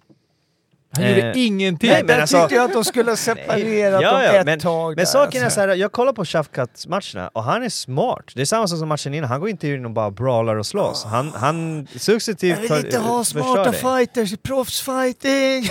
Han 0.96 1.04
Eh, 1.04 1.16
gjorde 1.16 1.38
ingenting! 1.38 1.90
nej, 1.90 1.98
men 1.98 2.06
Där 2.06 2.20
alltså- 2.20 2.40
tyckte 2.40 2.54
jag 2.54 2.64
att 2.64 2.72
de 2.72 2.84
skulle 2.84 3.10
ha 3.10 3.16
separerat 3.16 4.02
Ja, 4.02 4.12
dem 4.12 4.22
ja, 4.22 4.32
ett 4.32 4.46
men- 4.46 4.58
tag 4.60 4.92
där, 4.92 4.96
Men 4.96 5.06
saken 5.06 5.40
är 5.40 5.44
alltså. 5.44 5.60
så 5.60 5.66
här, 5.66 5.74
jag 5.76 5.92
kollar 5.92 6.12
på 6.12 6.24
Shafkat 6.24 6.84
matcherna 6.88 7.30
och 7.32 7.42
han 7.44 7.62
är 7.62 7.68
smart. 7.68 8.24
Det 8.34 8.40
är 8.40 8.44
samma 8.44 8.68
sak 8.68 8.78
som 8.78 8.88
matchen 8.88 9.14
innan, 9.14 9.28
han 9.30 9.40
går 9.40 9.48
inte 9.48 9.68
in 9.68 9.84
och 9.84 9.90
bara 9.90 10.10
brawlar 10.10 10.56
och 10.56 10.66
slåss. 10.66 11.04
Han, 11.04 11.32
han 11.36 11.86
successivt 11.96 12.42
Jag 12.70 12.76
vill 12.76 12.86
inte 12.86 12.98
ha 12.98 13.24
smarta 13.24 13.72
fighters 13.72 14.32
i 14.32 14.36
proffsfighting! 14.36 15.70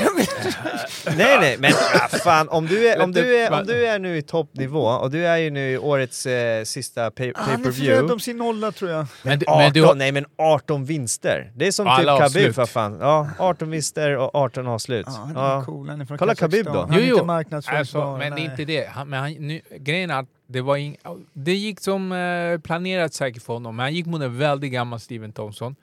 Nej 1.17 1.37
nej, 1.39 1.55
men 1.59 1.71
ah, 1.73 2.07
fan 2.17 2.49
om 2.49 2.67
du, 2.67 2.87
är, 2.87 3.01
om, 3.03 3.11
du 3.11 3.37
är, 3.37 3.51
om 3.59 3.65
du 3.67 3.85
är 3.87 3.99
nu 3.99 4.17
i 4.17 4.21
toppnivå 4.21 4.85
och 4.85 5.11
du 5.11 5.27
är 5.27 5.37
ju 5.37 5.49
nu 5.49 5.71
i 5.71 5.77
årets 5.77 6.25
eh, 6.25 6.63
sista 6.63 7.11
pay, 7.11 7.31
Han 7.35 7.45
är 7.49 7.57
för 7.57 7.63
rädd 7.63 7.63
pay-per-view. 7.63 8.13
om 8.13 8.19
sin 8.19 8.37
nolla 8.37 8.71
tror 8.71 8.91
jag. 8.91 9.05
Men, 9.23 9.39
du, 9.39 9.45
18, 9.47 9.57
men 9.63 9.73
du, 9.73 9.93
nej 9.93 10.11
men 10.11 10.25
18 10.37 10.85
vinster. 10.85 11.51
Det 11.55 11.67
är 11.67 11.71
som 11.71 11.87
Alla 11.87 12.17
typ 12.17 12.33
Khabib 12.33 12.55
för 12.55 12.65
fan. 12.65 12.97
Ja, 13.01 13.27
18 13.39 13.69
vinster 13.69 14.17
och 14.17 14.35
18 14.35 14.67
avslut. 14.67 15.07
Ja, 15.17 15.21
han 15.25 15.35
är 15.35 15.41
Ja. 15.41 15.63
cool. 15.65 15.89
Han 15.89 16.01
är 16.01 16.05
från 16.05 16.17
Kolla. 16.17 16.35
Khabib 16.35 16.65
då. 16.65 16.71
Han 16.81 16.91
är 16.91 16.97
Jo, 16.97 17.01
inte 17.03 17.15
jo. 17.19 17.25
marknadsföringsbar. 17.25 18.01
Alltså, 18.01 18.17
men 18.17 18.19
det 18.19 18.41
är 18.41 18.43
nej. 18.47 18.51
inte 18.51 18.65
det. 18.65 18.85
Han, 18.89 19.09
men 19.09 19.19
han, 19.19 19.31
nu, 19.33 19.61
grejen 19.77 20.09
är 20.11 20.19
att 20.19 20.29
det 20.47 20.61
var 20.61 20.77
ing, 20.77 20.97
Det 21.33 21.53
gick 21.53 21.79
som 21.79 22.11
eh, 22.11 22.59
planerat 22.59 23.13
säkert 23.13 23.43
för 23.43 23.53
honom, 23.53 23.75
men 23.75 23.83
han 23.83 23.93
gick 23.93 24.05
mot 24.05 24.21
en 24.21 24.37
väldigt 24.37 24.71
gammal 24.71 24.99
Steven 24.99 25.31
Thompson. 25.31 25.75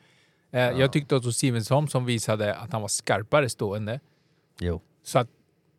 Eh, 0.53 0.61
Jag 0.61 0.92
tyckte 0.92 1.16
också 1.16 1.33
Steven 1.33 1.62
Thompson 1.64 2.05
visade 2.05 2.55
att 2.55 2.73
han 2.73 2.81
var 2.81 2.88
skarpare 2.88 3.49
stående. 3.49 4.01
Jo. 4.59 4.81
Så 5.05 5.18
att 5.18 5.29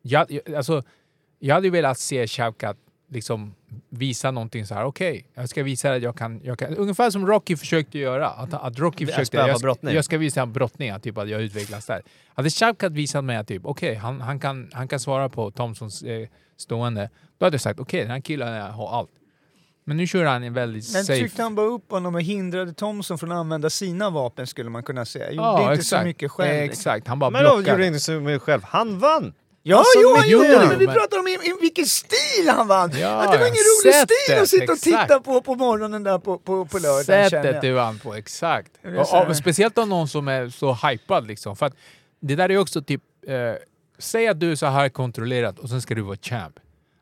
jag, 0.02 0.32
jag- 0.32 0.56
alltså, 0.56 0.84
jag 1.40 1.56
hade 1.56 1.70
velat 1.70 2.00
se 2.00 2.28
Shavkat 2.28 2.78
liksom 3.14 3.56
visa 3.90 4.32
någonting 4.32 4.66
så 4.66 4.74
här. 4.74 4.84
okej, 4.86 5.26
jag 5.34 5.50
ska 5.50 5.64
visa 5.64 5.94
att 5.94 6.02
jag 6.02 6.18
kan, 6.18 6.42
jag 6.44 6.60
kan... 6.60 6.76
Ungefär 6.76 7.10
som 7.10 7.28
Rocky 7.28 7.56
försökte 7.56 8.00
göra. 8.00 8.30
Att, 8.30 8.54
att 8.54 8.80
Rocky 8.80 9.06
försökte... 9.06 9.38
Jag, 9.38 9.62
brottning. 9.62 9.96
jag 9.96 10.06
ska 10.06 10.18
visa 10.18 10.42
en 10.42 10.54
brottning, 10.54 11.00
typ 11.00 11.18
att 11.18 11.30
jag 11.30 11.42
utvecklas 11.42 11.86
där. 11.86 12.02
Hade 12.36 12.50
Shavkat 12.50 12.92
visat 12.92 13.24
mig 13.24 13.38
att 13.38 13.48
typ, 13.48 13.66
okej, 13.66 13.96
han, 13.96 14.22
han, 14.22 14.40
kan, 14.40 14.70
han 14.74 14.88
kan 14.88 15.00
svara 15.00 15.30
på 15.30 15.52
Thompsons 15.52 16.04
eh, 16.04 16.28
stående, 16.58 17.10
då 17.38 17.46
hade 17.46 17.54
jag 17.54 17.62
sagt 17.62 17.80
okej, 17.80 18.02
den 18.02 18.12
här 18.12 18.20
killen 18.20 18.72
har 18.72 18.90
allt. 19.00 19.10
Men 19.86 19.98
nu 19.98 20.08
kör 20.08 20.26
han 20.26 20.44
en 20.44 20.54
väldigt 20.54 20.94
Men 20.94 21.04
safe... 21.06 21.20
tryckte 21.20 21.44
han 21.44 21.56
bara 21.56 21.66
upp 21.66 21.92
honom 21.92 22.16
och 22.16 22.22
hindrade 22.22 22.74
Thompson 22.74 23.18
från 23.18 23.32
att 23.32 23.38
använda 23.38 23.70
sina 23.70 24.10
vapen 24.10 24.48
skulle 24.48 24.70
man 24.70 24.84
kunna 24.84 25.06
säga. 25.06 25.32
Gjorde 25.32 25.48
Ja, 25.48 25.62
inte 25.62 25.74
exakt. 25.74 26.02
så 26.02 26.06
mycket 26.08 26.32
själv. 26.32 26.50
Eh. 26.52 26.64
Exakt, 26.64 27.08
han 27.08 27.20
bara 27.20 27.30
Men 27.30 27.42
blockade. 27.42 27.72
gjorde 27.72 27.88
inte 27.88 28.00
så 28.00 28.12
mycket 28.12 28.42
själv. 28.42 28.62
Han 28.64 29.00
vann! 29.00 29.34
Ja, 29.66 29.78
Alltså, 29.78 30.00
jo, 30.02 30.10
han 30.10 30.20
men- 30.20 30.30
gjorde 30.30 30.48
jo, 30.48 30.60
det, 30.60 30.66
men 30.68 30.80
vi 30.80 30.86
men- 30.86 30.96
pratar 30.96 31.20
om 31.20 31.28
i, 31.28 31.32
i 31.32 31.54
vilken 31.62 31.86
stil 31.86 32.50
han 32.50 32.68
vann! 32.68 32.92
Ja, 33.00 33.10
att 33.10 33.32
det 33.32 33.38
var 33.38 33.46
ingen 33.46 33.56
rolig 33.56 33.96
stil 33.96 34.16
sättet, 34.28 34.42
att 34.42 34.50
sitta 34.50 34.74
och 34.74 34.80
titta 34.80 35.20
på 35.20 35.42
på 35.42 35.56
morgonen 35.56 36.04
där 36.04 36.20
på, 36.20 36.38
på, 36.38 36.66
på 36.66 36.80
lördagen 36.80 37.30
Sättet 37.30 37.62
du 37.62 37.72
vann 37.72 38.00
på, 38.00 38.14
exakt. 38.14 38.72
Det 38.82 38.88
är 38.88 38.96
Och, 39.24 39.28
och, 39.30 39.36
speciellt 39.38 39.78
av 39.78 39.88
någon 39.88 40.08
som 40.08 40.28
är 40.28 40.50
så 40.50 40.74
hypad 40.74 41.28
liksom. 41.28 41.56
För 41.56 41.66
att 41.66 41.74
det 42.22 42.36
där 42.36 42.52
är 42.52 42.58
också 42.58 42.82
typ, 42.82 43.02
eh, 43.28 43.34
säg 43.98 44.28
att 44.28 44.40
du 44.40 44.52
är 44.52 44.56
så 44.56 44.66
här 44.66 44.90
kontrollerad 44.90 45.60
och 45.60 45.70
sen 45.70 45.82
ska 45.82 45.96
du 45.96 46.02
vara 46.02 46.18
champ. 46.22 46.54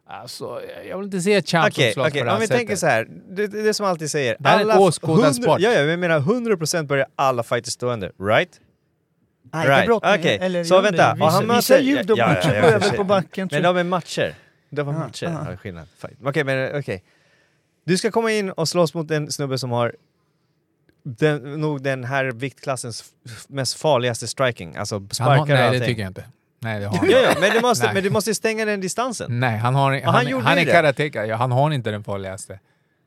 Alltså, 0.10 0.62
jag 0.89 0.97
vill 0.97 1.06
inte 1.06 1.21
se 1.21 1.34
ett 1.34 1.50
champ 1.50 1.74
som 1.74 1.84
slåss 1.84 2.08
okej, 2.08 2.21
på 2.21 2.26
det 2.26 2.30
här 2.30 2.36
om 2.36 2.41
vi 2.41 2.47
sättet. 2.47 2.58
tänker 2.60 2.76
så 2.76 2.86
här. 2.88 3.08
Det, 3.30 3.47
det, 3.47 3.62
det 3.63 3.74
som 3.74 3.86
alltid 3.86 4.12
säger. 4.12 4.36
Det 4.39 4.50
här 4.50 4.65
är 4.65 4.71
en 4.71 4.78
åskådarsport. 4.78 5.60
Ja, 5.60 5.71
ja, 5.74 5.82
jag 5.82 6.00
menar 6.00 6.19
100% 6.19 6.84
börjar 6.84 7.06
alla 7.15 7.43
fighters 7.43 7.74
stående, 7.74 8.12
right? 8.19 8.50
Nej, 9.53 9.67
Right, 9.67 9.77
det 9.77 9.83
är 9.83 9.85
brottning. 9.85 10.13
okej. 10.19 10.37
Eller 10.41 10.63
Så 10.63 10.81
vänta, 10.81 11.13
Vissa, 11.13 11.25
han 11.25 11.45
möter- 11.45 11.55
vissa 11.55 11.79
judomatcher 11.79 12.49
Ja, 12.49 12.55
ja, 12.55 12.55
ja, 12.55 12.65
ja, 12.69 12.75
över 12.75 12.97
på 12.97 13.03
backen. 13.03 13.49
Men 13.51 13.63
de 13.63 13.77
är 13.77 13.83
matcher. 13.83 14.35
Det 14.69 14.83
var 14.83 14.93
matcher, 14.93 15.25
ah. 15.25 15.51
ja, 15.51 15.57
skillnad. 15.57 15.87
Okej, 16.23 16.43
men 16.43 16.79
okej. 16.79 17.03
Du 17.85 17.97
ska 17.97 18.11
komma 18.11 18.31
in 18.31 18.49
och 18.51 18.69
slåss 18.69 18.93
mot 18.93 19.11
en 19.11 19.31
snubbe 19.31 19.57
som 19.57 19.71
har 19.71 19.95
den, 21.03 21.61
nog 21.61 21.83
den 21.83 22.03
här 22.03 22.25
viktklassens 22.25 23.03
mest 23.47 23.73
farligaste 23.81 24.27
striking. 24.27 24.75
Alltså 24.75 24.95
han 24.95 25.09
sparkar 25.09 25.35
har, 25.37 25.45
Nej, 25.45 25.79
det 25.79 25.85
tycker 25.85 26.01
jag 26.01 26.09
inte. 26.09 26.23
Nej, 26.59 26.79
det 26.79 26.85
har 26.85 26.97
han 26.97 27.09
Ja, 27.09 27.17
inte. 27.19 27.29
ja, 27.33 27.39
men 27.41 27.51
du 27.55 27.61
måste, 27.61 27.93
men 27.93 28.03
du 28.03 28.09
måste 28.09 28.35
stänga 28.35 28.65
den 28.65 28.81
distansen. 28.81 29.39
Nej, 29.39 29.57
han, 29.57 29.75
har, 29.75 29.91
han, 29.91 30.15
han 30.15 30.41
han, 30.43 30.57
är 30.57 30.65
karateka. 30.65 31.25
Ja, 31.25 31.35
han 31.35 31.51
har 31.51 31.71
inte 31.71 31.91
den 31.91 32.03
farligaste. 32.03 32.59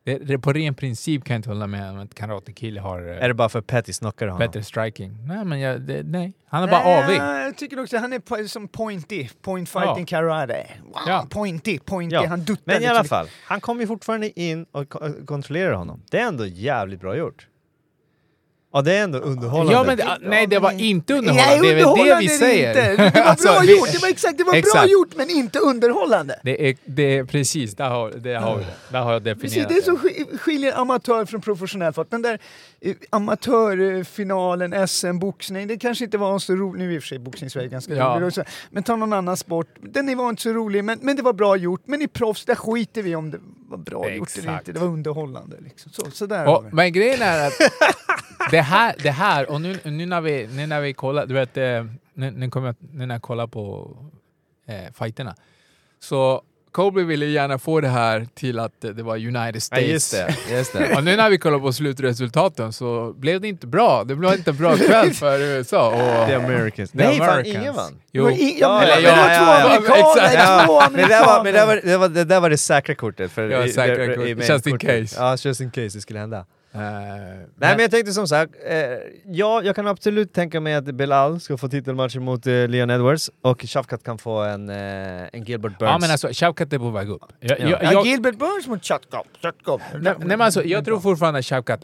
Det, 0.05 0.19
det, 0.19 0.39
på 0.39 0.53
ren 0.53 0.75
princip 0.75 1.25
kan 1.25 1.35
jag 1.35 1.39
inte 1.39 1.49
hålla 1.49 1.67
med 1.67 1.91
om 1.91 1.99
att 1.99 2.15
Karate 2.15 2.53
Kid 2.53 2.79
har 2.79 3.09
eh, 3.11 3.25
Är 3.25 3.29
det 3.29 3.35
bara 3.35 3.49
för 3.49 3.61
Pettis 3.61 3.99
knockar 3.99 4.27
honom? 4.27 4.39
bättre 4.39 4.63
striking. 4.63 5.17
Nej, 5.27 5.45
men 5.45 5.61
jag, 5.61 5.81
det, 5.81 6.03
nej. 6.03 6.33
Han 6.49 6.63
är 6.63 6.67
bara 6.69 6.85
avig. 7.05 7.19
Nej, 7.19 7.45
jag 7.45 7.57
tycker 7.57 7.81
också 7.83 7.97
att 7.97 8.03
han 8.03 8.13
är 8.13 8.19
po- 8.19 8.47
som 8.47 8.69
pointy. 8.69 9.29
Point 9.43 9.69
fighting 9.69 10.07
Ja. 10.11 10.19
karate. 10.19 10.67
Wow, 10.83 10.93
Ja. 11.07 11.27
Pointy, 11.31 11.79
pointy. 11.79 12.15
Ja, 12.15 12.27
Han 12.27 12.41
duttar 12.45 12.63
Men 12.65 12.75
i 12.77 12.79
liksom 12.79 12.91
alla 12.91 13.03
lite. 13.03 13.09
fall, 13.09 13.27
han 13.45 13.61
kom 13.61 13.81
ju 13.81 13.87
fortfarande 13.87 14.41
in 14.41 14.67
och 14.73 14.89
ko- 14.89 15.13
kontrollerar 15.27 15.73
honom. 15.75 16.03
Det 16.11 16.19
är 16.19 16.27
ändå 16.29 16.47
jävligt 16.47 17.01
bra 17.01 17.17
gjort. 17.17 17.47
Ja, 18.77 18.83
det 18.83 18.93
är 18.93 19.05
ändå 19.05 19.19
underhållande. 19.19 19.73
Ja, 19.73 19.85
men 19.85 19.97
det, 19.97 20.29
nej, 20.29 20.47
det 20.47 20.59
var 20.59 20.73
inte 20.73 21.15
underhållande. 21.15 21.51
Nej, 21.51 21.61
det 21.63 21.69
är 21.69 21.75
väl 21.75 21.83
det 21.85 21.91
underhållande 21.91 22.21
vi 22.21 22.27
det 22.27 22.33
säger. 22.39 22.69
Inte. 22.69 23.05
Det 23.11 23.21
var 23.21 23.21
Alltså, 23.31 23.49
bra 23.49 23.61
vi- 23.61 23.73
gjort, 23.79 23.93
det 23.93 24.03
var 24.03 24.09
exakt, 24.09 24.39
det 24.39 24.45
var 24.45 24.53
bra 24.53 24.59
Exakt. 24.59 24.91
gjort 24.93 25.17
men 25.17 25.31
inte 25.31 25.59
underhållande. 25.59 26.41
Det 26.45 26.69
är, 26.69 26.77
det 26.85 27.17
är 27.19 27.25
precis, 27.25 27.75
där 27.75 27.89
har, 27.89 28.11
det 28.11 28.35
har 28.35 28.59
det. 28.59 28.67
Där 28.93 29.01
har 29.01 29.13
jag 29.13 29.23
definierat 29.23 29.41
Precis, 29.41 29.67
det 29.69 29.75
är 29.75 29.83
som 29.83 30.09
sk- 30.09 30.39
skiljer 30.39 30.81
amatör 30.81 31.25
från 31.25 31.41
professionell 31.41 31.93
fart. 31.93 32.11
Den 32.11 32.23
där 32.23 32.39
eh, 32.81 32.95
amatörfinalen, 33.11 34.89
SM-boxning, 34.89 35.67
det 35.69 35.77
kanske 35.77 36.05
inte 36.05 36.19
var 36.19 36.39
så 36.39 36.55
roligt. 36.55 36.79
Nu 36.79 36.91
är 36.91 36.95
i 36.95 36.99
och 36.99 37.03
för 37.03 37.09
sig 37.09 37.19
boxningsväg 37.19 37.71
ganska 37.71 37.95
Ja. 37.95 38.15
rolig 38.17 38.27
också. 38.29 38.45
Men 38.71 38.83
ta 38.83 38.97
någon 38.97 39.13
annan 39.13 39.37
sport. 39.37 39.69
Den 39.81 40.19
var 40.19 40.29
inte 40.31 40.43
så 40.43 40.51
rolig, 40.53 40.85
men, 40.85 40.99
men 41.03 41.17
det 41.17 41.23
var 41.23 41.33
bra 41.33 41.57
gjort. 41.57 41.83
Men 41.87 42.03
i 42.03 42.09
proffs, 42.09 42.45
där 42.45 42.55
skiter 42.55 43.03
vi 43.03 43.15
om 43.17 43.31
det 43.31 43.39
var 43.77 43.85
bra 43.85 44.11
gjort 44.11 44.39
eller 44.39 44.49
Exakt. 44.49 44.69
inte. 44.69 44.73
Det 44.73 44.87
var 44.87 44.93
underhållande. 44.93 45.57
Liksom. 45.61 45.93
Så, 45.93 46.11
så 46.11 46.27
där 46.27 46.47
har 46.47 46.57
Och, 46.57 46.75
men 46.75 46.93
grejen 46.93 47.23
är 47.23 47.47
att 47.47 47.53
det 48.51 48.61
här, 48.61 48.95
det 49.03 49.11
här 49.11 49.51
och 49.51 49.61
nu, 49.61 49.79
nu, 49.85 50.07
när 50.07 50.21
vi, 50.21 50.47
nu 50.47 50.67
när 50.67 50.81
vi 50.81 50.95
kollar, 50.95 51.27
du 51.27 51.35
vet, 51.35 51.57
eh, 51.57 51.85
nu, 52.15 52.31
nu, 52.31 52.51
kommer 52.51 52.67
jag, 52.67 52.77
nu 52.93 53.07
när 53.07 53.15
jag 53.15 53.23
kollar 53.23 53.47
på 53.47 53.97
eh, 54.67 54.93
fighterna. 54.93 55.35
Så 56.01 56.43
Kobe 56.75 57.03
ville 57.05 57.27
gärna 57.27 57.59
få 57.59 57.81
det 57.81 57.89
här 57.89 58.27
till 58.35 58.59
att 58.59 58.73
det 58.81 59.03
var 59.03 59.17
United 59.17 59.57
Ja, 59.57 59.61
States. 59.61 59.89
just 59.89 60.13
det. 60.13 60.35
Just 60.51 60.73
det. 60.73 60.95
Och 60.97 61.05
nu 61.05 61.17
när 61.17 61.31
vi 61.31 61.39
kollar 61.39 61.59
på 61.59 61.73
slutresultaten 61.73 62.73
så 62.73 63.13
blev 63.17 63.41
det 63.41 63.49
inte 63.49 63.67
bra. 63.67 64.05
Det 64.05 64.15
blev 64.15 64.33
inte 64.35 64.51
en 64.51 64.57
bra 64.57 64.77
kväll 64.77 65.11
för 65.13 65.39
USA. 65.41 65.89
Och 65.89 66.29
The 66.29 66.35
Americans. 66.35 66.91
The 66.91 66.99
Nej, 66.99 67.19
fan 67.19 67.29
Americans. 67.29 67.57
ingen 67.57 67.75
vann. 67.75 68.01
Jo. 68.13 68.31
i- 68.31 68.57
ja, 68.61 68.87
Ja, 68.89 68.95
men 68.95 69.03
ja, 69.05 69.11
det 69.11 69.17
var 69.17 69.31
ja, 69.31 69.39
två 69.39 69.45
ja, 69.45 69.61
ja. 69.61 69.77
amerikaner! 69.77 70.03
Två 70.05 70.15
det 70.21 70.37
där 70.37 70.67
var, 70.67 70.91
men 70.91 71.03
det 71.03 71.09
där 71.09 71.27
var, 71.27 71.41
amerikaner! 71.41 71.81
det 71.85 71.97
var, 71.97 72.09
det 72.09 72.25
där 72.25 72.41
var 72.41 72.51
det 72.51 72.59
säkra 72.59 72.95
kortet. 72.95 73.33
För 73.33 73.49
Ja, 73.51 73.65
i- 73.65 73.73
säkra 73.73 74.07
det- 74.07 74.17
kort. 74.17 74.49
Just 74.49 74.67
in 74.67 74.79
case. 74.79 75.17
Ja, 75.19 75.37
just 75.41 75.61
in 75.61 75.71
case 75.71 75.97
det 75.97 76.01
skulle 76.01 76.19
hända. 76.19 76.45
Eh, 76.75 76.81
Nej 76.81 77.47
men 77.57 77.79
jag 77.79 77.91
tänkte 77.91 78.13
som 78.13 78.29
sagt, 78.29 78.55
eh, 78.67 78.77
ja 79.27 79.63
jag 79.63 79.77
kan 79.77 79.87
absolut 79.87 80.33
tänka 80.33 80.61
mig 80.61 80.75
att 80.75 80.85
Belal 80.85 81.41
ska 81.41 81.57
få 81.57 81.69
titelmatchen 81.69 82.23
mot 82.25 82.47
eh, 82.47 82.69
Leon 82.69 82.91
Edwards 82.91 83.31
och 83.43 83.63
Shafkat 83.63 84.03
kan 84.03 84.19
få 84.19 84.43
en, 84.43 84.69
en 84.71 85.45
Gilbert 85.45 85.79
Burns. 85.79 85.91
Ja 85.91 85.99
men 86.01 86.11
alltså, 86.11 86.29
Shavkat 86.33 86.73
är 86.73 86.79
på 86.79 86.91
väg 86.91 87.11
upp. 87.11 87.23
Jag, 87.41 87.61
Ja. 87.61 87.69
jag, 87.69 87.83
Ja, 87.83 87.93
jag, 87.93 88.07
Gilbert 88.07 88.39
Burns 88.39 88.67
mot. 88.67 88.85
Chatkop. 88.85 89.81
nej, 90.01 90.15
men 90.19 90.41
alltså, 90.41 90.65
jag 90.65 90.85
tror 90.85 91.01
fortfarande 91.01 91.39
att 91.39 91.45
Shavkat 91.45 91.81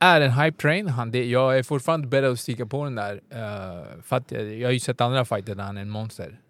är 0.00 0.20
en 0.20 0.32
hype 0.32 0.58
train. 0.62 0.88
Han, 0.88 1.10
det, 1.10 1.24
jag 1.24 1.58
är 1.58 1.62
fortfarande 1.62 2.06
beredd 2.06 2.32
att 2.32 2.40
sticka 2.40 2.66
på 2.66 2.84
den 2.84 2.94
där. 2.94 3.20
för 4.02 4.16
att 4.16 4.32
jag, 4.32 4.54
jag 4.54 4.68
har 4.68 4.72
ju 4.72 4.80
sett 4.80 5.00
andra 5.00 5.24
fighter 5.24 5.54
där 5.54 5.64
han 5.64 5.76
är 5.76 5.82
en 5.82 5.90
monster. 5.90 6.40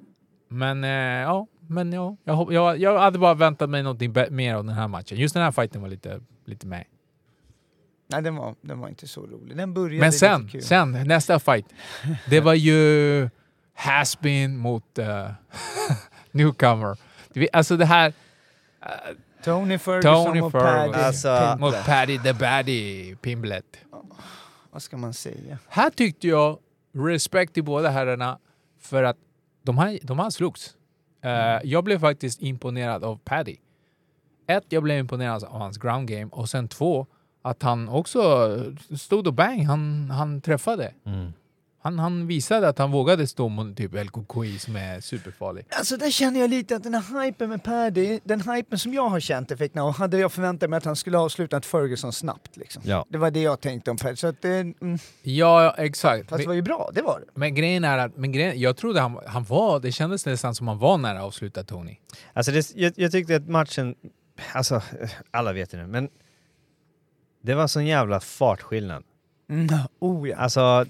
Men 0.50 0.82
ja, 0.82 1.46
men 1.68 1.92
ja, 1.92 2.16
jag, 2.24 2.52
jag, 2.52 2.78
jag 2.80 2.98
hade 2.98 3.18
bara 3.18 3.34
väntat 3.34 3.70
mig 3.70 3.82
något 3.82 4.30
mer 4.30 4.54
av 4.54 4.64
den 4.64 4.74
här 4.74 4.88
matchen. 4.88 5.18
Just 5.18 5.34
den 5.34 5.42
här 5.42 5.50
fighten 5.50 5.82
var 5.82 5.88
lite, 5.88 6.20
lite 6.46 6.66
med. 6.66 6.84
Nej, 8.14 8.22
den 8.22 8.36
var, 8.36 8.54
den 8.60 8.80
var 8.80 8.88
inte 8.88 9.08
så 9.08 9.20
rolig. 9.26 9.56
Den 9.56 9.74
började 9.74 10.00
Men 10.00 10.12
sen, 10.12 10.48
kul. 10.48 10.62
sen, 10.62 10.92
nästa 10.92 11.38
fight. 11.38 11.66
Det 12.30 12.40
var 12.40 12.54
ju 12.54 13.30
Haspin 13.74 14.56
mot 14.56 14.98
eh, 14.98 15.30
Newcomer. 16.30 16.96
Alltså 17.52 17.76
det 17.76 17.84
här 17.84 18.12
Tony 19.44 19.78
Ferguson 19.78 20.24
Tony 20.26 20.40
och 20.40 20.52
Ferguson. 20.52 20.92
Paddy. 20.92 21.04
Alltså- 21.04 21.56
mot 21.60 21.84
Paddy 21.86 22.18
the 22.18 22.32
Baddy 22.32 23.14
Pimblet. 23.16 23.76
Vad 24.70 24.82
ska 24.82 24.96
man 24.96 25.14
säga? 25.14 25.58
Här 25.68 25.90
tyckte 25.90 26.28
jag 26.28 26.58
respekt 26.92 27.54
till 27.54 27.64
båda 27.64 27.88
herrarna 27.90 28.38
för 28.80 29.02
att 29.02 29.16
de 29.62 29.78
här, 29.78 29.98
de 30.02 30.18
här 30.18 30.30
slogs. 30.30 30.76
Eh, 31.22 31.30
jag 31.64 31.84
blev 31.84 31.98
faktiskt 32.00 32.42
imponerad 32.42 33.04
av 33.04 33.18
Paddy. 33.24 33.56
Ett, 34.46 34.64
jag 34.68 34.82
blev 34.82 34.98
imponerad 34.98 35.44
av 35.44 35.58
hans 35.58 35.78
ground 35.78 36.08
game 36.08 36.28
och 36.32 36.48
sen 36.48 36.68
två, 36.68 37.06
att 37.44 37.62
han 37.62 37.88
också 37.88 38.20
stod 38.98 39.26
och 39.26 39.34
bang, 39.34 39.66
han, 39.66 40.10
han 40.10 40.40
träffade. 40.40 40.92
Han, 41.82 41.98
han 41.98 42.26
visade 42.26 42.68
att 42.68 42.78
han 42.78 42.90
vågade 42.90 43.26
stå 43.26 43.48
mot 43.48 43.76
typ 43.76 43.92
LKKI 43.94 44.58
som 44.58 44.76
är 44.76 45.00
superfarlig. 45.00 45.66
Alltså 45.70 45.96
där 45.96 46.10
känner 46.10 46.40
jag 46.40 46.50
lite 46.50 46.76
att 46.76 46.82
den 46.82 46.94
här 46.94 47.24
hypen 47.24 47.48
med 47.48 47.62
Paddy, 47.64 48.20
den 48.24 48.40
hypen 48.40 48.78
som 48.78 48.94
jag 48.94 49.08
har 49.08 49.20
känt 49.20 49.50
effekten 49.50 49.82
av, 49.82 49.94
hade 49.96 50.18
jag 50.18 50.32
förväntat 50.32 50.70
mig 50.70 50.76
att 50.76 50.84
han 50.84 50.96
skulle 50.96 51.18
avsluta 51.18 51.56
ett 51.56 51.66
Ferguson 51.66 52.12
snabbt. 52.12 52.56
Liksom. 52.56 52.82
Ja. 52.86 53.06
Det 53.08 53.18
var 53.18 53.30
det 53.30 53.40
jag 53.40 53.60
tänkte 53.60 53.90
om 53.90 53.96
Paddy. 53.96 54.16
Så 54.16 54.26
att 54.26 54.42
det, 54.42 54.58
mm, 54.58 54.98
Ja, 55.22 55.74
exakt. 55.78 56.28
fast 56.28 56.40
det 56.42 56.46
var 56.46 56.54
ju 56.54 56.62
bra, 56.62 56.90
det 56.94 57.02
var 57.02 57.20
det. 57.20 57.26
Men 57.40 57.54
grejen 57.54 57.84
är 57.84 57.98
att 57.98 58.16
men 58.16 58.32
grejen, 58.32 58.60
jag 58.60 58.76
trodde 58.76 59.00
han, 59.00 59.18
han 59.26 59.44
var, 59.44 59.80
det 59.80 59.92
kändes 59.92 60.26
nästan 60.26 60.54
som 60.54 60.68
han 60.68 60.78
var 60.78 60.98
nära 60.98 61.18
att 61.18 61.24
avsluta 61.24 61.64
Tony. 61.64 61.96
Alltså 62.32 62.52
det, 62.52 62.70
jag, 62.74 62.92
jag 62.96 63.12
tyckte 63.12 63.36
att 63.36 63.48
matchen, 63.48 63.94
alltså 64.52 64.82
alla 65.30 65.52
vet 65.52 65.70
det 65.70 65.76
nu, 65.76 65.86
men 65.86 66.08
det 67.44 67.54
var 67.54 67.66
sån 67.66 67.86
jävla 67.86 68.20
fartskillnad. 68.20 69.04
Mm. 69.50 69.68
Oh 70.00 70.28
ja. 70.28 70.36
Alltså 70.36 70.86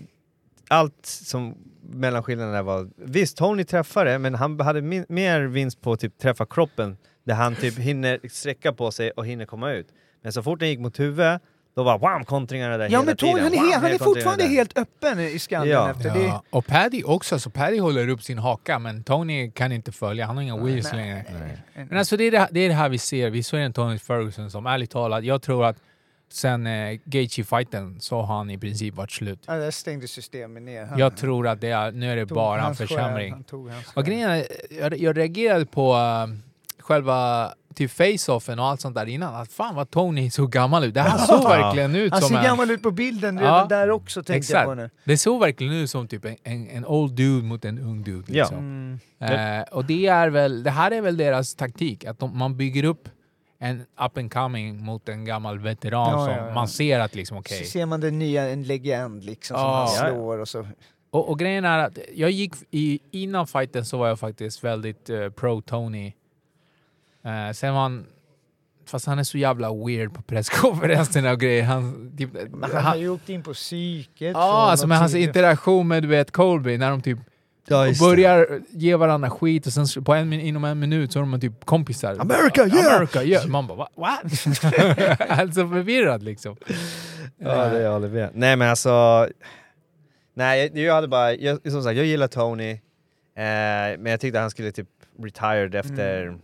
allt 0.69 1.07
som 1.07 1.55
mellanskillnaden 1.83 2.53
där 2.55 2.63
var, 2.63 2.89
visst 2.97 3.37
Tony 3.37 3.65
träffade 3.65 4.19
men 4.19 4.35
han 4.35 4.61
hade 4.61 4.83
min, 4.83 5.07
mer 5.09 5.41
vinst 5.41 5.81
på 5.81 5.93
att 5.93 6.01
typ 6.01 6.19
träffa 6.19 6.47
kroppen 6.47 6.97
där 7.25 7.35
han 7.35 7.55
typ 7.57 7.79
hinner 7.79 8.21
sträcka 8.31 8.73
på 8.73 8.91
sig 8.91 9.11
och 9.11 9.27
hinner 9.27 9.47
komma 9.47 9.73
ut. 9.73 9.87
Men 10.23 10.33
så 10.33 10.43
fort 10.43 10.61
den 10.61 10.69
gick 10.69 10.79
mot 10.81 11.01
huvudet, 11.01 11.43
då 11.77 11.83
var 11.83 11.99
wham, 11.99 12.25
kontringarna 12.25 12.77
där 12.77 12.85
Ja 12.85 12.91
hela 12.91 13.03
men 13.05 13.17
Tony, 13.17 13.33
tiden. 13.33 13.45
han 13.45 13.53
är, 13.69 13.71
Wham, 13.73 13.83
han 13.83 13.93
är 13.93 13.99
fortfarande 13.99 14.45
där. 14.45 14.51
helt 14.51 14.79
öppen 14.79 15.21
i 15.21 15.39
skallen 15.39 15.69
Ja. 15.69 15.91
efter 15.91 16.15
det. 16.15 16.23
Ja. 16.25 16.43
Och 16.51 16.67
Paddy 16.67 17.03
också, 17.03 17.39
så 17.39 17.51
Paddy 17.51 17.79
håller 17.79 18.09
upp 18.09 18.23
sin 18.23 18.39
haka 18.39 18.79
men 18.79 19.05
Tony 19.05 19.51
kan 19.51 19.73
inte 19.73 19.93
följa, 19.93 20.27
han 20.27 20.37
har 20.37 20.43
inga 20.43 20.57
wheels 20.65 20.93
längre. 20.93 21.25
Men 21.75 21.99
alltså 21.99 22.17
det 22.17 22.25
är 22.25 22.31
det, 22.31 22.49
det 22.51 22.61
är 22.61 22.69
det 22.69 22.75
här 22.75 22.89
vi 22.89 22.99
ser, 22.99 23.31
vi 23.31 23.43
såg 23.43 23.61
en 23.61 23.73
Tony 23.73 23.99
Ferguson 23.99 24.51
som 24.51 24.67
ärligt 24.67 24.91
talat, 24.91 25.25
jag 25.25 25.43
tror 25.43 25.65
att 25.67 25.77
sen 26.33 26.66
eh, 26.66 26.99
Gaethje-fighten 27.05 28.01
så 28.01 28.22
har 28.22 28.37
han 28.37 28.51
i 28.51 28.59
princip 28.59 28.95
varit 28.95 29.12
slut. 29.12 29.45
Ja, 29.47 29.55
där 29.55 29.70
stängde 29.70 30.09
systemet 30.09 30.62
ner. 30.62 30.85
Han, 30.85 30.99
Jag 30.99 31.16
tror 31.16 31.47
att 31.47 31.61
det 31.61 31.70
är, 31.70 31.93
nu 31.93 32.12
är 32.12 32.16
det 32.16 32.27
tog 32.27 32.37
bara 32.37 32.66
en 32.66 32.75
försämring. 32.75 33.33
han 33.33 33.72
Och 33.95 34.05
grejen 34.05 34.31
är, 34.31 34.47
jag, 34.70 34.99
jag 34.99 35.16
reagerade 35.16 35.66
på 35.66 35.95
uh, 35.95 36.35
själva 36.79 37.53
typ 37.75 37.91
face-offen 37.91 38.59
och 38.59 38.66
allt 38.66 38.81
sånt 38.81 38.95
där 38.95 39.07
innan. 39.07 39.35
Att 39.35 39.53
fan 39.53 39.75
vad 39.75 39.91
Tony 39.91 40.31
såg 40.31 40.53
gammal 40.53 40.85
ut. 40.85 40.95
Det 40.95 41.01
här 41.01 41.18
såg 41.18 41.43
verkligen 41.43 41.97
ut 41.97 42.12
Han 42.12 42.20
som 42.20 42.29
ser 42.29 42.37
en... 42.37 42.45
gammal 42.45 42.70
ut 42.70 42.83
på 42.83 42.91
bilden 42.91 43.37
Ja, 43.37 43.43
redan 43.43 43.68
där 43.68 43.91
också 43.91 44.22
tänkte 44.22 44.53
jag 44.53 44.64
på 44.64 44.72
Exakt. 44.72 44.93
nu. 44.95 45.12
Det 45.12 45.16
såg 45.16 45.41
verkligen 45.41 45.72
ut 45.72 45.91
som 45.91 46.09
typ 46.09 46.25
en, 46.25 46.37
en, 46.43 46.68
en 46.68 46.87
old 46.87 47.12
dude 47.12 47.47
mot 47.47 47.64
en 47.64 47.79
ung 47.79 48.03
dude. 48.03 48.25
Ja. 48.27 48.43
Liksom. 48.45 48.99
Eh, 49.20 49.62
och 49.70 49.85
det 49.85 50.07
är 50.07 50.29
väl, 50.29 50.62
det 50.62 50.70
här 50.70 50.91
är 50.91 51.01
väl 51.01 51.16
deras 51.16 51.55
taktik, 51.55 52.05
att 52.05 52.18
de, 52.18 52.39
man 52.39 52.57
bygger 52.57 52.85
upp 52.85 53.09
en 53.65 53.81
up 53.81 54.19
and 54.19 54.33
coming 54.33 54.85
mot 54.85 55.09
en 55.09 55.25
gammal 55.25 55.59
veteran 55.59 56.11
Ja, 56.11 56.25
som 56.25 56.35
ja, 56.35 56.47
ja. 56.47 56.55
man 56.55 56.69
ser 56.69 57.01
att 57.01 57.15
liksom 57.15 57.37
okej. 57.37 57.65
Så 57.65 57.71
ser 57.71 57.87
man 57.87 58.01
den 58.01 58.19
nya, 58.19 58.49
en 58.49 58.62
legend 58.62 59.25
liksom 59.25 59.57
som 59.57 59.71
han 59.71 59.89
slår 59.89 60.39
och 60.39 60.49
så. 60.49 60.67
Och, 61.11 61.29
och 61.29 61.39
grejen 61.39 61.65
är 61.65 61.79
att 61.79 61.99
jag 62.15 62.31
gick 62.31 62.55
i, 62.71 63.01
innan 63.11 63.47
fighten 63.47 63.85
så 63.85 63.99
var 63.99 64.09
jag 64.09 64.19
faktiskt 64.21 64.65
väldigt 64.65 65.11
eh, 65.11 65.29
pro 65.29 65.61
Tony. 65.61 66.12
Eh, 67.25 67.53
sen 67.53 67.75
var 67.75 67.81
han, 67.81 68.07
fast 68.87 69.07
han 69.07 69.19
är 69.19 69.23
så 69.23 69.39
jävla 69.39 69.75
weird 69.75 70.15
på 70.15 70.23
presskonferenserna 70.23 71.33
och 71.33 71.41
grejer. 71.41 71.62
Han, 71.62 72.12
typ, 72.19 72.31
Men 72.51 72.71
han 72.71 72.85
har 72.85 72.97
ju 72.97 73.09
åkt 73.09 73.29
in 73.29 73.43
på 73.43 73.53
psyket. 73.55 74.33
Ja, 74.35 74.71
alltså 74.71 74.87
något 74.87 74.89
med 74.89 74.99
hans 74.99 75.15
interaktion 75.15 75.89
med 75.89 76.03
du 76.03 76.09
vet 76.09 76.31
Colby 76.31 76.79
när 76.79 76.91
de 76.91 77.03
typ 77.03 77.19
Ja, 77.69 77.85
det. 77.85 77.99
börjar 77.99 78.61
ge 78.71 78.97
varandra 78.97 79.31
skit 79.31 79.67
och 79.67 79.73
sen 79.73 80.05
på 80.05 80.15
en, 80.15 80.33
inom 80.33 80.65
en 80.65 80.79
minut 80.79 81.12
så 81.12 81.19
är 81.19 81.21
de 81.21 81.41
typ 81.41 81.65
kompisar. 81.65 82.17
America, 82.21 82.67
yeah! 82.67 82.95
America, 82.95 83.23
yeah! 83.23 83.47
Man 83.47 83.67
bara, 83.67 83.79
"Va- 83.79 83.89
what? 83.97 84.21
alltså 85.29 85.69
förvirrad 85.69 86.23
liksom. 86.23 86.57
Ja, 87.39 87.65
det 87.69 87.83
jag 87.83 87.93
håller 87.93 88.09
med. 88.09 88.31
Nej 88.35 88.57
men 88.57 88.71
alltså... 88.71 89.29
Nej, 90.35 90.71
jag, 90.75 90.79
jag 90.85 90.95
hade 90.95 91.09
bara... 91.09 91.35
Jag, 91.35 91.71
som 91.73 91.83
sagt, 91.83 91.97
jag 91.97 92.07
gillar 92.07 92.27
Tony. 92.29 92.71
Eh, 92.71 92.79
men 93.37 94.07
jag 94.07 94.21
tyckte 94.21 94.39
han 94.39 94.51
skulle 94.51 94.73
typ 94.73 94.89
retired 95.23 95.75
efter 95.75 96.39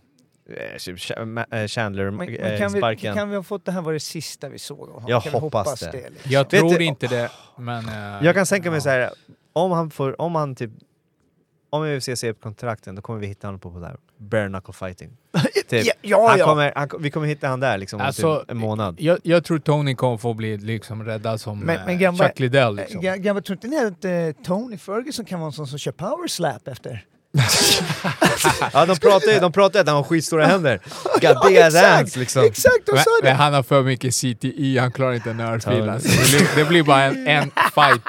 Ch- 0.77 1.17
Ma- 1.17 1.61
eh, 1.61 1.67
Chandler 1.67 2.05
Men, 2.11 2.15
men 2.15 2.35
eh, 2.35 2.59
kan, 2.59 2.73
vi, 2.73 2.79
sparken. 2.79 3.15
kan 3.15 3.29
vi 3.29 3.35
ha 3.35 3.43
fått 3.43 3.65
det 3.65 3.71
här 3.71 3.81
var 3.81 3.93
det 3.93 3.99
sista 3.99 4.49
vi 4.49 4.59
såg 4.59 4.79
av 4.81 4.93
honom? 4.93 5.09
Jag 5.09 5.21
vi 5.23 5.29
hoppas 5.29 5.79
det. 5.79 5.91
liksom? 6.09 6.31
Jag 6.31 6.49
tror 6.49 6.77
du- 6.77 6.85
inte 6.85 7.07
det, 7.07 7.31
men... 7.57 7.85
Jag 8.23 8.35
kan 8.35 8.45
tänka 8.45 8.71
mig 8.71 8.81
så 8.81 8.89
här, 8.89 9.09
om 9.53 9.71
han 9.71 9.91
får, 9.91 10.21
om 10.21 10.35
han 10.35 10.55
typ, 10.55 10.71
om 11.71 11.83
UFC 11.83 12.05
ser 12.19 12.29
upp 12.29 12.41
kontrakten, 12.41 12.95
då 12.95 13.01
kommer 13.01 13.19
vi 13.19 13.27
hitta 13.27 13.47
honom 13.47 13.59
på 13.59 13.69
det 13.79 13.85
här 13.87 13.95
bare 14.17 14.47
knuckle 14.47 14.73
fighting. 14.73 15.09
Typ. 15.69 15.85
Ja, 15.85 15.93
ja, 16.01 16.29
han 16.29 16.39
ja. 16.39 16.45
Kommer, 16.45 16.73
han, 16.75 16.89
vi 16.99 17.11
kommer 17.11 17.27
hitta 17.27 17.47
han 17.47 17.59
där 17.59 17.77
liksom 17.77 18.01
om 18.01 18.05
Alltså, 18.07 18.39
typ 18.39 18.51
en 18.51 18.57
månad. 18.57 18.95
Jag, 18.99 19.19
jag 19.23 19.43
tror 19.43 19.59
Tony 19.59 19.95
kommer 19.95 20.17
få 20.17 20.33
bli 20.33 20.57
liksom 20.57 21.03
räddad 21.05 21.41
som 21.41 21.59
Men- 21.59 21.65
men, 21.75 21.85
men 21.85 21.99
gamla- 21.99 22.27
Chuck 22.27 22.39
Liddell. 22.39 22.75
Liksom. 22.75 23.01
Ga- 23.01 23.17
Gammal, 23.17 23.43
tror 23.43 23.55
inte 23.55 23.67
ni 23.67 23.77
att 23.85 24.05
eh, 24.37 24.43
Tony 24.45 24.77
Ferguson 24.77 25.25
kan 25.25 25.39
vara 25.39 25.47
en 25.47 25.53
sån 25.53 25.67
som 25.67 25.79
kör 25.79 25.91
power 25.91 26.27
slap 26.27 26.67
efter? 26.67 27.05
Ja, 28.73 28.85
de 28.85 28.95
pratar 28.95 29.31
ju 29.33 29.39
de 29.39 29.51
pratar 29.51 29.79
ju 29.79 29.81
att 29.81 29.87
han 29.87 29.95
har 29.97 30.03
skitstora 30.03 30.45
händer. 30.45 30.79
God 31.21 31.23
Ja, 31.23 31.49
exakt. 31.67 31.87
hands 31.87 32.15
liksom. 32.15 32.43
Exakt, 32.45 32.85
de 32.85 32.91
Men, 32.91 33.03
sa 33.03 33.09
men 33.23 33.29
det! 33.31 33.35
han 33.37 33.53
har 33.53 33.63
för 33.63 33.83
mycket 33.83 34.13
CTI, 34.15 34.77
han 34.77 34.91
klarar 34.91 35.13
inte 35.13 35.29
en 35.31 35.39
örfil. 35.39 35.77
Ja. 35.77 35.93
Det, 35.93 35.99
blir, 36.31 36.55
det 36.55 36.65
blir 36.69 36.83
bara 36.83 37.03
en, 37.03 37.27
en 37.27 37.51
fight. 37.75 38.01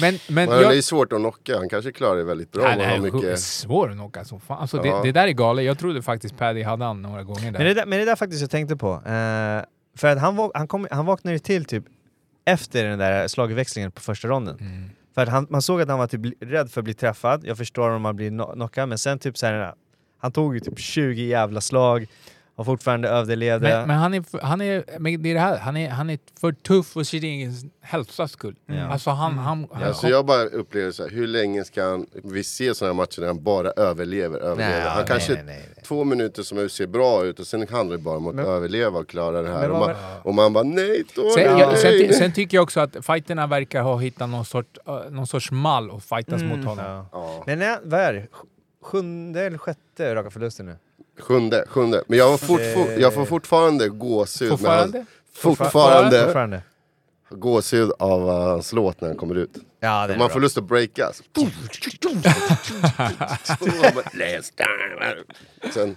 Men, 0.00 0.14
men 0.28 0.34
Men 0.34 0.48
det 0.48 0.66
är 0.66 0.72
jag... 0.72 0.84
svårt 0.84 1.12
att 1.12 1.18
knocka, 1.18 1.56
han 1.56 1.68
kanske 1.68 1.92
klarar 1.92 2.16
det 2.16 2.24
väldigt 2.24 2.52
bra. 2.52 2.62
Nej, 2.62 2.78
det 2.78 2.84
han 2.84 2.94
är 3.06 3.12
mycket... 3.12 3.40
svår 3.40 3.88
att 3.90 3.94
knocka 3.96 4.24
som 4.24 4.40
fan. 4.40 4.58
Alltså, 4.58 4.76
Ja. 4.76 4.96
det, 4.96 5.02
det 5.02 5.12
där 5.12 5.26
är 5.28 5.32
galet. 5.32 5.64
Jag 5.64 5.78
trodde 5.78 6.02
faktiskt 6.02 6.36
Paddy 6.36 6.62
hade 6.62 6.84
han 6.84 7.02
några 7.02 7.22
gånger 7.22 7.52
där. 7.52 7.58
Men 7.58 7.66
det, 7.66 7.74
där, 7.74 7.86
men 7.86 7.98
det 7.98 8.04
där 8.04 8.16
faktiskt 8.16 8.40
jag 8.40 8.50
tänkte 8.50 8.76
på. 8.76 8.92
Eh, 8.92 9.62
för 9.96 10.08
att 10.08 10.18
han, 10.20 10.50
han, 10.54 10.68
kom, 10.68 10.86
han 10.90 11.06
vaknade 11.06 11.32
ju 11.34 11.38
till 11.38 11.64
typ 11.64 11.84
efter 12.44 12.84
den 12.84 12.98
där 12.98 13.28
slagväxlingen 13.28 13.92
på 13.92 14.00
första 14.00 14.28
ronden. 14.28 14.56
Mm. 14.60 14.90
För 15.14 15.22
att 15.22 15.28
han, 15.28 15.46
man 15.50 15.62
såg 15.62 15.80
att 15.82 15.88
han 15.88 15.98
var 15.98 16.06
typ 16.06 16.20
rädd 16.40 16.70
för 16.70 16.80
att 16.80 16.84
bli 16.84 16.94
träffad. 16.94 17.44
Jag 17.44 17.56
förstår 17.58 17.90
om 17.90 18.02
man 18.02 18.16
blir 18.16 18.30
no- 18.30 18.52
knockad, 18.52 18.88
men 18.88 18.98
sen 18.98 19.18
typ 19.18 19.38
så 19.38 19.46
här, 19.46 19.74
han 20.18 20.32
tog 20.32 20.54
ju 20.54 20.60
typ 20.60 20.78
20 20.78 21.22
jävla 21.24 21.60
slag 21.60 22.06
och 22.60 22.66
fortfarande 22.66 23.08
överlevde. 23.08 23.68
Men, 23.68 23.86
men 23.88 23.96
han 23.96 24.14
är, 24.14 24.22
för- 24.22 24.38
han 24.38 24.60
är, 24.60 24.84
men 24.98 25.22
det 25.22 25.30
är 25.30 25.34
det 25.34 25.40
här, 25.40 25.58
han 25.58 25.76
är, 25.76 25.90
han 25.90 26.10
är 26.10 26.18
för 26.40 26.52
tuff 26.52 26.86
för 26.86 27.02
sin 27.02 27.24
egen 27.24 27.52
hälsas 27.80 28.32
skull. 28.32 28.54
Ja. 28.66 28.86
Alltså 28.86 29.10
han, 29.10 29.38
han, 29.38 29.66
han 29.72 29.82
Alltså 29.82 30.08
jag 30.08 30.26
bara 30.26 30.44
upplever 30.44 30.92
så 30.92 31.02
här, 31.02 31.10
hur 31.10 31.26
länge 31.26 31.64
ska 31.64 31.84
han... 31.84 32.06
Vi 32.24 32.44
ser 32.44 32.72
sådana 32.72 32.92
här 32.94 32.96
matcher 32.96 33.20
där 33.20 33.26
han 33.26 33.42
bara 33.42 33.70
överlever, 33.70 34.38
överlever. 34.38 34.70
Nej, 34.80 34.88
han 34.88 34.98
nej, 34.98 35.06
kanske 35.08 35.32
nej, 35.34 35.42
nej, 35.46 35.64
nej. 35.74 35.84
två 35.84 36.04
minuter 36.04 36.42
som 36.42 36.68
ser 36.68 36.86
bra 36.86 37.24
ut 37.24 37.40
och 37.40 37.46
sen 37.46 37.68
handlar 37.68 37.96
det 37.96 38.02
bara 38.02 38.16
om 38.16 38.26
att 38.26 38.34
Men- 38.34 38.46
överleva 38.46 38.98
och 38.98 39.08
klara 39.08 39.42
det 39.42 39.48
här. 39.52 39.70
Och 39.70 39.78
man, 39.78 39.94
och 40.22 40.34
man 40.34 40.52
bara 40.52 40.64
nej, 40.64 41.04
Tony, 41.14 41.30
Sen, 41.30 41.52
nej. 41.52 41.60
jag, 41.60 41.78
sen, 41.78 42.12
sen 42.18 42.32
tycker 42.32 42.56
jag 42.56 42.62
också 42.62 42.80
att 42.80 42.96
fighterna 43.06 43.46
verkar 43.46 43.82
ha 43.82 43.96
hittat 43.96 44.28
någon, 44.28 44.44
sort, 44.44 44.78
uh, 44.88 45.10
någon 45.10 45.26
sorts 45.26 45.50
mall 45.50 45.90
att 45.90 46.04
fightas 46.04 46.42
mot 46.42 46.64
honom. 46.64 46.84
Ja. 46.84 47.06
Ja. 47.12 47.42
Men 47.46 47.58
nej, 47.58 47.76
vad 47.84 48.00
är 48.00 48.12
det? 48.12 48.26
Sjunde 48.82 49.42
eller 49.42 49.58
sjätte 49.58 50.14
raka 50.14 50.30
förlusten 50.30 50.66
nu? 50.66 50.76
Sjunde, 51.20 51.64
sjunde. 51.68 52.04
Men 52.06 52.18
jag, 52.18 52.30
var 52.30 52.38
fort, 52.38 52.60
Eh. 52.60 52.74
fort, 52.74 52.88
jag 52.98 53.14
får 53.14 53.24
fortfarande 53.24 53.88
gåshud. 53.88 54.48
Fortfarande? 54.50 54.98
Han, 54.98 55.06
fortfarande 55.34 56.22
Fortfarande? 56.24 56.62
gåshud 57.30 57.92
av 57.98 58.20
uh, 58.28 58.30
hans 58.34 58.72
låt 58.72 59.00
när 59.00 59.08
han 59.08 59.16
kommer 59.16 59.34
ut. 59.34 59.50
Ja, 59.80 60.06
den 60.06 60.18
Man 60.18 60.26
bra. 60.26 60.28
får 60.28 60.40
lust 60.40 60.58
att 60.58 60.64
breaka. 60.64 61.12
Sen, 65.74 65.96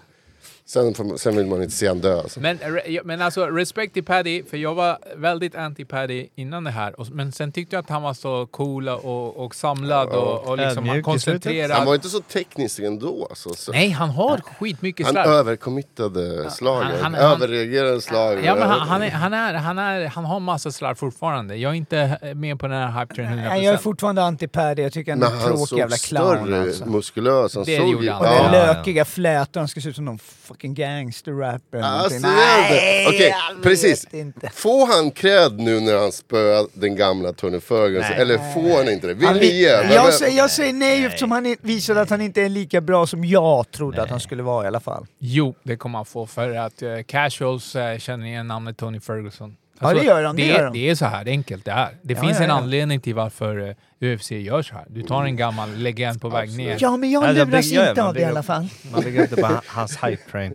sen, 0.66 1.18
sen 1.18 1.36
vill 1.38 1.46
man 1.46 1.62
inte 1.64 1.76
se 1.76 1.88
han 1.88 2.00
dö. 2.00 2.18
Alltså. 2.18 2.40
Men, 2.40 2.60
men 3.04 3.22
alltså 3.22 3.46
respekt 3.46 3.94
till 3.94 4.04
Paddy, 4.04 4.44
för 4.44 4.58
jag 4.58 4.76
var 4.76 4.98
väldigt 5.16 5.56
anti-Paddy 5.56 6.28
innan 6.36 6.64
det 6.64 6.72
här. 6.72 6.96
Men 7.12 7.32
sen 7.32 7.52
tyckte 7.52 7.76
jag 7.76 7.84
att 7.84 7.90
han 7.90 8.02
var 8.02 8.14
så 8.14 8.46
cool 8.46 8.90
och, 8.90 9.38
och 9.46 9.56
samlad 9.56 10.10
och, 10.10 10.48
och 10.48 10.58
liksom 10.58 10.86
i 10.96 11.02
koncentrerad. 11.02 11.72
Han 11.72 11.86
var 11.86 11.96
inte 11.96 12.10
så 12.10 12.20
teknisk 12.20 12.80
ändå. 12.80 13.28
Alltså. 13.30 13.54
Så. 13.54 13.72
Nej, 13.72 13.90
han 13.90 14.10
har 14.10 14.38
skitmycket 14.60 15.06
Han 15.06 15.14
slag. 15.14 15.26
övercommittade 15.28 16.50
slagen. 16.52 16.88
han- 17.02 17.14
han- 17.14 17.32
Överreagerade 17.34 18.02
slag. 18.02 18.40
Ja, 18.46 18.56
men 18.56 18.70
han, 18.70 18.80
han, 18.80 19.02
är, 19.02 19.10
han, 19.12 19.34
är, 19.34 19.54
han, 19.54 19.78
är, 19.80 20.06
han 20.08 20.26
har 20.26 20.40
massa 20.40 20.72
slarv 20.72 20.96
fortfarande. 20.96 21.56
Jag 21.56 21.70
är 21.72 21.76
inte 21.76 22.18
med 22.36 22.60
på 22.60 22.68
den 22.68 22.78
här 22.92 23.00
hype 23.02 23.16
train 23.16 23.30
100%. 23.30 23.36
Nej, 23.50 23.64
jag 23.64 23.74
är 23.74 23.78
fortfarande 23.78 24.22
anti-Paddy, 24.22 24.82
jag 24.82 24.94
tycker 24.94 25.12
han 25.12 25.24
är 25.24 25.28
Men 25.28 25.34
en 25.36 25.40
han 25.42 25.50
tråkig 25.52 25.68
såg 25.68 25.80
jävla 25.80 25.98
clown 25.98 26.38
större, 26.46 26.62
alltså. 26.62 26.86
muskulös. 26.86 27.56
Han 27.56 27.64
Det 27.64 27.78
såg 27.78 27.90
gjorde 27.90 28.12
han. 28.12 28.20
Och 28.22 28.26
den 28.28 28.36
ja. 28.44 28.52
lökiga 28.52 29.06
flätan, 29.06 29.62
han 29.62 29.68
ska 29.68 29.82
se 29.82 29.90
ut 29.90 29.96
som 29.96 30.06
någon 30.06 30.20
fucking 30.54 30.74
gangster-rapper. 30.74 31.78
eller 31.78 31.88
Alltså, 31.88 32.20
någonting. 32.20 32.44
jag 32.44 32.62
vet 32.70 32.70
Nej. 32.72 33.08
Okej, 33.08 33.36
jag 33.54 33.64
precis. 33.64 34.06
Får 34.54 34.88
han 34.88 35.12
cred 35.12 35.60
nu 35.60 35.80
när 35.80 35.98
han 35.98 36.12
spöade 36.12 36.68
den 36.74 36.96
gamla 36.96 37.34
Tony 37.34 37.60
Ferguson? 37.60 38.10
Nej. 38.12 38.20
Eller 38.22 38.38
får 38.54 38.78
han 38.78 38.90
inte 38.90 39.08
det? 39.08 39.14
Vill 39.14 39.28
Han, 39.28 39.38
ni? 39.38 39.68
Men- 39.84 39.92
jag, 39.92 40.14
säger, 40.14 40.38
jag 40.38 40.52
säger 40.52 40.74
nej 40.74 41.06
eftersom 41.06 41.32
han 41.32 41.56
visade 41.62 42.02
att 42.02 42.10
han 42.10 42.22
inte 42.22 42.42
är 42.42 42.50
lika 42.50 42.82
bra 42.82 43.08
som 43.08 43.26
jag 43.26 43.72
trodde 43.72 44.02
att 44.02 44.10
han 44.10 44.20
skulle 44.20 44.44
vara 44.44 44.64
i 44.64 44.68
alla 44.68 44.80
fall. 44.80 45.06
Jo, 45.20 45.56
det 45.64 45.76
kommer 45.76 45.98
han 46.00 46.06
få 46.06 46.26
för 46.28 46.56
att 46.56 46.82
eh, 46.82 46.90
casuals 47.08 47.76
eh, 47.76 47.98
känner 47.98 48.26
igen 48.28 48.48
namnet 48.48 48.78
Tony 48.78 49.00
Ferguson. 49.00 49.56
Ja, 49.84 49.94
det 49.94 50.04
gör 50.06 50.24
de, 50.24 50.36
det 50.36 50.42
Det, 50.42 50.48
gör 50.50 50.64
de. 50.66 50.74
det 50.74 50.90
är 50.90 50.96
så 50.96 51.06
här 51.06 51.28
enkelt 51.28 51.66
det 51.66 51.72
är. 51.72 51.90
Det 52.02 52.14
Ja, 52.14 52.22
finns 52.22 52.38
ja, 52.38 52.44
en 52.44 52.50
ja. 52.50 52.56
anledning 52.56 53.00
till 53.02 53.16
varför 53.16 53.76
eh, 54.02 54.14
UFC 54.14 54.32
gör 54.32 54.62
så 54.62 54.76
här. 54.76 54.86
Du 54.90 55.02
tar 55.02 55.24
en 55.26 55.36
gammal 55.36 55.76
legend 55.78 56.22
på 56.22 56.30
väg 56.30 56.58
ner. 56.58 56.78
Ja, 56.80 56.98
men 56.98 57.12
jag 57.12 57.24
Alltså, 57.24 57.46
luras 57.46 57.70
bygger- 57.70 57.90
inte 57.90 58.04
av 58.04 58.14
det 58.14 58.20
i 58.22 58.26
alla 58.26 58.44
fall. 58.44 58.68
Man 58.92 59.02
bygger 59.04 59.22
inte 59.22 59.36
bara 59.42 59.62
hans 59.68 59.98
hype 60.04 60.32
train. 60.32 60.54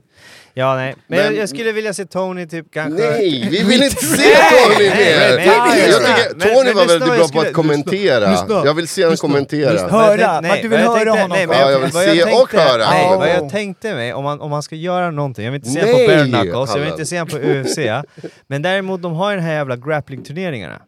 Ja, 0.59 0.75
nej. 0.77 0.95
Men, 1.07 1.19
Men- 1.19 1.37
jag, 1.37 1.49
skulle 1.49 1.73
vilja 1.73 1.95
se 1.95 2.05
Tony 2.05 2.47
typ 2.47 2.67
kanske... 2.73 3.11
Nej, 3.11 3.49
vi 3.51 3.63
vill 3.63 3.83
inte 3.89 4.05
se 4.05 4.17
Tony 4.17 4.91
mer! 4.91 5.39
Jag 5.47 5.73
tycker 5.73 6.55
Tony 6.55 6.73
var 6.73 6.87
väldigt 6.87 7.09
bra 7.09 7.29
på 7.29 7.41
att 7.41 7.53
kommentera. 7.53 8.37
Jag 8.65 8.75
vill 8.75 8.89
se 8.89 9.05
honom 9.05 9.17
kommentera. 9.17 9.89
Höra, 9.89 10.29
att 10.29 10.63
du 10.63 10.69
vill 10.69 10.79
höra 10.79 10.95
tänkte- 10.95 11.21
honom. 11.21 11.39
Ja, 11.51 11.71
jag 11.71 11.81
vill 11.81 11.93
se 11.93 12.23
och 12.25 12.53
höra 12.53 12.91
Nej, 12.91 13.17
vad 13.19 13.29
jag 13.29 13.51
tänkte 13.51 13.95
mig, 13.95 14.15
om 14.15 14.25
man, 14.25 14.41
om 14.41 14.51
man 14.51 14.63
ska 14.63 14.75
göra 14.75 15.11
någonting, 15.11 15.45
jag 15.45 15.53
vill 15.53 15.59
inte 15.67 15.71
se 15.71 15.81
honom 15.81 15.97
på 16.01 16.07
bare 16.07 16.25
knuckles, 16.43 16.71
jag 16.75 16.81
vill 16.81 16.89
inte 16.89 17.07
se 17.07 17.19
honom 17.19 17.29
på 17.31 17.37
UFC, 17.39 17.79
men 18.47 18.63
däremot 18.63 19.03
de 19.03 19.13
har 19.13 19.31
ju 19.31 19.37
den 19.37 19.45
här 19.45 19.55
jävla 19.55 19.77
grappling-turneringarna. 19.77 20.79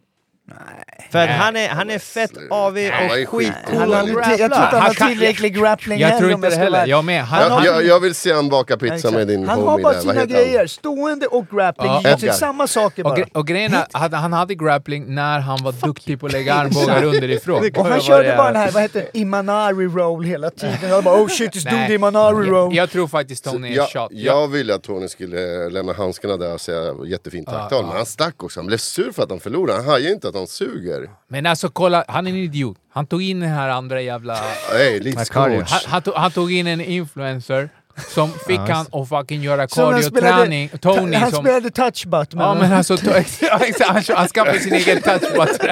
För 1.11 1.19
att 1.19 1.29
han 1.29 1.55
är, 1.55 1.69
han 1.69 1.89
är 1.89 1.99
fett 1.99 2.31
avig 2.49 2.89
Han 2.91 3.05
och 3.05 3.11
skitcool. 3.29 3.53
Han 3.77 3.91
har 3.93 3.97
jag 3.97 4.05
tror 4.07 4.43
inte 4.43 4.55
han 4.55 4.73
har 4.73 4.79
Han 4.81 5.09
tillräcklig 5.09 5.55
grappling 5.57 5.99
Jag 5.99 6.17
tror 6.17 6.31
inte 6.31 6.51
ska 6.51 6.59
heller. 6.59 6.77
vara- 6.77 6.87
Jag 6.87 7.05
med. 7.05 7.23
Han, 7.23 7.41
Jag, 7.51 7.65
jag, 7.65 7.85
jag 7.85 7.99
vill 7.99 8.15
se 8.15 8.33
han 8.33 8.49
baka 8.49 8.77
pizza 8.77 8.95
Exakt. 8.95 9.13
med 9.13 9.27
din 9.27 9.47
Han 9.47 9.59
har 9.59 9.65
homie 9.71 9.83
bara 9.83 9.93
där. 9.93 9.99
sina 10.01 10.13
Vad 10.13 10.21
heter 10.21 10.35
han? 10.35 10.43
grejer, 10.45 10.67
stående 10.67 11.27
och 11.27 11.45
grappling. 11.51 11.91
Ja. 12.03 12.09
Edgar. 12.09 12.33
Samma 12.33 12.67
saker 12.67 13.03
och, 13.05 13.09
bara. 13.11 13.19
gre- 13.23 13.29
och 13.33 13.47
grejen 13.47 13.73
är, 13.73 14.15
han 14.15 14.33
hade 14.33 14.55
grappling 14.55 15.15
när 15.15 15.39
han 15.39 15.63
var 15.63 15.71
duktig 15.71 16.19
på 16.19 16.25
att 16.25 16.31
lägga 16.31 16.53
armbågar 16.53 17.03
underifrån. 17.03 17.69
Och 17.77 17.85
han 17.85 18.01
körde 18.01 18.33
bara 18.37 18.51
den 18.51 18.61
här, 18.61 18.71
vad 18.71 18.81
heter 18.81 18.99
det, 19.13 19.19
Imanari 19.19 19.85
roll 19.87 20.23
hela 20.23 20.49
tiden. 20.49 20.77
Jag 20.89 21.03
bara 21.03 21.21
oh 21.21 21.27
shit, 21.27 21.51
it's 21.55 21.63
doing 21.63 21.75
Nej. 21.79 21.87
the 21.87 21.93
Imanari 21.93 22.45
Jag, 22.45 22.51
roll. 22.53 22.75
jag 22.75 22.89
tror 22.89 23.07
faktiskt 23.07 23.43
Tony 23.43 23.71
är 23.71 23.75
Jag, 23.75 23.89
shot. 23.89 24.07
jag 24.11 24.47
ville 24.47 24.75
att 24.75 24.83
Tony 24.83 25.07
skulle 25.07 25.69
lämna 25.69 25.93
handskarna 25.93 26.37
där 26.37 26.53
och 26.53 26.61
säga 26.61 26.93
jättefint 27.05 27.47
tacktal, 27.47 27.85
men 27.85 27.95
han 27.97 28.05
stack 28.05 28.43
också. 28.43 28.59
Han 28.59 28.67
blev 28.67 28.77
sur 28.77 29.11
för 29.11 29.23
att 29.23 29.29
han 29.29 29.39
förlorade. 29.39 29.77
Han 29.79 29.89
hajade 29.89 30.13
inte 30.13 30.27
att 30.27 30.35
han 30.35 30.40
suger. 30.49 31.09
Men 31.27 31.45
alltså 31.45 31.69
kolla, 31.69 32.05
han 32.07 32.27
är 32.27 32.31
en 32.31 32.37
idiot. 32.37 32.77
Han 32.93 33.07
tog 33.07 33.21
in 33.21 33.39
den 33.39 33.49
här 33.49 33.69
andra 33.69 34.01
jävla... 34.01 34.35
Hey, 34.71 34.99
livscoach. 34.99 35.71
Han, 35.71 35.81
han, 35.85 36.01
tog, 36.01 36.13
han 36.13 36.31
tog 36.31 36.51
in 36.51 36.67
en 36.67 36.81
influencer 36.81 37.69
som 38.07 38.31
fick 38.47 38.59
han 38.59 38.85
att 38.91 39.09
fucking 39.09 39.41
göra 39.41 39.67
cardio-träning. 39.67 40.69
Tony 40.81 41.17
han 41.17 41.31
som... 41.31 41.43
spelade 41.43 41.69
touchbutt 41.71 42.33
med 42.33 42.43
Ja 42.45 42.53
men 42.53 42.73
alltså, 42.73 42.97
to, 42.97 43.09
han, 43.51 44.03
han 44.15 44.27
skaffade 44.27 44.59
sin 44.59 44.73
egen 44.73 45.01
faktiskt, 45.01 45.35
faktiskt. 45.35 45.63
Eh, 45.63 45.71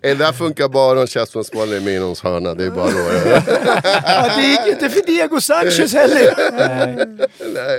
Det 0.00 0.14
där 0.14 0.32
funkar 0.32 0.68
bara 0.68 1.00
om 1.00 1.06
Chasman 1.06 1.44
Smalley 1.44 1.76
är 1.76 1.80
med 1.80 1.94
i 1.94 1.98
någons 1.98 2.22
hörna. 2.22 2.54
Det 2.54 2.64
är 2.64 2.70
bara 2.70 2.90
då. 2.90 2.98
ja, 4.04 4.30
Det 4.36 4.42
gick 4.46 4.66
inte 4.66 4.88
för 4.88 5.06
Diego 5.06 5.40
Sanchez 5.40 5.94
heller. 5.94 6.34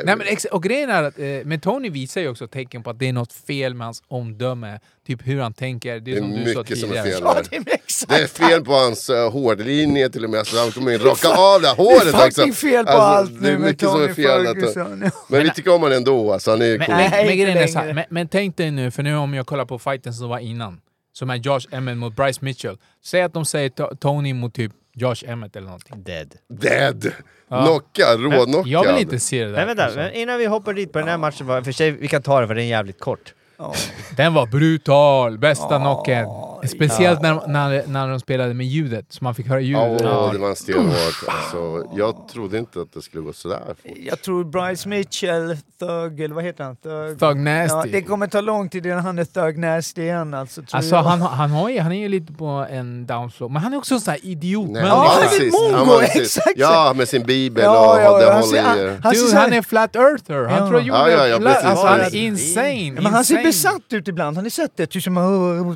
Nej, 0.06 0.16
men 0.16 0.22
ex- 0.28 0.46
och 0.46 0.64
grejen 0.64 0.90
är 0.90 1.04
att, 1.04 1.20
eh, 1.20 1.26
men 1.46 1.60
Tony 1.60 1.90
visar 1.90 2.22
ju 2.22 2.30
också 2.30 2.48
tecken 2.48 2.84
på 2.84 2.90
att 2.90 3.00
det 3.00 3.10
är 3.10 3.14
något 3.14 3.34
fel 3.34 3.74
med 3.74 3.88
hans 3.88 4.04
omdöme. 4.08 4.80
Typ 5.08 5.28
hur 5.28 5.40
han 5.42 5.54
tänker. 5.54 5.90
Det 5.90 5.96
är, 5.96 6.02
Det 6.02 6.12
är 6.12 6.18
som 6.54 6.64
du 6.66 6.76
sa 6.76 6.76
som 6.76 6.92
är 6.98 7.04
fel. 7.04 7.22
Ja, 7.24 7.36
det 7.50 7.56
är. 7.56 7.64
Det 8.08 8.16
är 8.24 8.28
fel 8.28 8.66
på 8.66 8.74
hans 8.74 9.10
uh, 9.10 9.30
hårlinje 9.32 10.10
till 10.10 10.24
och 10.24 10.30
med. 10.30 10.48
Så 10.48 10.60
han 10.60 10.72
kommer 10.72 10.92
in 10.94 11.00
raka 11.00 11.30
av 11.30 11.62
det 11.62 11.70
håret 11.78 12.04
Det 12.04 12.10
är 12.10 12.12
fucking 12.30 12.50
också. 12.50 12.54
fel 12.68 12.86
på 12.86 12.92
Alltså, 12.92 13.02
allt 13.34 13.42
nu 13.42 13.58
med 13.58 13.80
Tony 13.80 14.14
fel. 14.14 14.46
Ferguson. 14.46 15.02
Ja. 15.06 15.12
Men 15.30 15.44
vi 15.44 15.50
tycker 15.50 15.74
om 15.76 15.82
honom 15.82 15.98
ändå. 15.98 16.34
Alltså, 16.34 16.52
han 16.52 16.62
är 16.62 16.78
Men, 16.78 16.88
cool. 16.88 16.96
men, 16.96 17.12
men, 17.12 17.26
grejen 17.38 17.58
är 17.58 17.68
så 17.68 17.80
här, 17.80 17.94
men, 17.94 18.04
men 18.10 18.28
tänk 18.28 18.58
dig 18.58 18.72
nu, 18.72 18.92
för 18.92 19.04
nu 19.04 19.16
om 19.16 19.34
jag 19.34 19.46
kollar 19.48 19.66
på 19.66 19.80
fighten 19.80 20.14
som 20.14 20.30
var 20.30 20.40
innan, 20.40 20.80
som 21.14 21.30
är 21.30 21.36
Josh 21.36 21.62
Emmett 21.72 21.98
mot 21.98 22.16
Bryce 22.16 22.40
Mitchell. 22.46 22.78
Säg 23.06 23.22
att 23.22 23.34
de 23.34 23.46
säger 23.46 23.70
to- 23.70 23.96
Tony 23.98 24.34
mot 24.34 24.54
typ 24.54 24.72
Josh 24.94 25.16
Emmett 25.28 25.56
eller 25.56 25.66
någonting. 25.68 26.04
Dead. 26.04 26.34
Dead! 26.50 27.12
Ja. 27.50 27.66
Knockad, 27.66 28.20
Men 28.20 28.32
råknockad. 28.32 28.68
Jag 28.68 28.94
vill 28.94 29.02
inte 29.02 29.20
se 29.20 29.44
det 29.46 29.52
där. 29.52 29.58
Men 29.58 29.68
vänta, 29.68 29.84
alltså. 29.84 30.00
men 30.00 30.14
innan 30.14 30.38
vi 30.38 30.46
hoppar 30.46 30.74
dit 30.74 30.92
på 30.94 31.00
den 31.00 31.08
här 31.08 31.18
matchen, 31.18 31.48
var- 31.48 31.62
för 31.62 31.72
sig, 31.72 31.92
vi 31.92 32.08
kan 32.08 32.22
ta 32.22 32.42
det 32.42 32.48
för 32.48 32.56
den 32.56 32.64
är 32.64 32.68
jävligt 32.68 33.00
kort. 33.00 33.34
Den 34.18 34.34
var 34.34 34.46
brutal, 34.46 35.38
bästa 35.38 35.80
knocken. 35.80 36.26
Speciellt 36.64 37.22
när, 37.22 37.48
när, 37.48 37.84
när 37.88 38.08
de 38.10 38.20
spelade 38.20 38.54
med 38.54 38.66
ljudet, 38.68 39.06
så 39.10 39.24
man 39.24 39.36
fick 39.36 39.48
höra 39.48 39.60
ljudet. 39.60 40.02
Ja, 40.04 40.30
det 40.34 40.40
var 40.40 40.50
en 40.50 40.56
stenhårt. 40.56 41.24
Alltså, 41.28 41.84
jag 41.98 42.28
trodde 42.34 42.58
inte 42.58 42.82
att 42.82 42.94
det 42.94 43.02
skulle 43.02 43.24
gå 43.24 43.34
sådär 43.34 43.60
fort. 43.68 43.92
Jag 43.96 44.22
tror 44.22 44.44
Bryce 44.44 44.90
Mitchell, 44.90 45.58
Thug, 45.80 46.22
eller 46.22 46.36
vad 46.36 46.44
heter 46.44 46.64
han? 46.64 46.76
Thug. 46.76 47.20
Thug 47.20 47.38
Nasty. 47.38 47.76
Ja, 47.76 47.86
det 47.92 48.02
kommer 48.02 48.28
ta 48.28 48.42
lång 48.42 48.70
tid 48.70 48.86
innan 48.86 49.00
han 49.00 49.20
är 49.20 49.26
Thug 49.26 49.58
Nasty 49.58 50.02
igen 50.02 50.34
alltså. 50.34 50.62
Tror 50.62 50.78
Alltså 50.78 50.96
jag. 50.96 51.04
han, 51.04 51.22
han, 51.22 51.52
har 51.52 51.70
ju, 51.70 51.80
han 51.80 51.92
är 51.92 52.00
ju 52.00 52.08
lite 52.10 52.34
på 52.34 52.66
en 52.70 53.06
downslow, 53.06 53.52
men 53.52 53.62
han 53.62 53.74
är 53.74 53.78
också 53.78 53.94
en 53.94 54.02
sån 54.02 54.12
här 54.12 54.26
idiot. 54.26 54.70
Nej, 54.70 54.82
men, 54.82 54.86
Ja, 54.92 55.12
han 55.14 55.24
är 55.24 55.86
mongo, 55.86 56.00
exakt. 56.02 56.54
Ja, 56.56 56.94
med 56.96 57.08
sin 57.08 57.24
bibel 57.24 57.64
Ja, 57.64 57.94
och 57.96 58.02
ja, 58.02 58.18
det 58.18 58.24
ja, 58.26 58.32
han 58.34 58.42
håller 58.42 58.58
i... 58.58 58.60
han- 58.62 59.00
han 59.04 59.14
Dude, 59.14 59.38
han 59.38 59.54
är 59.54 59.62
flat 59.62 59.96
earther. 59.96 60.46
Han 60.46 60.60
Ja. 60.64 60.70
tror 60.70 60.82
jorden 60.82 61.12
Ja, 61.12 61.28
ja, 61.28 61.38
platt. 61.40 61.64
Alltså, 61.64 61.86
han 61.86 62.00
är 62.00 62.16
insane. 62.16 62.74
Ja, 62.96 63.02
men 63.02 63.14
han 63.14 63.26
ser 63.26 63.44
besatt 63.44 63.82
ut 63.90 64.08
ibland, 64.08 64.36
har 64.38 64.44
ni 64.44 64.50
sett 64.50 64.72
det? 64.78 64.86
Typ 64.88 65.04
som... 65.04 65.14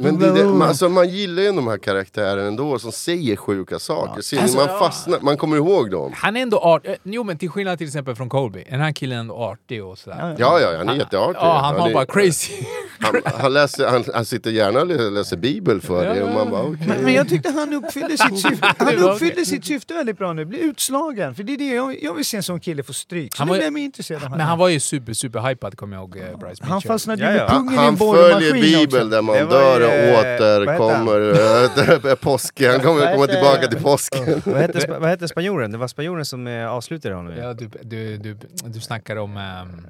Men 0.02 0.20
det, 0.20 0.32
det, 0.32 0.44
man, 0.46 0.76
alltså, 0.86 0.90
man 0.96 1.10
gillar 1.10 1.44
ju 1.44 1.52
de 1.52 1.68
här 1.68 1.78
karaktärerna 1.78 2.48
ändå 2.48 2.80
som 2.80 2.92
säger 2.92 3.36
sjuka 3.36 3.80
saker. 3.80 4.36
Ni, 4.36 4.42
Alltså, 4.42 4.58
man 4.58 4.68
ja. 4.70 4.80
fastnar, 4.80 5.20
man 5.22 5.38
kommer 5.38 5.58
ihåg 5.58 5.92
dem. 5.92 6.12
Han 6.16 6.38
är 6.38 6.42
ändå 6.42 6.58
artig. 6.60 6.96
Jo 7.04 7.24
men 7.24 7.38
till 7.38 7.50
skillnad 7.50 7.78
till 7.78 7.88
exempel 7.88 8.16
från 8.16 8.30
Colby. 8.30 8.64
Den 8.70 8.80
här 8.80 8.92
killen 8.92 9.18
är 9.18 9.22
ändå 9.22 9.36
artig 9.36 9.84
och 9.86 9.98
sådär. 9.98 10.36
Ja, 10.40 10.60
ja, 10.60 10.78
han 10.78 10.90
är 10.90 10.96
jätteartig. 10.96 11.40
Ja, 11.42 11.58
han 11.64 11.76
har 11.80 11.90
är- 11.90 11.94
bara 11.94 12.06
crazy. 12.06 12.54
Han, 13.00 13.22
han, 13.26 13.54
läser, 13.54 13.88
han, 13.88 14.04
han 14.14 14.26
sitter 14.26 14.52
gärna 14.52 14.80
och 14.80 14.88
lä- 14.88 15.10
läser 15.10 15.38
bibel 15.38 15.82
för 15.82 16.06
Ja, 16.06 16.12
och 16.12 16.18
ja, 16.18 16.26
man 16.26 16.36
ja. 16.38 16.46
bara 16.46 16.62
okej. 16.64 16.88
Men, 16.88 17.02
men 17.04 17.14
jag 17.14 17.30
tyckte 17.30 17.50
han 17.50 17.74
uppfyllde 17.74 18.18
sitt 18.18 18.40
syfte, 18.40 18.74
han 18.78 19.02
var 19.02 19.12
uppfyllde 19.12 19.46
sitt 19.46 19.66
syfte 19.66 19.94
väldigt 19.94 20.18
bra 20.18 20.34
nu. 20.34 20.46
Bli 20.46 20.60
utslagen. 20.60 21.36
För 21.36 21.44
det 21.44 21.54
är 21.54 21.58
det 21.58 21.68
jag, 21.76 22.04
jag 22.04 22.14
vill 22.14 22.26
se 22.26 22.38
en 22.38 22.44
sån 22.44 22.60
kille 22.60 22.84
få 22.84 22.94
stryk. 22.94 23.36
Så 23.36 23.40
Han 23.42 23.48
nu 23.48 23.50
var 23.52 23.58
blev 23.58 23.66
jag 23.66 23.74
mer 23.74 23.82
intresserad 23.84 24.24
av 24.24 24.30
Men 24.30 24.40
han 24.40 24.58
var 24.60 24.70
ju 24.70 24.80
super, 24.80 25.14
super 25.14 25.40
hypad 25.40 25.78
kommer 25.78 25.96
jag 25.98 26.02
ihåg, 26.04 26.18
eh, 26.18 26.24
Bryce 26.24 26.50
Mitchell. 26.50 26.70
Han 26.70 26.82
fastnade 26.82 27.24
Ja, 27.24 27.30
ju 27.32 27.34
med 27.38 27.44
ja. 27.44 27.48
Han, 27.54 27.58
pungen 27.68 27.74
i 27.74 27.78
en 27.78 27.84
han 27.84 27.98
följer 27.98 28.30
borrmaskin 28.30 28.62
bibeln 28.62 28.86
också. 28.86 29.06
där 29.10 29.22
man 29.22 29.36
var 29.36 29.80
dör 29.80 29.82
och 29.82 30.26
eh, 30.26 30.61
vad 30.66 30.76
heter 30.76 31.68
återkommer. 31.86 32.10
äh, 32.10 32.16
påsken, 32.16 32.72
han 32.72 32.80
kommer 32.80 33.06
heter- 33.08 33.28
tillbaka 33.28 33.68
till 33.68 33.84
påsken. 33.84 34.42
vad, 34.46 34.56
hette, 34.62 34.88
vad 35.00 35.10
hette 35.10 35.28
spanjoren? 35.28 35.72
Det 35.72 35.78
var 35.78 35.88
spanjoren 35.88 36.26
som 36.26 36.48
eh, 36.48 36.72
avslutade 36.72 37.16
honom. 37.16 37.34
Ja, 37.38 37.54
du, 37.54 37.70
du, 37.82 38.18
du, 38.18 38.38
du 38.66 38.80
snackar 38.80 39.16
om... 39.16 39.38
Um, 39.38 39.88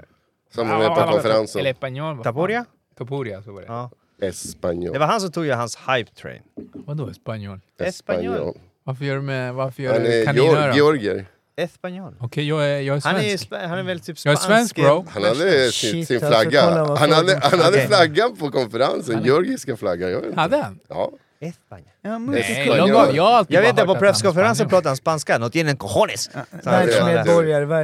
Som 0.55 0.69
var 0.69 0.77
med 0.77 0.87
på 0.87 1.11
konferensen. 1.11 1.59
Eller 1.59 1.71
Espanol. 1.71 2.23
Taporia? 2.23 2.65
Taporia, 2.97 3.41
så 3.43 3.51
var 3.51 3.61
det. 3.61 3.67
Ja. 3.67 3.89
Espanol. 4.21 4.93
Det 4.93 4.99
var 4.99 5.07
han 5.07 5.21
som 5.21 5.31
tog 5.31 5.45
ju 5.45 5.51
hans 5.51 5.77
hype 5.87 6.11
train. 6.15 6.41
Vadå 6.73 7.09
Espanol? 7.09 7.59
Espanol. 7.79 8.53
Varför 8.83 9.05
gör 9.05 9.15
du 9.15 9.21
med... 9.21 9.53
Varför 9.53 9.83
gör 9.83 9.93
Han 9.93 10.01
är 10.05 10.25
kaninöron? 10.25 10.55
Georg- 10.55 10.75
georgier. 10.75 11.25
Espanol. 11.63 12.15
Okej, 12.19 12.47
jag 12.47 12.65
är, 12.65 12.79
jag 12.81 12.97
är 12.97 13.01
Han 13.03 13.15
är, 13.15 13.37
svensk. 13.37 13.47
han 13.51 13.79
är 13.79 13.83
väl 13.83 13.99
typ 13.99 14.25
Jag 14.25 14.31
är 14.31 14.35
svensk 14.35 14.75
bro. 14.75 15.05
Han 15.09 15.23
hade 15.23 15.71
sin, 15.71 15.91
Shit, 15.91 16.07
sin 16.07 16.17
alltså, 16.17 16.29
flagga. 16.41 16.83
vad 16.83 16.97
han 16.99 17.11
hade, 17.11 17.39
han 17.43 17.59
hade 17.59 17.77
Okej. 17.77 17.87
flaggan 17.87 18.35
på 18.35 18.51
konferensen, 18.51 19.23
georgiska 19.23 19.77
flaggan. 19.77 20.11
Jag 20.11 20.17
vet 20.17 20.27
inte. 20.29 20.39
Hade 20.39 20.57
han? 20.57 20.79
Ja. 20.87 21.11
Espanol. 21.43 21.85
Ja, 22.01 22.17
Nej. 22.17 23.15
Jag 23.15 23.45
Jag 23.49 23.61
vet 23.61 23.75
på 23.75 23.81
att 23.81 23.97
är 23.97 23.99
presskonferensen 23.99 24.69
pratade 24.69 24.89
han 24.89 24.97
spanska. 24.97 25.37
Något 25.37 25.53
tienen 25.53 25.77
cojones. 25.77 26.29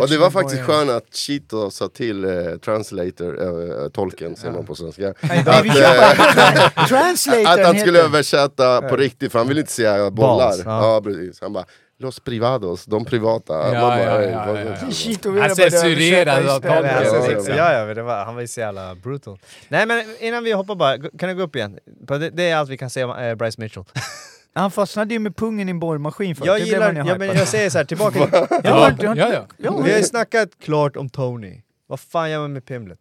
Och 0.01 0.09
det 0.09 0.17
var 0.17 0.31
faktiskt 0.31 0.61
skönt 0.61 0.89
att 0.89 1.15
Chito 1.15 1.71
sa 1.71 1.87
till 1.87 2.25
eh, 2.25 2.31
translator, 2.65 3.41
eh, 3.83 3.89
tolken 3.89 4.35
säger 4.35 4.53
man 4.53 4.65
på 4.65 4.75
svenska, 4.75 5.09
att, 5.09 5.47
eh, 7.27 7.51
att 7.51 7.65
han 7.65 7.79
skulle 7.79 7.99
översätta 7.99 8.81
på 8.81 8.95
riktigt 8.95 9.31
för 9.31 9.39
han 9.39 9.47
ville 9.47 9.61
inte 9.61 9.73
säga 9.73 10.11
bollar. 10.11 10.53
Ja. 10.65 11.01
precis. 11.03 11.41
Han 11.41 11.53
bara 11.53 11.65
Los 11.99 12.19
privados, 12.19 12.85
de 12.85 13.05
privata. 13.05 13.53
Ja, 13.53 13.71
Man 13.73 13.81
bara, 13.81 14.01
ja, 14.01 14.21
"Ey, 14.21 14.31
ja, 14.31 14.59
ja, 14.59 14.65
ja. 14.65 15.41
Han 15.41 15.55
censurerade 15.55 16.53
av 16.55 16.65
Ja, 16.65 17.55
Ja, 17.55 17.73
ja, 17.73 17.93
det 17.93 18.03
var, 18.03 18.25
han 18.25 18.35
var 18.35 18.41
ju 18.41 18.47
så 18.47 18.59
jävla 18.59 18.95
brutal. 18.95 19.39
Nej 19.67 19.85
men 19.85 20.03
innan 20.19 20.43
vi 20.43 20.51
hoppar 20.51 20.75
bara, 20.75 20.97
kan 20.97 21.29
jag 21.29 21.37
gå 21.37 21.43
upp 21.43 21.55
igen? 21.55 21.79
Det, 22.07 22.29
det 22.29 22.49
är 22.49 22.55
allt 22.55 22.69
vi 22.69 22.77
kan 22.77 22.89
säga 22.89 23.07
om 23.07 23.17
eh, 23.19 23.35
Bryce 23.35 23.61
Mitchell. 23.61 23.83
Han 24.53 24.71
fastnade 24.71 25.13
ju 25.13 25.19
med 25.19 25.35
pungen 25.35 25.69
i 25.69 25.71
en 25.71 25.79
borrmaskin 25.79 26.35
först. 26.35 26.45
Jag 26.47 26.59
gillar, 26.59 26.93
ja, 26.93 27.17
men 27.17 27.27
jag 27.27 27.47
säger 27.47 27.69
så 27.69 27.77
här, 27.77 27.85
tillbaka 27.85 28.19
till, 28.47 28.47
Ja, 28.63 28.91
du 28.99 29.05
ja, 29.05 29.15
ja. 29.15 29.45
Ja, 29.57 29.77
Vi 29.77 29.91
har 29.91 29.97
ju 29.97 30.03
snackat 30.03 30.49
klart 30.63 30.95
om 30.95 31.09
Tony. 31.09 31.61
Vad 31.87 31.99
fan 31.99 32.31
gör 32.31 32.39
man 32.39 32.53
med 32.53 32.65
Pimlet? 32.65 32.99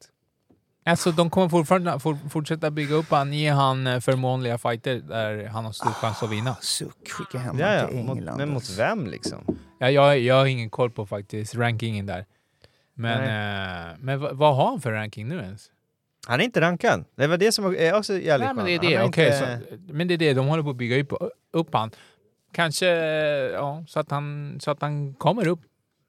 Alltså 0.86 1.12
de 1.12 1.30
kommer 1.30 1.48
fortfarande 1.48 1.98
for, 2.00 2.18
fortsätta 2.30 2.70
bygga 2.70 2.94
upp 2.94 3.10
han, 3.10 3.32
ge 3.32 3.48
han 3.50 3.86
eh, 3.86 4.00
förmånliga 4.00 4.58
fighter 4.58 4.94
där 4.94 5.46
han 5.46 5.64
har 5.64 5.72
stor 5.72 5.90
chans 5.90 6.22
att 6.22 6.30
vinna. 6.30 6.56
Suck, 6.60 7.08
skicka 7.10 7.38
hem 7.38 7.58
Ja, 7.58 7.74
ja, 7.74 7.88
till 7.88 7.96
mot, 8.04 8.16
England. 8.18 8.36
men 8.38 8.48
mot 8.48 8.56
alltså. 8.56 8.76
vem 8.82 9.06
liksom? 9.06 9.58
Ja, 9.78 9.90
jag, 9.90 10.18
jag 10.18 10.34
har 10.34 10.46
ingen 10.46 10.70
koll 10.70 10.90
på 10.90 11.06
faktiskt 11.06 11.54
rankingen 11.54 12.06
där. 12.06 12.24
Men, 12.94 13.20
eh, 13.20 13.96
men 13.98 14.20
vad, 14.20 14.36
vad 14.36 14.56
har 14.56 14.66
han 14.68 14.80
för 14.80 14.92
ranking 14.92 15.28
nu 15.28 15.38
ens? 15.38 15.70
Han 16.26 16.40
är 16.40 16.44
inte 16.44 16.60
rankad. 16.60 17.04
Det 17.16 17.26
var 17.26 17.36
det 17.36 17.52
som 17.52 17.76
är 17.76 17.94
också 17.98 18.18
jävligt 18.18 18.46
Nej, 18.46 18.54
men 18.54 18.64
det 18.64 18.74
är 18.74 18.78
det. 18.80 19.02
Okej, 19.04 19.26
inte- 19.26 19.60
så, 19.70 19.76
men 19.92 20.08
det 20.08 20.14
är 20.14 20.18
det. 20.18 20.34
De 20.34 20.46
håller 20.46 20.62
på 20.62 20.70
att 20.70 20.76
bygga 20.76 21.00
upp, 21.02 21.12
upp 21.52 21.74
han. 21.74 21.90
Kanske 22.52 22.86
ja, 23.52 23.84
så, 23.88 24.00
att 24.00 24.10
han, 24.10 24.56
så 24.60 24.70
att 24.70 24.80
han 24.82 25.14
kommer 25.14 25.46
upp. 25.46 25.60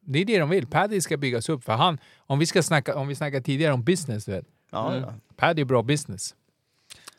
Det 0.01 0.19
är 0.19 0.25
det 0.25 0.39
de 0.39 0.49
vill. 0.49 0.67
Paddy 0.67 1.01
ska 1.01 1.17
byggas 1.17 1.49
upp. 1.49 1.63
För 1.63 1.73
han, 1.73 1.97
om 2.17 2.39
vi 2.39 2.45
ska 2.45 2.63
snacka, 2.63 2.95
om 2.95 3.07
vi 3.07 3.15
snackade 3.15 3.43
tidigare 3.43 3.73
om 3.73 3.83
business, 3.83 4.25
du 4.25 4.31
vet. 4.31 4.45
Ja, 4.71 4.91
Mm. 4.91 5.01
ja. 5.03 5.13
Paddy 5.35 5.61
är 5.61 5.65
bra 5.65 5.83
business. 5.83 6.35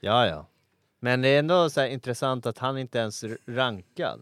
Ja, 0.01 0.27
ja. 0.27 0.47
Men 1.01 1.23
det 1.23 1.29
är 1.29 1.39
ändå 1.39 1.71
så 1.71 1.81
här 1.81 1.89
intressant 1.89 2.47
att 2.47 2.59
han 2.59 2.79
inte 2.79 2.99
ens 2.99 3.25
rankad. 3.47 4.21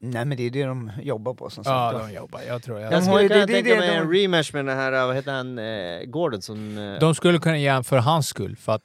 Nej 0.00 0.24
men 0.24 0.36
det 0.36 0.42
är 0.42 0.50
det 0.50 0.64
de 0.64 0.90
jobbar 1.02 1.34
på 1.34 1.50
som 1.50 1.62
Ja, 1.66 1.92
sagt. 1.92 2.08
de 2.08 2.14
jobbar. 2.14 2.40
Jag 2.42 2.62
tror 2.62 2.80
jag. 2.80 2.92
Jag 2.92 3.02
skulle 3.04 3.28
kunna 3.28 3.40
det- 3.40 3.46
det 3.46 3.52
är 3.52 3.62
tänka 3.62 3.74
det 3.74 3.80
mig 3.80 3.88
de- 3.88 3.96
en 3.96 4.10
rematch 4.12 4.52
med 4.52 4.66
den 4.66 4.76
här, 4.76 5.06
vad 5.06 5.16
heter 5.16 5.32
han, 5.32 5.58
eh, 5.58 6.04
Gordon 6.04 6.42
som... 6.42 6.78
Eh, 6.78 6.98
De 7.00 7.14
skulle 7.14 7.38
kunna 7.38 7.58
ge 7.58 7.68
han 7.68 7.84
för 7.84 7.96
hans 7.98 8.26
skull, 8.28 8.56
för 8.56 8.72
att 8.72 8.82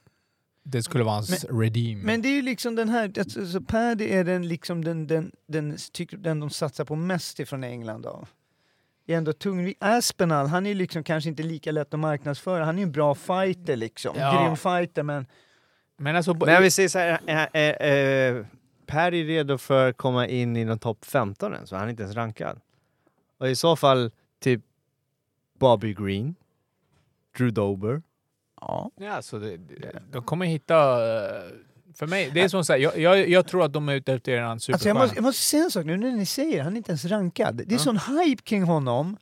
det 0.63 0.83
skulle 0.83 1.03
vara 1.03 1.15
hans 1.15 1.45
redeem. 1.49 1.99
Men 1.99 2.21
det 2.21 2.27
är 2.27 2.33
ju 2.33 2.41
liksom 2.41 2.75
den 2.75 2.89
här, 2.89 3.11
alltså, 3.19 3.45
så 3.47 3.61
Paddy 3.61 4.09
är 4.09 4.23
den 4.23 4.47
liksom 4.47 4.83
den, 4.83 5.07
den, 5.07 5.31
den, 5.47 5.77
tycker, 5.91 6.17
den 6.17 6.39
de 6.39 6.49
satsar 6.49 6.85
på 6.85 6.95
mest 6.95 7.39
ifrån 7.39 7.63
England 7.63 8.05
av. 8.05 8.27
är 9.13 9.17
ändå 9.17 9.33
tung. 9.33 9.73
Aspinall, 9.79 10.47
han 10.47 10.65
är 10.65 10.75
liksom 10.75 11.03
kanske 11.03 11.29
inte 11.29 11.43
lika 11.43 11.71
lätt 11.71 11.93
att 11.93 11.99
marknadsföra. 11.99 12.65
Han 12.65 12.75
är 12.75 12.79
ju 12.79 12.83
en 12.83 12.91
bra 12.91 13.15
fighter 13.15 13.75
liksom. 13.75 14.15
Ja. 14.17 14.43
Grym 14.43 14.57
fighter, 14.57 15.03
men 15.03 15.25
Men 15.97 16.15
alltså... 16.15 16.33
Men 16.33 16.53
jag 16.53 16.61
vill 16.61 16.71
säga 16.71 16.89
så 16.89 16.99
här, 16.99 17.19
är, 17.25 17.49
är, 17.53 17.81
är 17.81 18.47
Perry 18.85 19.27
redo 19.27 19.57
för 19.57 19.89
att 19.89 19.97
komma 19.97 20.27
in 20.27 20.57
i 20.57 20.65
någon 20.65 20.79
topp 20.79 21.05
15 21.05 21.53
än? 21.53 21.67
Så 21.67 21.75
han 21.75 21.85
är 21.85 21.89
inte 21.89 22.03
ens 22.03 22.15
rankad. 22.15 22.59
Och 23.37 23.49
i 23.49 23.55
så 23.55 23.75
fall 23.75 24.11
typ 24.39 24.61
Bobby 25.59 25.93
Green, 25.93 26.35
Drew 27.37 27.53
Dober. 27.53 28.01
ja. 28.61 28.91
Ja, 28.95 29.11
alltså 29.11 29.39
det, 29.39 29.57
det, 29.57 30.01
de 30.11 30.23
kommer 30.23 30.45
hitta... 30.45 30.97
För 31.95 32.07
mig, 32.07 32.31
det 32.33 32.41
är 32.41 32.47
som 32.47 32.65
så 32.65 32.73
här, 32.73 32.79
jag, 32.79 32.99
jag, 32.99 33.29
jag 33.29 33.47
tror 33.47 33.63
att 33.65 33.73
de 33.73 33.89
är 33.89 33.93
ute 33.95 34.13
efter 34.13 34.31
en 34.37 34.45
Alltså 34.45 34.71
jag, 34.71 34.79
superstjärna. 34.79 34.99
måste, 34.99 35.15
jag 35.15 35.23
måste 35.23 35.41
säga 35.43 35.63
en 35.63 35.71
sak 35.71 35.85
nu 35.85 35.97
när 35.97 36.11
ni 36.11 36.25
säger 36.25 36.63
han 36.63 36.73
är 36.73 36.77
inte 36.77 36.91
ens 36.91 37.05
rankad. 37.05 37.61
Det 37.65 37.75
är 37.75 37.79
sån 37.79 37.97
hype 37.99 38.41
kring 38.43 38.63
honom. 38.63 39.17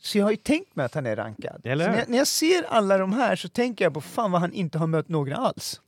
Så 0.00 0.18
jag 0.18 0.24
har 0.24 0.30
ju 0.30 0.36
tänkt 0.36 0.76
mig 0.76 0.86
att 0.86 0.94
han 0.94 1.06
är 1.06 1.16
rankad. 1.16 1.60
När, 1.64 1.76
jag, 1.98 2.08
när 2.08 2.18
jag 2.18 2.26
ser 2.26 2.62
alla 2.68 2.98
de 2.98 3.12
här 3.12 3.36
så 3.36 3.48
tänker 3.48 3.84
jag 3.84 3.94
på 3.94 4.00
fan 4.00 4.30
vad 4.32 4.40
han 4.40 4.52
inte 4.52 4.78
har 4.78 4.86
mött 4.86 5.08
några 5.08 5.36
alls. 5.36 5.80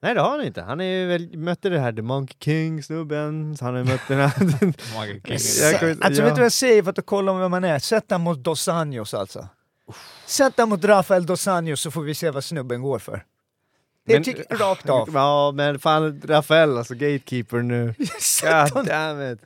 Nej 0.00 0.14
det 0.14 0.20
har 0.20 0.30
han 0.30 0.46
inte. 0.46 0.62
Han 0.62 0.80
är 0.80 1.06
väl, 1.06 1.36
mötte 1.38 1.68
det 1.68 1.78
här 1.78 1.92
The 1.92 2.02
Monkey 2.02 2.36
King 2.40 2.82
snubben, 2.82 3.56
så 3.56 3.64
han 3.64 3.74
har 3.74 3.84
mött 3.84 4.08
den 4.08 4.18
här... 4.18 4.32
Jag 5.72 6.04
Alltså 6.04 6.22
ja. 6.22 6.26
vet 6.26 6.34
du 6.34 6.40
vad 6.40 6.44
jag 6.44 6.52
säger 6.52 6.82
för 6.82 6.90
att 6.90 7.06
kolla 7.06 7.32
om 7.32 7.40
vem 7.40 7.50
man 7.50 7.64
är? 7.64 7.78
Sätt 7.78 8.04
han 8.08 8.20
mot 8.20 8.38
Dos 8.38 8.68
Anjos 8.68 9.14
alltså. 9.14 9.48
Sätt 10.26 10.52
han 10.56 10.68
mot 10.68 10.84
Rafael 10.84 11.26
Dos 11.26 11.48
Anjos 11.48 11.80
så 11.80 11.90
får 11.90 12.02
vi 12.02 12.14
se 12.14 12.30
vad 12.30 12.44
snubben 12.44 12.82
går 12.82 12.98
för. 12.98 13.24
Det 14.06 14.12
Men- 14.14 14.22
tycker 14.22 14.44
jag 14.50 14.60
rakt 14.60 14.88
av. 14.90 15.08
Ja 15.14 15.52
men 15.54 15.78
fan 15.78 16.22
Rafael 16.24 16.78
alltså, 16.78 16.94
gatekeeper 16.94 17.58
nu. 17.62 17.94
God 18.74 18.86
damn 18.86 19.32
it. 19.32 19.38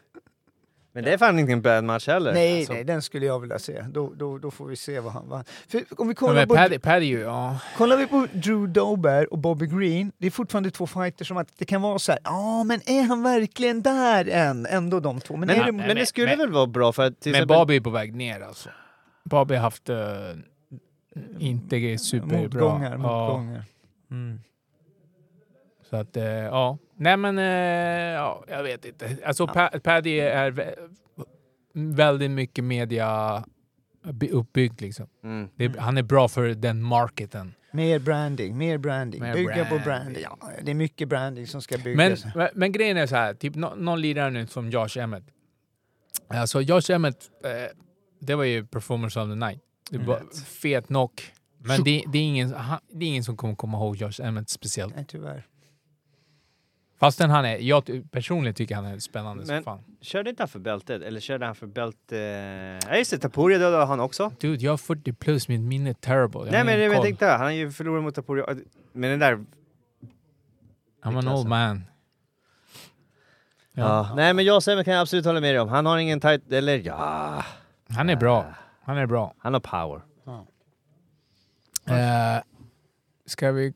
Men 0.92 1.04
det 1.04 1.12
är 1.12 1.18
fan 1.18 1.38
inte 1.38 1.52
en 1.52 1.62
bad 1.62 1.84
match 1.84 2.06
heller. 2.06 2.32
Nej, 2.32 2.58
Alltså, 2.58 2.72
nej, 2.72 2.84
den 2.84 3.02
skulle 3.02 3.26
jag 3.26 3.40
vilja 3.40 3.58
se. 3.58 3.82
Då, 3.82 4.12
då, 4.16 4.38
då 4.38 4.50
får 4.50 4.66
vi 4.66 4.76
se 4.76 5.00
vad 5.00 5.12
han 5.12 5.28
vann. 5.28 5.44
För 5.68 5.82
om 5.96 6.08
vi 6.08 6.14
kollar 6.14 6.34
Men 6.34 6.48
på, 6.48 6.54
Paddy, 6.54 6.78
Paddy 6.78 7.06
ju, 7.06 7.20
ja. 7.20 7.58
kollar 7.76 7.96
vi 7.96 8.06
på 8.06 8.26
Drew 8.32 8.68
Dober 8.68 9.32
och 9.32 9.38
Bobby 9.38 9.66
Green, 9.66 10.12
det 10.18 10.26
är 10.26 10.30
fortfarande 10.30 10.70
två 10.70 10.86
fighters 10.86 11.28
som 11.28 11.36
att 11.36 11.48
det 11.58 11.64
kan 11.64 11.82
vara 11.82 11.98
så 11.98 12.12
här, 12.12 12.20
ja 12.24 12.64
men 12.64 12.80
är 12.86 13.02
han 13.02 13.22
verkligen 13.22 13.82
där 13.82 14.28
än? 14.28 14.66
Ändå 14.66 15.00
de 15.00 15.20
två. 15.20 15.36
Men, 15.36 15.46
Men, 15.46 15.61
är 15.61 15.64
det, 15.64 15.72
men, 15.72 15.96
det 15.96 16.06
skulle 16.06 16.26
men- 16.26 16.38
väl 16.38 16.50
vara 16.52 16.66
bra 16.66 16.92
för 16.92 17.02
att 17.06 17.20
till 17.20 17.32
Men 17.32 17.38
exempel... 17.38 17.56
Bobby 17.56 17.76
är 17.76 17.80
på 17.80 17.90
väg 17.90 18.14
ner 18.14 18.40
alltså. 18.40 18.68
Bobby 19.24 19.54
har 19.54 19.62
haft 19.62 19.90
uh, 19.90 19.96
inte 21.38 21.98
superbra... 21.98 22.38
motgångar, 22.42 22.90
Ja, 22.90 22.98
motgångar. 22.98 23.64
Mm. 24.11 24.40
Så 25.91 25.97
att, 25.97 26.16
eh, 26.16 26.24
ja. 26.24 26.78
Nej 26.97 27.16
men, 27.16 27.38
eh, 27.38 27.45
ja, 28.14 28.45
jag 28.49 28.62
vet 28.62 28.84
inte. 28.84 29.16
Alltså 29.24 29.47
Pa- 29.47 29.80
Paddy 29.82 30.18
är 30.18 30.51
vä- 30.51 30.74
väldigt 31.74 32.30
mycket 32.30 32.64
media 32.64 33.45
by- 34.12 34.30
uppbyggd 34.30 34.80
liksom. 34.80 35.07
Mm. 35.24 35.49
Det 35.57 35.64
är, 35.64 35.78
han 35.78 35.99
är 35.99 36.03
bra 36.03 36.28
för 36.28 36.49
den 36.49 36.82
marketen. 36.82 37.55
Mer 37.72 37.99
branding, 37.99 38.59
mer 38.59 38.78
branding. 38.78 39.22
Mer 39.22 39.34
Bygga 39.34 39.64
på 39.64 39.78
branding. 39.78 40.22
Ja, 40.22 40.38
det 40.62 40.70
är 40.70 40.74
mycket 40.74 41.09
branding 41.09 41.47
som 41.47 41.62
ska 41.62 41.78
byggas. 41.78 42.24
men, 42.34 42.49
men 42.55 42.72
grejen 42.72 42.97
är 42.97 43.07
så 43.07 43.16
här, 43.16 43.34
typ 43.34 43.55
nå- 43.55 43.74
någon 43.74 44.01
lirare 44.01 44.30
nu 44.30 44.47
som 44.47 44.70
Josh 44.70 44.99
Emmett. 44.99 45.24
Alltså 46.28 46.61
Josh 46.61 46.91
Emmett, 46.93 47.30
eh, 47.45 47.51
det 48.20 48.34
var 48.34 48.45
ju 48.45 48.66
performance 48.66 49.20
of 49.20 49.28
the 49.28 49.34
night. 49.34 49.61
Det 49.91 49.99
var 49.99 50.22
fet 50.45 50.86
knock. 50.86 51.32
Men 51.59 51.82
det, 51.84 52.05
det, 52.12 52.18
är 52.18 52.22
ingen, 52.22 52.55
han, 52.55 52.80
det 52.93 53.05
är 53.05 53.09
ingen 53.09 53.24
som 53.24 53.36
kommer 53.36 53.55
komma 53.55 53.78
ihåg 53.78 53.97
Josh 53.97 54.20
Emmett 54.22 54.49
speciellt. 54.49 54.97
Nej, 54.97 55.05
tyvärr. 55.09 55.47
Fastän 57.01 57.30
han 57.30 57.44
är, 57.44 57.59
jag 57.59 57.84
ty- 57.86 58.03
personligen 58.11 58.55
tycker 58.55 58.74
han 58.74 58.84
är 58.84 58.98
spännande 58.98 59.44
Men- 59.46 59.62
som 59.62 59.64
fan. 59.64 59.84
Körde 60.01 60.30
inte 60.30 60.42
han 60.42 60.48
för 60.48 60.59
bältet? 60.59 61.03
Eller 61.03 61.20
körde 61.20 61.46
han 61.46 61.55
för 61.55 61.66
bälte... 61.66 62.16
Ja 62.88 62.96
just 62.96 63.11
det, 63.11 63.18
Taporia 63.18 63.59
dödade 63.59 63.84
han 63.84 64.01
också. 64.01 64.32
Dude, 64.40 64.64
jag 64.64 64.72
är 64.72 64.76
40 64.76 65.12
plus, 65.12 65.48
mitt 65.48 65.61
minne 65.61 65.90
är 65.90 65.94
terrible. 65.94 66.38
Jag 66.38 66.44
har 66.46 66.51
Nej 66.53 66.64
men 66.64 66.74
ingen 66.74 66.84
jag 66.86 66.94
koll. 66.96 67.05
tänkte, 67.05 67.26
han 67.26 67.40
har 67.40 67.51
ju 67.51 67.70
förlorat 67.70 68.03
mot 68.03 68.14
Taporia. 68.14 68.46
Men 68.92 69.11
den 69.11 69.18
där... 69.18 69.44
I'm 71.05 71.18
an 71.18 71.28
old 71.28 71.48
man. 71.48 71.84
Ja. 73.72 74.12
Nej 74.16 74.34
men 74.34 74.44
jag 74.44 74.62
Sebbe 74.62 74.84
kan 74.84 74.94
jag 74.94 75.01
absolut 75.01 75.24
hålla 75.24 75.40
med 75.40 75.55
dig 75.55 75.61
om. 75.61 75.68
Han 75.68 75.86
har 75.86 75.98
ingen 75.98 76.20
tight... 76.20 76.53
Eller 76.53 76.78
ja... 76.86 77.44
Han 77.88 78.09
är 78.11 78.16
bra. 78.16 78.55
Han 78.82 78.96
är 78.98 79.07
bra. 79.07 79.34
Han 79.38 79.53
har 79.55 79.61
power. 79.61 80.03
Uh, 81.90 82.42
ska 83.26 83.53
vi... 83.53 83.74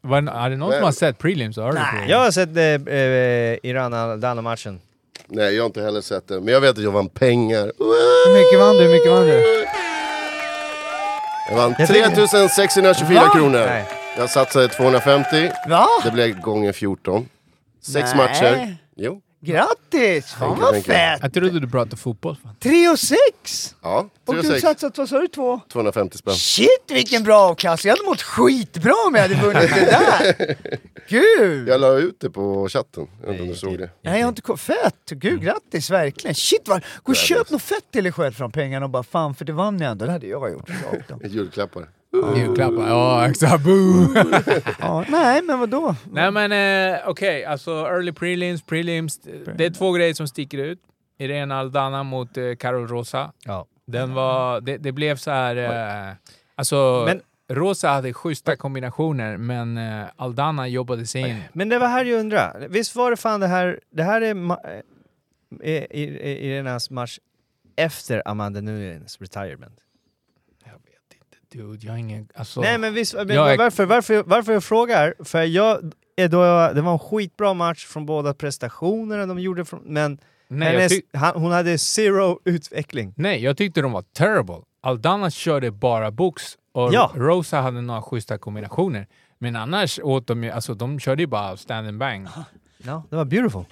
Var, 0.00 0.18
är 0.18 0.50
det 0.50 0.56
någon 0.56 0.72
som 0.72 0.82
har 0.82 0.92
sett 0.92 1.18
prelims? 1.18 1.56
Har 1.56 1.68
du 1.72 1.74
Nej. 1.78 1.84
prelims? 1.92 2.10
Jag 2.10 2.18
har 2.18 2.30
sett 2.30 2.56
eh, 2.56 2.94
eh, 2.94 3.58
Iran-Aldana-matchen. 3.62 4.80
Nej, 5.26 5.54
jag 5.54 5.62
har 5.62 5.66
inte 5.66 5.82
heller 5.82 6.00
sett 6.00 6.28
det. 6.28 6.40
Men 6.40 6.54
jag 6.54 6.60
vet 6.60 6.70
att 6.78 6.84
jag 6.84 6.90
vann 6.90 7.08
pengar. 7.08 7.72
Hur 7.78 8.34
mycket 8.34 8.60
vann 8.60 8.76
du? 8.76 8.82
Hur 8.82 8.92
mycket 8.92 9.12
vann 9.12 9.26
du? 9.26 9.64
Jag 11.48 11.56
vann 11.56 11.74
Jag 11.78 11.88
tycker- 11.88 12.10
3624 12.10 13.20
Va? 13.20 13.30
kronor. 13.34 13.58
Nej. 13.66 13.84
Jag 14.18 14.30
satsade 14.30 14.68
250. 14.68 15.50
Va? 15.68 15.86
Det 16.04 16.10
blev 16.10 16.40
gånger 16.40 16.72
14. 16.72 17.28
Sex 17.82 18.08
Nej. 18.14 18.16
matcher. 18.16 18.76
Jo. 18.96 19.20
Grattis! 19.40 20.32
Fan 20.32 20.60
vad 20.60 20.84
fett! 20.84 21.18
Jag 21.22 21.32
trodde 21.32 21.60
du 21.60 21.68
pratade 21.68 21.96
fotboll. 21.96 22.36
Fan. 22.42 22.54
3 22.60 22.88
och 22.88 22.98
6! 22.98 23.74
Ja, 23.82 24.08
Och 24.24 24.34
3 24.34 24.34
du 24.34 24.38
och 24.38 24.44
har 24.44 24.52
6. 24.52 24.62
satsat, 24.62 24.98
vad 24.98 25.08
sa 25.08 25.18
du, 25.18 25.28
två? 25.28 25.60
250 25.72 26.18
spänn. 26.18 26.34
Shit 26.34 26.68
vilken 26.88 27.22
bra 27.22 27.40
avkastning! 27.40 27.88
Jag 27.88 27.96
hade 27.96 28.08
mått 28.08 28.22
skitbra 28.22 28.92
om 29.06 29.14
jag 29.14 29.22
hade 29.22 29.34
vunnit 29.34 29.74
det 29.74 29.80
där! 29.80 30.56
Gud! 31.08 31.68
Jag 31.68 31.80
la 31.80 31.98
ut 31.98 32.20
det 32.20 32.30
på 32.30 32.68
chatten. 32.68 33.06
Jag 33.20 33.26
vet 33.26 33.32
inte 33.32 33.42
om 33.42 33.48
du 33.48 33.54
såg 33.54 33.78
det. 33.78 33.90
Nej 34.02 34.18
jag 34.18 34.26
har 34.26 34.28
inte 34.28 34.56
Fett! 34.56 35.10
Gud 35.10 35.42
grattis 35.42 35.90
verkligen! 35.90 36.34
Shit 36.34 36.68
vad... 36.68 36.84
Gå 37.02 37.12
och 37.12 37.16
köp 37.16 37.50
något 37.50 37.62
fett 37.62 37.90
till 37.92 38.04
dig 38.04 38.12
själv 38.12 38.32
från 38.32 38.52
pengarna 38.52 38.86
och 38.86 38.90
bara 38.90 39.02
fan 39.02 39.34
för 39.34 39.44
det 39.44 39.52
vann 39.52 39.80
jag 39.80 39.90
ändå. 39.90 40.04
Det 40.06 40.12
hade 40.12 40.26
jag 40.26 40.52
gjort. 40.52 40.70
Julklappar. 41.24 41.88
Julklappar. 42.36 42.88
Ja, 42.88 43.28
exakt. 43.28 43.64
Boo! 43.64 44.14
Ja, 44.78 45.04
nej 45.08 45.42
men 45.42 45.60
vadå? 45.60 45.94
Nej 46.12 46.30
men 46.30 46.52
eh, 46.94 47.08
okej, 47.08 47.44
alltså 47.44 47.70
early 47.70 48.12
prelims, 48.12 48.62
prelims. 48.62 49.18
Det 49.56 49.64
är 49.66 49.70
två 49.70 49.92
grejer 49.92 50.14
som 50.14 50.28
sticker 50.28 50.58
ut. 50.58 50.78
Irene 51.18 51.54
Aldana 51.54 52.02
mot 52.02 52.36
eh, 52.36 52.54
Carol 52.58 52.88
Rosa. 52.88 53.32
Ja. 53.44 53.66
Den 53.86 54.14
var, 54.14 54.60
det, 54.60 54.76
det 54.76 54.92
blev 54.92 55.16
så 55.16 55.30
här... 55.30 55.56
Eh, 56.08 56.14
alltså, 56.54 57.02
Men- 57.06 57.20
Rosa 57.50 57.88
hade 57.88 58.12
schyssta 58.12 58.56
kombinationer, 58.56 59.36
men 59.36 59.78
eh, 59.78 60.04
Aldana 60.16 60.68
jobbade 60.68 61.06
sig 61.06 61.20
in. 61.28 61.36
Men 61.52 61.68
det 61.68 61.78
var 61.78 61.86
här 61.88 62.04
jag 62.04 62.20
undrar. 62.20 62.66
Visst 62.70 62.96
var 62.96 63.10
det 63.10 63.16
fan 63.16 63.40
det 63.40 63.46
här... 63.46 63.80
Det 63.90 64.02
här 64.02 64.20
är 64.20 64.34
ma- 64.34 64.82
eh, 65.62 65.72
i- 65.72 66.18
i- 66.22 66.46
Irenas 66.48 66.90
match 66.90 67.18
efter 67.76 68.22
Amanda 68.28 68.60
Nunes 68.60 69.20
retirement. 69.20 69.78
Dude. 71.52 71.86
Jag 71.86 71.92
har 71.92 71.98
ingen... 71.98 72.28
Alltså, 72.34 72.60
Nej 72.60 72.78
men 72.78 72.94
visst, 72.94 73.14
men 73.14 73.28
Jag 73.28 73.52
är- 73.52 73.58
varför, 73.58 73.86
varför, 73.86 74.22
varför 74.26 74.52
jag 74.52 74.64
frågar? 74.64 75.14
För 75.24 75.42
jag, 75.42 75.82
då, 76.16 76.42
det 76.74 76.80
var 76.82 76.92
en 76.92 76.98
skitbra 76.98 77.54
match 77.54 77.86
från 77.86 78.06
båda 78.06 78.34
prestationerna 78.34 79.26
de 79.26 79.38
gjorde, 79.38 79.64
från, 79.64 79.80
men 79.84 80.18
nej, 80.48 80.68
hennes, 80.76 80.92
han, 81.12 81.42
hon 81.42 81.52
hade 81.52 81.78
zero 81.78 82.40
utveckling. 82.44 83.12
nej, 83.16 83.42
jag 83.44 83.56
tyckte 83.56 83.80
de 83.80 83.92
var 83.92 84.02
terrible. 84.02 84.56
Aldana 84.80 85.30
körde 85.30 85.70
bara 85.70 86.10
box 86.10 86.42
och 86.72 86.92
Ja. 86.94 87.12
Rosa 87.14 87.60
hade 87.60 87.80
några 87.80 88.02
schyssta 88.02 88.38
kombinationer. 88.38 89.06
Men 89.38 89.56
annars 89.56 90.00
åt 90.02 90.26
de 90.26 90.44
ju... 90.44 90.50
Alltså 90.50 90.74
de 90.74 91.00
körde 91.00 91.22
ju 91.22 91.26
bara 91.26 91.56
stand 91.56 91.88
and 91.88 91.98
bang. 91.98 92.28
Ja, 92.78 93.02
det 93.10 93.16
var 93.16 93.24
beautiful. 93.24 93.64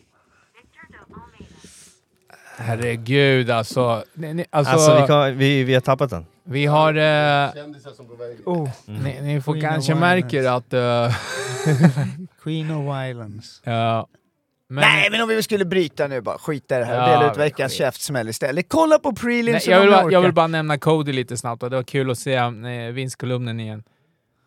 Herregud 2.59 3.51
alltså. 3.51 4.05
Ni, 4.15 4.35
ni, 4.35 4.45
alltså, 4.51 4.73
Alltså, 4.73 5.01
vi, 5.01 5.07
kan, 5.07 5.39
vi, 5.39 5.65
vi 5.65 5.75
har 5.75 5.81
tappat 5.81 6.11
den. 6.11 6.27
Vi 6.47 6.67
har... 6.67 6.95
Eh, 6.95 7.53
Kändisar 7.55 7.91
som 7.93 8.07
på 8.09 8.15
väg. 8.15 8.37
Oh, 8.49 8.69
ni, 8.87 9.21
ni 9.23 9.41
får 9.41 9.53
Queen 9.53 9.65
kanske 9.71 9.95
märker 9.95 10.49
att... 10.49 10.73
eh, 10.73 11.17
Queen 12.43 12.71
of 12.71 12.85
Violence. 12.97 13.61
ja, 13.71 14.07
men, 14.69 14.83
Nej 14.83 15.11
men 15.11 15.21
om 15.23 15.29
vi 15.29 15.43
skulle 15.43 15.65
bryta 15.65 16.07
nu 16.07 16.21
bara, 16.21 16.39
skita 16.39 16.77
i 16.77 16.79
det 16.79 16.85
här 16.85 17.03
och 17.03 17.09
Ja, 17.09 17.13
dela 17.13 17.31
ut 17.31 17.37
men 17.37 17.45
veckans 17.45 17.73
skit. 17.73 17.79
käftsmäll 17.79 18.29
istället. 18.29 18.67
Kolla 18.69 18.99
på 18.99 19.09
Nej, 19.11 19.17
prelims 19.17 19.67
jag, 19.67 19.81
vill 19.81 19.91
bara, 19.91 20.11
jag 20.11 20.21
vill 20.21 20.33
bara 20.33 20.47
nämna 20.47 20.79
Cody 20.79 21.13
lite 21.13 21.37
snabbt 21.37 21.63
och 21.63 21.71
det 21.71 21.77
var 21.77 21.83
kul 21.83 22.11
att 22.11 22.19
se 22.19 22.35
eh, 22.35 22.51
vinstkolumnen 22.93 23.61
igen. 23.61 23.83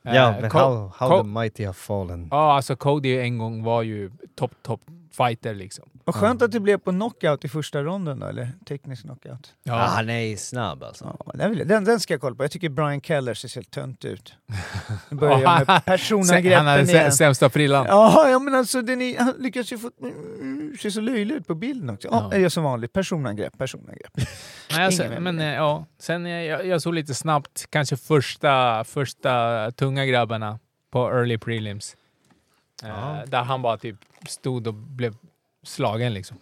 Eh, 0.05 0.15
Ja, 0.15 0.35
men 0.41 0.49
Co- 0.49 0.59
how, 0.59 0.91
how 0.97 1.09
Co- 1.09 1.17
the 1.17 1.27
mighty 1.27 1.63
have 1.65 1.73
fallen. 1.73 2.27
Ja, 2.31 2.55
alltså 2.55 2.75
Cody 2.75 3.17
en 3.19 3.37
gång 3.37 3.63
var 3.63 3.81
ju 3.81 4.11
topp, 4.35 4.51
topp 4.63 4.81
fighter 5.11 5.53
liksom. 5.55 5.89
Vad 6.05 6.15
skönt 6.15 6.41
att 6.41 6.51
det 6.51 6.59
blev 6.59 6.77
på 6.77 6.91
knockout 6.91 7.45
i 7.45 7.49
första 7.49 7.83
ronden 7.83 8.19
då, 8.19 8.27
eller 8.27 8.51
teknisk 8.67 9.01
knockout. 9.03 9.53
Ja. 9.63 9.73
Ah, 9.73 9.87
han 9.87 10.09
är 10.09 10.35
snabb 10.35 10.83
alltså. 10.83 11.17
Ja, 11.25 11.31
den, 11.35 11.49
vill 11.49 11.59
jag, 11.59 11.67
den, 11.67 11.83
den 11.83 11.99
ska 11.99 12.13
jag 12.13 12.21
kolla 12.21 12.35
på. 12.35 12.43
Jag 12.43 12.51
tycker 12.51 12.69
Brian 12.69 13.01
Keller 13.01 13.33
ser 13.33 13.55
helt 13.55 13.71
tönt 13.71 14.05
ut. 14.05 14.33
Nu 15.09 15.15
börjar 15.17 15.33
Ja, 15.33 15.39
jag 15.41 15.47
med 15.49 15.57
han 15.57 15.65
hade 15.67 15.81
personangreppen 15.85 16.89
igen. 16.89 17.11
sämsta 17.11 17.49
frillan. 17.49 17.85
Ja, 17.89 18.29
ja 18.29 18.39
men 18.39 18.55
alltså 18.55 18.81
den 18.81 19.01
är, 19.01 19.19
han 19.19 19.33
lyckas 19.39 19.73
ju 19.73 19.77
få... 19.77 19.91
mm, 20.01 20.75
Ser 20.81 20.89
så 20.89 21.01
löjlig 21.01 21.35
ut 21.35 21.47
på 21.47 21.55
bilden 21.55 21.89
också. 21.89 22.07
Ja, 22.11 22.17
Ja. 22.23 22.29
jag 22.31 22.41
gör 22.41 22.49
som 22.49 22.63
vanligt. 22.63 22.93
Personangrepp, 22.93 23.57
personangrepp. 23.57 24.13
Nej, 24.71 24.85
alltså, 24.85 25.03
men 25.19 25.39
eh, 25.39 25.45
ja, 25.53 25.85
sen 25.99 26.25
eh, 26.25 26.31
jag, 26.31 26.65
jag 26.67 26.81
såg 26.81 26.93
lite 26.93 27.13
snabbt 27.13 27.65
kanske 27.69 27.97
första, 27.97 28.83
första 28.83 29.71
tunga 29.71 30.05
grabbarna 30.05 30.59
på 30.91 30.99
early 31.09 31.37
prelims. 31.37 31.95
Eh, 32.83 32.89
Ja. 32.89 33.23
där 33.27 33.43
han 33.43 33.61
bara 33.61 33.77
typ 33.77 33.95
stod 34.27 34.67
och 34.67 34.73
blev 34.73 35.15
slagen 35.63 36.13
liksom. 36.13 36.37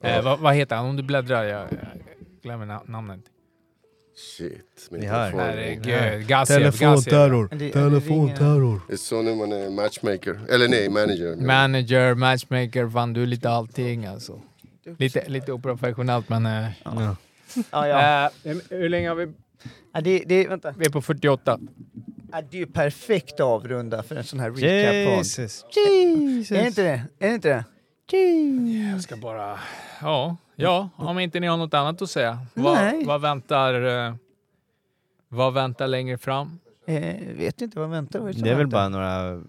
Eh, 0.00 0.22
vad, 0.24 0.38
vad 0.38 0.54
heter 0.54 0.76
han? 0.76 0.86
Om 0.86 0.96
du 0.96 1.02
bläddrar. 1.02 1.44
Jag, 1.44 1.62
jag, 1.62 1.68
glömmer 2.42 2.66
na- 2.66 2.90
namnet. 2.90 3.20
Shit. 4.36 4.88
min 4.90 5.00
telefon. 5.00 5.40
Herregud. 5.40 6.26
Gassiev. 6.28 6.58
Telefonterror. 6.58 7.48
Det- 7.52 7.72
Telefonterror. 7.72 8.80
Det 8.86 8.92
är 8.92 8.96
så 8.96 9.22
när 9.22 9.34
man 9.34 9.52
är 9.52 9.70
matchmaker. 9.70 10.40
Eller 10.50 10.68
nej, 10.68 10.88
manager. 10.90 11.36
Manager, 11.36 12.14
matchmaker, 12.14 12.88
fan 12.90 13.12
du 13.12 13.22
är 13.22 13.26
lite 13.26 13.50
allting 13.50 14.06
alltså. 14.06 14.40
Lite, 14.98 15.28
lite 15.28 15.52
oprofessionellt 15.52 16.28
men... 16.28 16.46
Eh, 16.46 16.68
Ja. 16.84 17.16
Ja, 17.70 17.88
ja. 17.88 18.30
eh, 18.44 18.56
hur 18.70 18.88
länge 18.88 19.08
har 19.08 19.16
vi... 19.16 19.32
ja 19.94 20.00
det, 20.00 20.18
det, 20.26 20.48
vänta. 20.48 20.74
Vi 20.78 20.86
är 20.86 20.90
på 20.90 21.02
48. 21.02 21.58
Ja, 22.36 22.42
det 22.50 22.56
är 22.56 22.58
ju 22.58 22.66
perfekt 22.66 23.40
avrunda 23.40 24.02
för 24.02 24.16
en 24.16 24.24
sån 24.24 24.40
här 24.40 24.50
recap-podd. 24.50 25.16
Jesus. 25.18 25.64
Är 26.50 26.54
det 26.54 26.66
inte 26.66 26.82
det? 26.82 27.02
Är 27.18 27.28
det 27.28 27.34
inte 27.34 27.48
det? 27.48 27.64
Jag 28.92 29.02
ska 29.02 29.16
bara... 29.16 29.58
Ja, 30.00 30.36
ja 30.56 30.88
om 30.96 31.18
inte 31.18 31.40
ni 31.40 31.46
har 31.46 31.56
något 31.56 31.74
annat 31.74 32.02
att 32.02 32.10
säga. 32.10 32.38
Vad, 32.54 32.74
Nej. 32.74 33.04
vad 33.04 33.20
väntar... 33.20 34.06
Eh, 34.06 34.14
vad 35.28 35.54
väntar 35.54 35.86
längre 35.86 36.18
fram? 36.18 36.58
Eh, 36.86 37.14
vet 37.36 37.60
inte, 37.62 37.78
vad 37.78 37.90
väntar 37.90 38.18
vad 38.18 38.42
Det 38.42 38.50
är 38.50 38.54
väl 38.54 38.66
bara 38.66 38.88
några... 38.88 39.42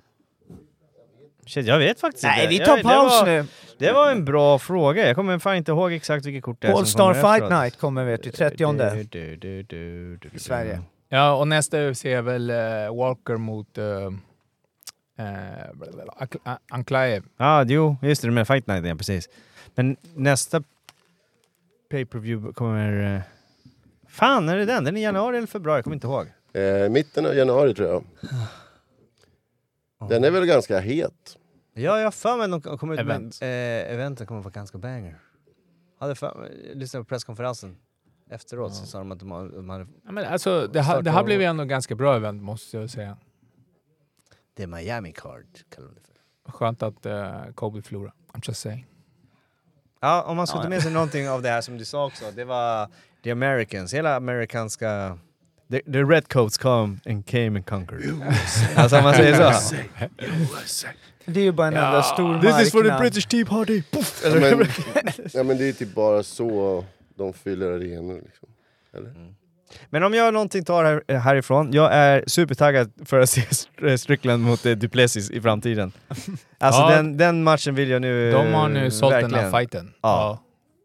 Shit, 1.46 1.66
jag 1.68 1.80
vet 1.80 2.00
faktiskt 2.00 2.24
Nej, 2.24 2.40
inte. 2.44 2.50
vi 2.50 2.58
Jag- 2.58 2.68
tar 2.68 2.78
det 2.78 2.84
paus 2.84 3.22
var, 3.22 3.26
nu. 3.26 3.46
Det 3.78 3.92
var 3.92 4.12
en 4.12 4.26
bra 4.26 4.60
fråga. 4.60 5.08
Jag 5.08 5.16
kommer 5.16 5.40
fan 5.40 5.56
inte 5.56 5.72
ihåg 5.72 5.94
exakt 5.94 6.26
vilket 6.26 6.44
kort 6.44 6.62
det 6.62 6.68
är 6.68 6.72
All 6.72 6.78
som 6.78 6.86
Star 6.86 7.00
kommer 7.00 7.14
Fight 7.14 7.44
efteråt. 7.44 7.62
Night 7.64 7.78
kommer 7.78 8.06
vet 8.06 8.24
du, 8.24 8.32
30 8.32 8.74
Du, 8.74 9.04
du, 9.04 9.36
du, 9.36 9.64
du, 9.64 10.18
du, 10.18 10.30
i 10.34 10.40
Sverige. 10.40 10.82
Ja, 11.10 11.36
och 11.36 11.47
nästa 11.47 11.78
UFC 11.89 12.05
är 12.05 12.22
väl 12.22 12.49
eh, 12.49 12.95
Walker 12.95 13.38
mot... 13.38 13.78
Uh, 13.78 13.84
uh, 15.20 16.55
Anklaev. 16.70 17.24
Ja, 17.38 17.64
jo, 17.68 17.97
just 18.01 18.22
det, 18.22 18.32
med 18.32 18.47
Fight 18.47 18.68
Night, 18.68 18.86
ja 18.86 18.95
precis. 18.95 19.30
Men 19.76 19.97
nästa 20.16 20.64
pay-per-view 21.91 22.53
kommer... 22.53 23.16
eh, 23.16 23.22
Fan, 24.08 24.49
är 24.49 24.58
det 24.58 24.66
den? 24.66 24.84
Den 24.84 24.97
är 24.97 25.01
i 25.01 25.03
januari 25.03 25.38
eller 25.38 25.47
februari? 25.47 25.78
Jag 25.78 25.84
kommer 25.84 25.95
inte 25.95 26.08
ihåg. 26.08 26.28
Eh, 26.53 26.89
mitten 26.89 27.26
av 27.26 27.36
januari 27.36 27.74
tror 27.74 27.89
jag. 27.89 28.03
Den 30.10 30.24
är 30.24 30.32
väl 30.32 30.45
ganska 30.45 30.80
het. 30.80 31.38
Ja, 31.74 31.97
jag 31.97 32.03
har 32.03 32.12
för 32.12 32.38
mig 32.38 32.55
att 32.58 32.64
de 32.64 32.78
kommer 32.78 32.93
ut 32.93 33.05
med... 33.05 33.16
Event. 33.16 33.39
Eh, 33.41 33.47
eventen 33.93 34.28
kommer 34.28 34.41
vara 34.41 34.51
ganska 34.51 34.78
banger. 34.78 35.20
Hade 35.99 36.16
för, 36.16 36.36
mig- 36.36 36.72
lyssnade 36.76 37.03
på 37.03 37.10
presskonferensen 37.10 37.78
efteråt 38.30 38.76
så 38.76 38.86
sa 38.86 38.98
de 38.98 39.12
att 39.12 39.20
de, 39.20 39.32
har- 39.32 39.50
de 39.50 39.70
hade... 39.70 39.88
Ja, 40.06 40.12
men 40.12 40.26
alltså, 40.26 40.68
det, 40.68 40.82
här, 40.82 41.02
det 41.02 41.12
här 41.12 41.24
blev 41.24 41.42
ju 41.42 41.46
ändå 41.46 41.64
ganska 41.66 41.96
bra 41.96 42.16
event 42.16 42.42
måste 42.44 42.78
jag 42.78 42.90
säga. 42.90 43.18
Det 44.54 44.64
är 44.64 44.68
Miami 44.68 45.12
Card, 45.12 45.46
kallar 45.76 45.88
de 45.88 45.96
det 45.96 46.02
för. 46.02 46.52
Skönt 46.52 46.84
att 46.84 47.06
uh, 47.06 47.54
Kobe 47.56 47.82
förlorade. 47.82 48.14
I'm 48.34 48.42
just 48.48 48.62
saying. 48.62 48.88
Ja, 50.02 50.24
om 50.24 50.38
man 50.38 50.48
Ja, 50.50 50.56
ta 50.56 50.64
ja. 50.64 50.70
med 50.70 50.84
sig 50.84 50.92
någonting 50.92 51.30
av 51.30 51.42
det 51.42 51.50
här 51.50 51.62
som 51.62 51.78
du 51.78 51.86
sa 51.86 52.06
också, 52.06 52.26
det 52.36 52.46
var 52.46 52.90
the 53.24 53.32
Americans, 53.32 53.94
hela 53.94 54.16
amerikanska... 54.16 55.18
The, 55.72 55.80
the 55.80 56.04
redcoats 56.04 56.58
come 56.58 56.98
and 57.06 57.26
came 57.26 57.48
and 57.48 57.66
conquered. 57.66 58.22
alltså 58.76 58.98
om 58.98 59.04
man 59.04 59.14
säger 59.14 59.52
så. 59.54 59.76
Det 61.26 61.40
är 61.40 61.44
ju 61.44 61.52
bara 61.52 61.68
en 61.68 61.74
enda 61.74 62.04
stor 62.04 62.34
marknad. 62.34 63.30
Tea 63.30 63.46
Party! 63.46 63.84
Puff! 63.92 64.22
Ja, 64.26 64.30
men, 64.36 64.66
ja, 65.34 65.44
men 65.44 65.58
det 65.58 65.70
är 65.70 65.74
typ 65.74 65.96
bara 65.96 66.24
så 66.24 66.86
de 67.18 67.34
fyller 67.34 67.72
arenor. 67.72 68.22
Liksom. 68.26 68.49
Eller? 68.93 69.34
Men 69.89 70.03
om 70.03 70.13
jag 70.13 70.34
någonting 70.34 70.63
tar 70.63 70.84
här, 70.84 71.18
härifrån, 71.18 71.74
jag 71.74 71.93
är 71.93 72.24
supertaggad 72.28 72.91
för 73.05 73.20
att 73.20 73.30
se 73.30 73.41
St- 73.41 73.97
Strickland 73.97 74.43
mot 74.43 74.65
eh, 74.65 74.72
Duplessis 74.76 75.32
i 75.32 75.41
framtiden. 75.41 75.91
Alltså 76.59 76.82
Ja. 76.82 76.95
den, 76.95 77.18
den 77.18 77.43
matchen 77.43 77.76
vill 77.76 77.89
jag 77.89 78.01
nu... 78.01 78.32
De 78.32 78.53
har 78.53 78.70
eh, 78.70 78.74
nu 78.74 78.91
sålt 78.91 79.11
den 79.13 79.24
här 79.24 79.30
verkligen. 79.32 79.51
fighten. 79.51 79.93
Ja. 80.01 80.43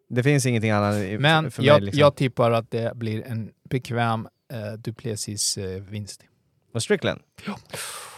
Det 0.09 0.23
finns 0.23 0.47
ingenting 0.47 0.71
annat 0.71 0.95
i- 0.97 1.19
Men 1.19 1.51
för 1.51 1.63
mig. 1.63 1.69
jag, 1.69 1.83
liksom. 1.83 2.01
jag 2.01 2.17
tippar 2.17 2.51
att 2.51 2.71
det 2.71 2.97
blir 2.97 3.27
en 3.27 3.51
bekväm 3.71 4.29
uh, 4.53 4.73
Duplessis 4.79 5.59
eh, 5.59 5.83
vinst. 5.83 6.23
Och 6.75 6.83
Strickland? 6.83 7.21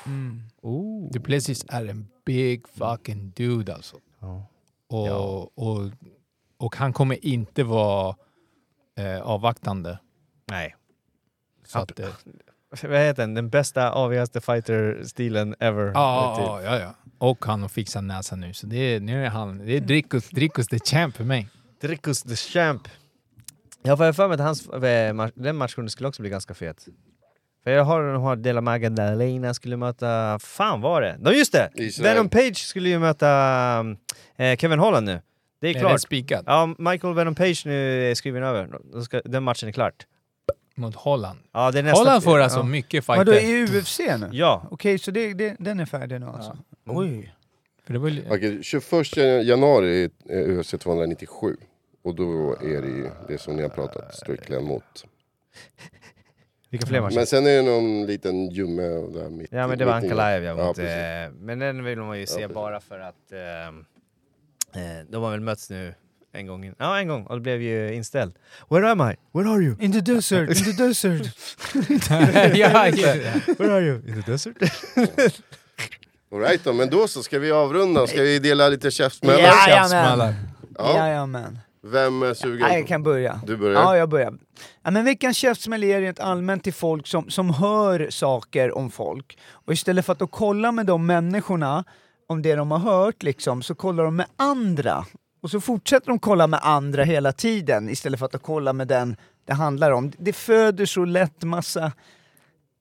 Mm. 0.07 0.43
Oh. 0.63 1.11
Duplessis 1.13 1.65
är 1.69 1.87
en 1.87 2.07
big 2.27 2.69
fucking 2.69 3.31
dude 3.37 3.75
alltså. 3.75 3.97
Ja. 4.21 4.47
Och, 4.89 5.09
Ja. 5.09 5.51
och, 5.55 5.81
och 6.65 6.77
han 6.77 6.93
kommer 6.93 7.25
inte 7.27 7.65
vara 7.65 8.17
eh, 8.99 9.21
avvaktande. 9.21 9.99
Nej. 10.51 10.77
Så 11.67 11.79
att, 11.79 11.99
eh, 12.01 12.07
Vad 12.83 12.99
heter 13.01 13.23
den? 13.23 13.35
Den 13.35 13.51
bästa, 13.51 13.93
avigaste 13.93 14.41
fighter-stilen 14.41 15.55
ever. 15.61 15.93
ja, 15.95 16.35
Typ. 16.37 16.47
ja, 16.47 16.63
ja, 16.63 16.81
ja. 16.81 16.95
Och 17.19 17.45
han 17.45 17.63
har 17.63 17.69
fixat 17.69 18.05
näsan 18.05 18.41
nu. 18.41 18.53
Så 18.53 18.67
det 18.67 18.77
är, 18.77 19.01
nu 19.01 19.25
är 19.25 19.29
han, 19.29 19.59
det 19.67 19.77
är 19.77 19.81
Drickus, 19.81 20.29
Drickus 20.29 20.69
the 20.69 20.79
champ 20.79 21.17
för 21.17 21.25
mig. 21.25 21.49
Drickus 21.81 22.23
the 22.23 22.37
Champ. 22.37 22.89
Jag 23.83 23.99
får 23.99 24.13
för 24.13 24.29
mig 24.29 24.35
att 24.35 24.41
hans, 24.41 24.69
eh, 24.69 25.29
den 25.35 25.57
matchen 25.57 25.91
skulle 25.91 26.09
också 26.09 26.23
bli 26.23 26.31
ganska 26.31 26.55
fet. 26.55 26.89
För 27.65 27.71
jag 27.71 27.85
har 27.85 28.03
den 28.03 28.23
här 28.23 28.37
Dela 28.37 28.61
Magdalena 28.61 29.55
skulle 29.55 29.77
möta... 29.77 30.39
Fan 30.39 30.81
var 30.81 31.01
det? 31.03 31.17
No, 31.19 31.31
just 31.31 31.53
det! 31.53 31.71
Israel. 31.75 32.15
Venom 32.15 32.29
Page 32.29 32.57
skulle 32.57 32.89
ju 32.89 32.99
möta 32.99 33.29
eh, 34.37 34.57
Kevin 34.57 34.79
Holland 34.79 35.07
nu. 35.07 35.21
Det 35.65 35.69
är 35.69 35.71
Är 35.71 35.75
det 35.75 35.81
klart. 35.81 36.01
spikat 36.01 36.43
Ja, 36.47 36.75
Michael 36.79 37.15
Venom 37.15 37.35
Page 37.35 37.63
nu 37.67 38.11
är 38.11 38.15
skriven 38.15 38.43
över. 38.43 38.69
Då 38.93 39.21
den 39.25 39.43
matchen 39.43 39.69
är 39.69 39.73
klart. 39.73 40.07
mot 40.75 40.95
Holland. 40.95 41.39
Ja, 41.53 41.71
det 41.71 41.79
är 41.79 41.83
nästa... 41.83 41.99
Holland 41.99 42.25
får 42.25 42.39
alltså 42.39 42.59
ja. 42.59 42.63
mycket 42.63 43.05
fighter. 43.07 43.45
i 43.45 43.65
UFC 43.65 43.99
nu? 43.99 44.29
Ja. 44.33 44.69
Okej, 44.71 44.99
så 44.99 45.11
det, 45.11 45.35
det, 45.35 45.57
den 45.59 45.81
är 45.81 45.87
färdig 45.87 46.21
nu 46.21 46.27
alltså? 46.27 46.59
Oj. 46.87 47.35
För 47.87 47.93
det 47.93 47.99
var 47.99 48.09
ju, 48.09 48.23
Okej, 48.31 48.63
21 48.63 49.17
januari 49.47 50.11
är 50.29 50.51
UFC 50.59 50.71
297. 50.71 51.57
Och 52.03 52.15
då 52.15 52.53
är 52.63 52.83
det 52.83 52.89
ju 52.89 53.11
det 53.29 53.39
som 53.39 53.57
ni 53.57 53.63
har 53.63 53.69
pratat 53.69 54.15
Strickland 54.15 54.67
mot. 54.67 55.05
Vilka 56.71 56.87
fler 56.87 57.01
matcher? 57.01 57.15
Men 57.15 57.27
sen 57.27 57.47
är 57.47 57.57
det 57.57 57.63
någon 57.63 58.07
liten 58.07 58.49
jumme 58.51 58.83
där 58.83 59.29
mitt 59.31 59.53
Ja 59.53 59.67
men 59.67 59.79
det 59.79 59.85
var 59.85 59.93
i- 59.93 59.97
Ankalaev 59.97 60.45
ja, 60.45 60.55
mot, 60.67 60.79
eh, 60.79 60.85
Men 61.41 61.59
den 61.59 61.85
vill 61.85 61.99
man 61.99 62.21
ju 62.21 62.27
se 62.27 62.35
precis. 62.41 62.55
bara 62.55 62.81
för 62.81 63.01
att 63.01 63.33
eh, 63.33 63.39
eh, 64.75 64.83
de 65.11 65.23
har 65.23 65.31
väl 65.31 65.41
mötts 65.41 65.71
nu 65.71 65.95
en 66.33 66.47
gång. 66.47 66.65
in- 66.65 66.75
Ja 66.79 66.99
en 66.99 67.09
gång 67.09 67.27
och 67.27 67.37
det 67.37 67.41
blev 67.41 67.63
ju 67.63 67.95
inställd. 67.95 68.35
Where 68.71 68.91
am 68.91 69.01
I? 69.01 69.15
Where 69.39 69.51
are 69.51 69.63
you? 69.63 69.77
In 69.81 69.93
the 69.93 70.01
desert, 70.01 70.49
in 70.49 70.65
the 70.77 70.83
desert. 70.87 71.27
ja, 72.57 72.89
ja. 72.89 73.15
Where 73.59 73.73
are 73.75 73.81
you? 73.85 74.03
In 74.09 74.23
the 74.23 74.31
desert? 74.33 74.57
All 76.33 76.41
right 76.41 76.65
då, 76.65 76.73
men 76.73 76.91
då 76.91 77.09
så 77.09 77.23
ska 77.23 77.39
vi 77.39 77.53
avrunda. 77.53 78.07
Ska 78.07 78.23
vi 78.23 78.39
dela 78.39 78.69
lite 78.69 78.91
käftsmällar? 78.91 79.41
Jajamän! 79.41 80.35
Ja. 80.79 80.97
Jajamän. 80.97 81.59
Vem 81.83 82.23
är 82.23 82.35
sugen? 82.35 82.69
Ja, 82.69 82.75
jag 82.77 82.87
kan 82.89 83.03
börja. 83.03 83.41
Du 83.47 83.57
börjar. 83.57 83.81
Ja, 83.81 83.97
jag 83.97 84.09
börjar. 84.09 84.35
Ja, 84.83 84.91
men 84.91 85.05
veckans 85.05 85.37
käftsmäll 85.37 85.85
är 85.85 86.01
rent 86.01 86.21
allmänt 86.21 86.65
till 86.65 86.75
folk 86.75 87.07
som, 87.07 87.31
som 87.31 87.51
hör 87.51 88.11
saker 88.11 88.77
om 88.77 88.91
folk. 88.91 89.39
Och 89.51 89.73
istället 89.73 90.07
för 90.07 90.13
att 90.13 90.19
då 90.19 90.27
kolla 90.27 90.73
med 90.73 90.87
de 90.87 91.07
människorna 91.07 91.85
om 92.35 92.43
det 92.43 92.55
de 92.55 92.71
har 92.71 92.79
hört, 92.79 93.23
liksom, 93.23 93.63
så 93.63 93.75
kollar 93.75 94.05
de 94.05 94.17
med 94.17 94.27
andra. 94.37 95.07
Och 95.43 95.51
så 95.51 95.61
fortsätter 95.61 96.07
de 96.07 96.19
kolla 96.19 96.47
med 96.47 96.61
andra 96.63 97.05
hela 97.05 97.33
tiden 97.33 97.89
istället 97.89 98.19
för 98.19 98.27
att 98.27 98.43
kolla 98.43 98.73
med 98.73 98.89
den 98.89 99.17
det 99.47 99.55
handlar 99.55 99.91
om. 99.91 100.13
Det 100.19 100.33
föder 100.33 100.87
så 100.87 101.05
lätt 101.05 101.43
massa 101.43 101.81
Men, 101.81 101.93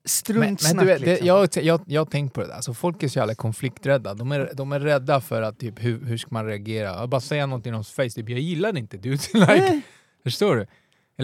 struntsnack. 0.06 0.76
men 0.76 0.86
du 0.86 0.92
vet, 0.94 1.02
det, 1.02 1.06
liksom. 1.06 1.28
jag, 1.28 1.50
jag, 1.54 1.82
jag 1.88 2.02
har 2.02 2.06
tänkt 2.06 2.34
på 2.34 2.42
det 2.42 2.48
där. 2.48 2.54
Alltså, 2.54 2.74
folk 2.74 3.04
är 3.04 3.08
så 3.08 3.20
jävla 3.20 3.36
konflikträdda. 3.36 4.14
De 4.14 4.32
är, 4.32 4.52
de 4.54 4.72
är 4.72 4.80
rädda 4.80 5.22
för 5.22 5.42
att 5.42 5.60
typ, 5.60 5.84
hur, 5.84 6.06
hur 6.06 6.18
ska 6.18 6.28
man 6.32 6.46
reagera? 6.46 7.00
Jag 7.00 7.10
bara 7.10 7.22
säga 7.22 7.46
någonting 7.46 7.72
någons 7.72 7.92
face, 7.92 8.10
typ, 8.10 8.30
jag 8.30 8.40
gillar 8.40 8.78
inte 8.78 8.98
dude. 8.98 9.18
like, 9.34 9.46
Nej, 9.48 9.82
förstår 10.24 10.56
du? 10.56 10.68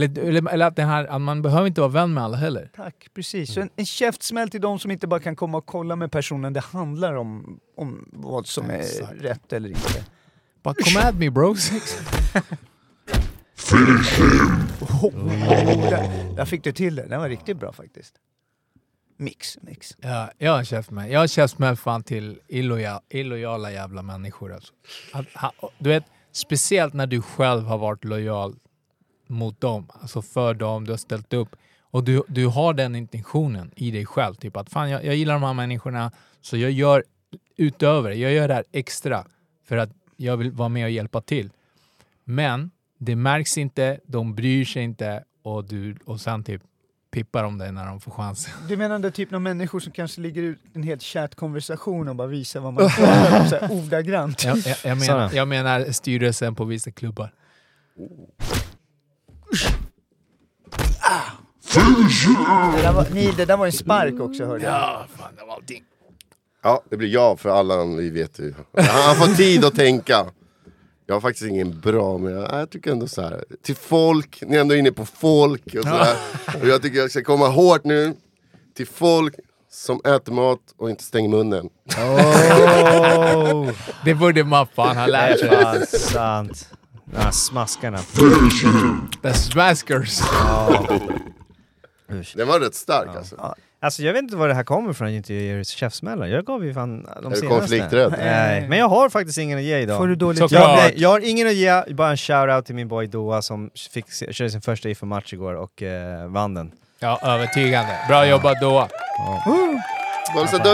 Eller, 0.03 0.19
eller, 0.19 0.49
eller 0.49 0.65
att, 0.65 0.75
det 0.75 0.83
här, 0.83 1.05
att 1.05 1.21
man 1.21 1.41
behöver 1.41 1.67
inte 1.67 1.81
vara 1.81 1.91
vän 1.91 2.13
med 2.13 2.23
alla 2.23 2.37
heller. 2.37 2.69
Tack, 2.75 3.07
precis. 3.13 3.53
Så 3.53 3.61
en, 3.61 3.69
en 3.75 3.85
käftsmäll 3.85 4.49
till 4.49 4.61
de 4.61 4.79
som 4.79 4.91
inte 4.91 5.07
bara 5.07 5.19
kan 5.19 5.35
komma 5.35 5.57
och 5.57 5.65
kolla 5.65 5.95
med 5.95 6.11
personen 6.11 6.53
det 6.53 6.59
handlar 6.59 7.13
om, 7.13 7.59
om 7.77 8.09
vad 8.13 8.47
som 8.47 8.69
är 8.69 8.79
Exakt. 8.79 9.13
rätt 9.21 9.53
eller 9.53 9.69
inte. 9.69 10.05
Bara 10.63 10.73
come 10.73 10.99
at 10.99 11.15
me 11.15 11.29
bros. 11.29 11.71
Oh, 15.03 15.89
där, 15.89 16.35
där 16.35 16.45
fick 16.45 16.63
du 16.63 16.71
till 16.71 16.95
det, 16.95 17.05
den 17.05 17.19
var 17.19 17.29
riktigt 17.29 17.57
bra 17.57 17.73
faktiskt. 17.73 18.15
Mix, 19.17 19.57
mix. 19.61 19.95
Ja, 20.01 20.31
jag 20.37 20.51
har 20.51 20.63
käftsmäll. 20.63 21.11
Jag 21.11 21.19
har 21.19 21.27
käftsmäll 21.27 21.75
fan 21.75 22.03
till 22.03 22.39
illojala, 22.47 23.01
illojala 23.09 23.71
jävla 23.71 24.01
människor 24.01 24.53
alltså. 24.53 24.73
Att, 25.13 25.25
ha, 25.33 25.71
du 25.77 25.89
vet, 25.89 26.03
speciellt 26.31 26.93
när 26.93 27.07
du 27.07 27.21
själv 27.21 27.63
har 27.63 27.77
varit 27.77 28.03
lojal 28.03 28.55
mot 29.29 29.61
dem, 29.61 29.87
alltså 30.01 30.21
för 30.21 30.53
dem, 30.53 30.85
du 30.85 30.91
har 30.91 30.97
ställt 30.97 31.33
upp. 31.33 31.55
Och 31.91 32.03
du, 32.03 32.23
du 32.27 32.47
har 32.47 32.73
den 32.73 32.95
intentionen 32.95 33.71
i 33.75 33.91
dig 33.91 34.05
själv, 34.05 34.35
typ 34.35 34.57
att 34.57 34.69
fan 34.69 34.89
jag, 34.89 35.05
jag 35.05 35.15
gillar 35.15 35.33
de 35.33 35.43
här 35.43 35.53
människorna, 35.53 36.11
så 36.41 36.57
jag 36.57 36.71
gör 36.71 37.03
utöver, 37.57 38.11
jag 38.11 38.33
gör 38.33 38.47
det 38.47 38.53
här 38.53 38.63
extra 38.71 39.25
för 39.65 39.77
att 39.77 39.89
jag 40.17 40.37
vill 40.37 40.51
vara 40.51 40.69
med 40.69 40.85
och 40.85 40.91
hjälpa 40.91 41.21
till. 41.21 41.49
Men 42.23 42.71
det 42.97 43.15
märks 43.15 43.57
inte, 43.57 43.99
de 44.05 44.35
bryr 44.35 44.65
sig 44.65 44.83
inte 44.83 45.23
och, 45.43 45.65
du, 45.65 45.95
och 46.05 46.21
sen 46.21 46.43
typ 46.43 46.61
pippar 47.11 47.43
de 47.43 47.57
dig 47.57 47.71
när 47.71 47.85
de 47.85 47.99
får 47.99 48.11
chansen. 48.11 48.53
Du 48.67 48.77
menar 48.77 48.99
det 48.99 49.11
typ 49.11 49.33
av 49.33 49.41
människor 49.41 49.79
som 49.79 49.91
kanske 49.91 50.21
ligger 50.21 50.41
ut 50.41 50.59
en 50.73 50.83
helt 50.83 51.03
chattkonversation 51.03 52.07
och 52.07 52.15
bara 52.15 52.27
visar 52.27 52.59
vad 52.59 52.73
man 52.73 52.83
om 53.41 53.49
så 53.49 53.55
här 53.55 53.71
ordagrant? 53.71 54.43
Jag, 54.43 54.57
jag, 54.57 54.77
jag, 54.83 54.97
menar, 54.97 55.31
jag 55.33 55.47
menar 55.47 55.91
styrelsen 55.91 56.55
på 56.55 56.65
vissa 56.65 56.91
klubbar. 56.91 57.33
Det 62.75 62.81
där 62.81 62.93
var, 62.93 63.05
ni, 63.13 63.31
det 63.37 63.45
där 63.45 63.57
var 63.57 63.65
en 63.65 63.71
spark 63.71 64.19
också 64.19 64.45
hörde 64.45 64.63
jag. 64.63 64.73
Ja, 64.73 65.05
fan 65.17 65.31
det 65.37 65.45
var 65.45 65.53
allting. 65.53 65.83
Ja, 66.63 66.83
det 66.89 66.97
blir 66.97 67.09
ja 67.09 67.37
för 67.37 67.49
alla, 67.49 67.85
vi 67.85 68.09
vet 68.09 68.39
ju. 68.39 68.53
Han 68.77 69.15
får 69.15 69.35
tid 69.35 69.65
att 69.65 69.75
tänka. 69.75 70.25
Jag 71.05 71.15
har 71.15 71.21
faktiskt 71.21 71.45
ingen 71.45 71.79
bra, 71.79 72.17
men 72.17 72.33
jag, 72.33 72.59
jag 72.59 72.69
tycker 72.69 72.91
ändå 72.91 73.07
så 73.07 73.21
här. 73.21 73.43
Till 73.63 73.75
folk, 73.75 74.43
ni 74.47 74.55
är 74.55 74.61
ändå 74.61 74.75
inne 74.75 74.91
på 74.91 75.05
folk 75.05 75.65
och 75.65 75.83
sådär. 75.83 76.15
Och 76.61 76.67
jag 76.67 76.81
tycker 76.81 76.97
jag 76.99 77.11
ska 77.11 77.23
komma 77.23 77.47
hårt 77.47 77.83
nu. 77.83 78.13
Till 78.75 78.87
folk 78.87 79.35
som 79.71 80.01
äter 80.05 80.33
mat 80.33 80.59
och 80.77 80.89
inte 80.89 81.03
stänger 81.03 81.29
munnen. 81.29 81.69
Oh, 81.97 83.69
Det 84.05 84.13
borde 84.15 84.43
Mappan 84.43 84.97
ha 84.97 85.05
det 85.05 85.11
lärt 85.11 85.39
sig. 85.39 85.49
fan 85.49 85.85
sant. 85.85 86.69
De 87.11 87.17
här 87.17 87.31
smaskarna. 87.31 87.97
The 89.21 89.33
Smaskers. 89.33 90.19
Usch. 92.11 92.33
Den 92.35 92.47
var 92.47 92.59
rätt 92.59 92.75
stark 92.75 93.15
alltså. 93.17 93.55
Alltså 93.81 94.03
jag 94.03 94.13
vet 94.13 94.23
inte 94.23 94.35
var 94.35 94.47
det 94.47 94.53
här 94.53 94.63
kommer 94.63 94.91
ifrån, 94.91 95.09
inte 95.09 95.33
ger 95.33 95.63
käftsmällar. 95.63 96.27
Jag 96.27 96.45
gav 96.45 96.65
ju 96.65 96.73
fan 96.73 97.03
de 97.03 97.09
Är 97.09 97.21
senaste. 97.21 97.47
konflikträdd? 97.47 98.15
Nej, 98.17 98.67
men 98.67 98.79
jag 98.79 98.89
har 98.89 99.09
faktiskt 99.09 99.37
ingen 99.37 99.57
att 99.57 99.63
ge 99.63 99.77
idag. 99.77 99.97
Får 99.97 100.07
du 100.07 100.15
dåligt 100.15 100.51
jag, 100.51 100.77
nej, 100.77 100.93
jag 100.97 101.09
har 101.09 101.19
ingen 101.19 101.47
att 101.47 101.53
ge, 101.53 101.83
bara 101.93 102.09
en 102.09 102.15
shout-out 102.15 102.61
till 102.61 102.75
min 102.75 102.87
boy 102.87 103.07
Doa 103.07 103.41
som 103.41 103.69
fick, 103.91 104.33
körde 104.33 104.51
sin 104.51 104.61
första 104.61 104.89
IFA-match 104.89 105.33
igår 105.33 105.53
och 105.53 105.83
eh, 105.83 106.27
vann 106.27 106.53
den. 106.53 106.71
Ja, 106.99 107.19
övertygande. 107.23 107.97
Bra 108.07 108.27
jobbat 108.27 108.57
då, 108.61 108.87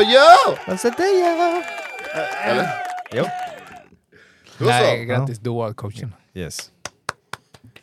ja! 0.02 0.36
Alltså 0.68 0.90
det 0.90 1.04
ja! 1.04 1.62
Eller? 2.44 2.70
Jo. 3.12 3.26
Då 4.58 4.66
Nej, 4.66 5.00
så. 5.00 5.06
grattis 5.14 5.40
då 5.40 5.74
coachen. 5.74 6.14
Yes. 6.36 6.72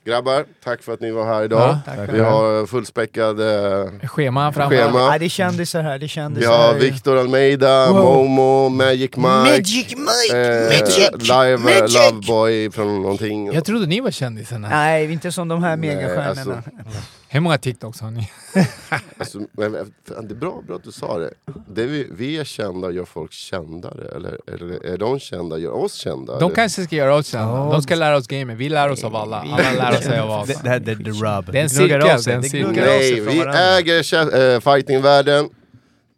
Grabbar, 0.05 0.44
tack 0.64 0.82
för 0.82 0.92
att 0.94 1.00
ni 1.00 1.11
var 1.11 1.26
här 1.26 1.44
idag. 1.44 1.78
Ja, 1.86 1.92
vi 2.12 2.20
har 2.20 2.66
fullspäckad 2.66 3.40
eh, 3.40 4.09
Schema. 4.09 4.53
Nej, 5.09 5.18
det 5.18 5.28
kändes 5.28 5.70
så 5.70 5.78
här, 5.78 5.98
det 5.98 6.09
Vi 6.40 6.42
så 6.46 6.53
har 6.53 6.72
här. 6.72 6.78
Victor 6.78 7.18
Almeida, 7.18 7.92
Momo, 7.92 8.68
Magic 8.68 9.00
Mike, 9.16 9.28
Magic 9.28 9.94
Mike! 9.96 10.38
eh, 10.38 11.18
Live 11.18 11.57
Magic! 11.57 11.94
Loveboy 11.94 12.70
från 12.70 13.03
någonting. 13.03 13.53
Jag 13.53 13.64
trodde 13.64 13.86
ni 13.86 14.00
var 14.00 14.11
kändisarna. 14.11 14.68
Nej, 14.68 15.12
inte 15.12 15.32
som 15.32 15.48
de 15.48 15.62
här 15.62 15.76
Nej, 15.76 15.96
megastjärnorna. 15.96 16.28
alltså. 16.57 16.62
Hur 17.33 17.41
många 17.41 17.59
TikToks 17.59 18.01
har 18.01 18.11
ni? 18.11 18.30
Alltså, 19.18 19.39
men, 19.53 19.72
fan, 20.09 20.28
det 20.28 20.35
är 20.35 20.37
bra, 20.37 20.62
bra 20.66 20.76
att 20.76 20.85
du 20.85 20.93
sa 20.93 21.18
det. 21.18 21.30
det 21.68 21.87
vi, 21.87 22.09
vi 22.12 22.39
är 22.39 22.45
kända 22.45 22.91
gör 22.91 23.05
folk 23.05 23.33
kändare, 23.33 24.16
eller, 24.16 24.39
eller 24.55 24.87
är 24.87 24.99
de 24.99 25.18
kända 25.18 25.59
gör 25.59 25.70
oss 25.70 25.95
kända? 25.95 26.39
De 26.39 26.45
eller? 26.45 26.55
kanske 26.55 26.85
ska 26.85 26.97
göra 26.97 27.14
oss 27.14 27.26
kända. 27.26 27.70
De 27.70 27.83
ska 27.83 27.95
lära 27.95 28.16
oss 28.16 28.26
gamet. 28.26 28.57
Vi 28.57 28.68
lär 28.68 28.89
oss 28.89 29.05
av 29.05 29.16
alla. 29.16 29.37
Alla 29.37 29.91
lär 29.91 30.01
sig 30.01 30.18
av 30.18 30.30
oss. 30.30 30.49
Det, 30.49 30.61
det 30.62 30.68
här 30.68 30.78
det 30.78 30.93
är 30.93 30.97
the 30.97 31.11
rub. 31.11 31.53
Det 31.53 31.59
är 31.59 31.62
en 31.62 31.70
cirkel, 31.70 32.01
det 32.01 32.09
är 32.09 32.28
en 32.28 32.43
cirkel. 32.43 32.72
Nej, 32.74 33.20
vi 33.20 33.41
äger 33.41 34.55
äh, 34.55 34.61
fightingvärlden. 34.61 35.49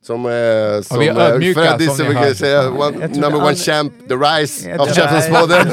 Som, 0.07 0.27
eh, 0.27 0.83
som 0.83 0.99
vi 0.99 1.09
är 1.09 1.21
eh, 1.21 1.27
ödmjuka, 1.27 1.61
Freddy 1.61 1.87
som 1.87 2.09
vi 2.09 2.15
kan 2.15 2.35
säga, 2.35 2.71
one, 2.71 3.07
number 3.07 3.37
one 3.37 3.55
champ, 3.55 3.93
the 4.09 4.15
rise 4.15 4.79
of 4.79 4.89
tror- 4.93 4.95
Käftenspodden. 4.95 5.71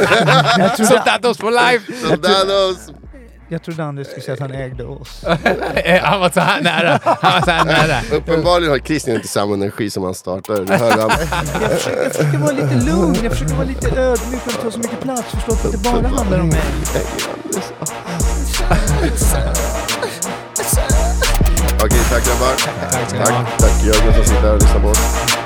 Soldados 0.87 1.37
for 1.37 1.51
life! 1.51 2.07
Soldados! 2.07 3.00
Jag 3.51 3.63
trodde 3.63 3.83
Anders 3.83 4.07
skulle 4.07 4.21
säga 4.21 4.33
att 4.33 4.39
han 4.39 4.51
ägde 4.51 4.83
oss. 4.83 5.23
Han 6.01 6.19
var 6.19 6.29
så 6.29 6.39
här 6.39 6.61
nära. 6.61 6.99
Han 7.03 7.33
var 7.33 7.41
så 7.41 7.51
här 7.51 7.65
nära. 7.65 8.01
Uppenbarligen 8.17 8.71
har 8.71 8.79
Christian 8.79 9.15
inte 9.15 9.27
samma 9.27 9.53
energi 9.53 9.89
som 9.89 10.03
han 10.03 10.13
startade, 10.13 10.65
det 10.65 10.77
hörde 10.77 11.01
han. 11.01 11.11
Jag 11.61 11.71
försöker, 11.71 12.03
jag 12.03 12.11
försöker 12.11 12.37
vara 12.37 12.51
lite 12.51 12.75
lugn, 12.75 13.15
jag 13.23 13.31
försöker 13.31 13.53
vara 13.53 13.67
lite 13.67 13.87
ödmjuk 13.87 14.41
och 14.45 14.51
inte 14.51 14.61
ta 14.61 14.71
så 14.71 14.79
mycket 14.79 15.01
plats. 15.01 15.31
Förstå 15.31 15.51
att 15.51 15.61
det 15.63 15.67
inte 15.67 15.91
bara 15.91 16.07
handlar 16.07 16.39
om 16.39 16.47
mig. 16.47 16.61
Okej, 21.83 21.99
tack 22.09 22.25
grabbar. 22.25 22.55
Tack. 23.09 23.25
Tack, 23.25 23.57
tack 23.57 23.83
Jörgen 23.83 24.13
som 24.13 24.23
sitter 24.23 24.41
här 24.41 24.53
och 24.53 24.61
lyssnar 24.61 24.79
på 24.81 24.87
oss. 24.87 25.40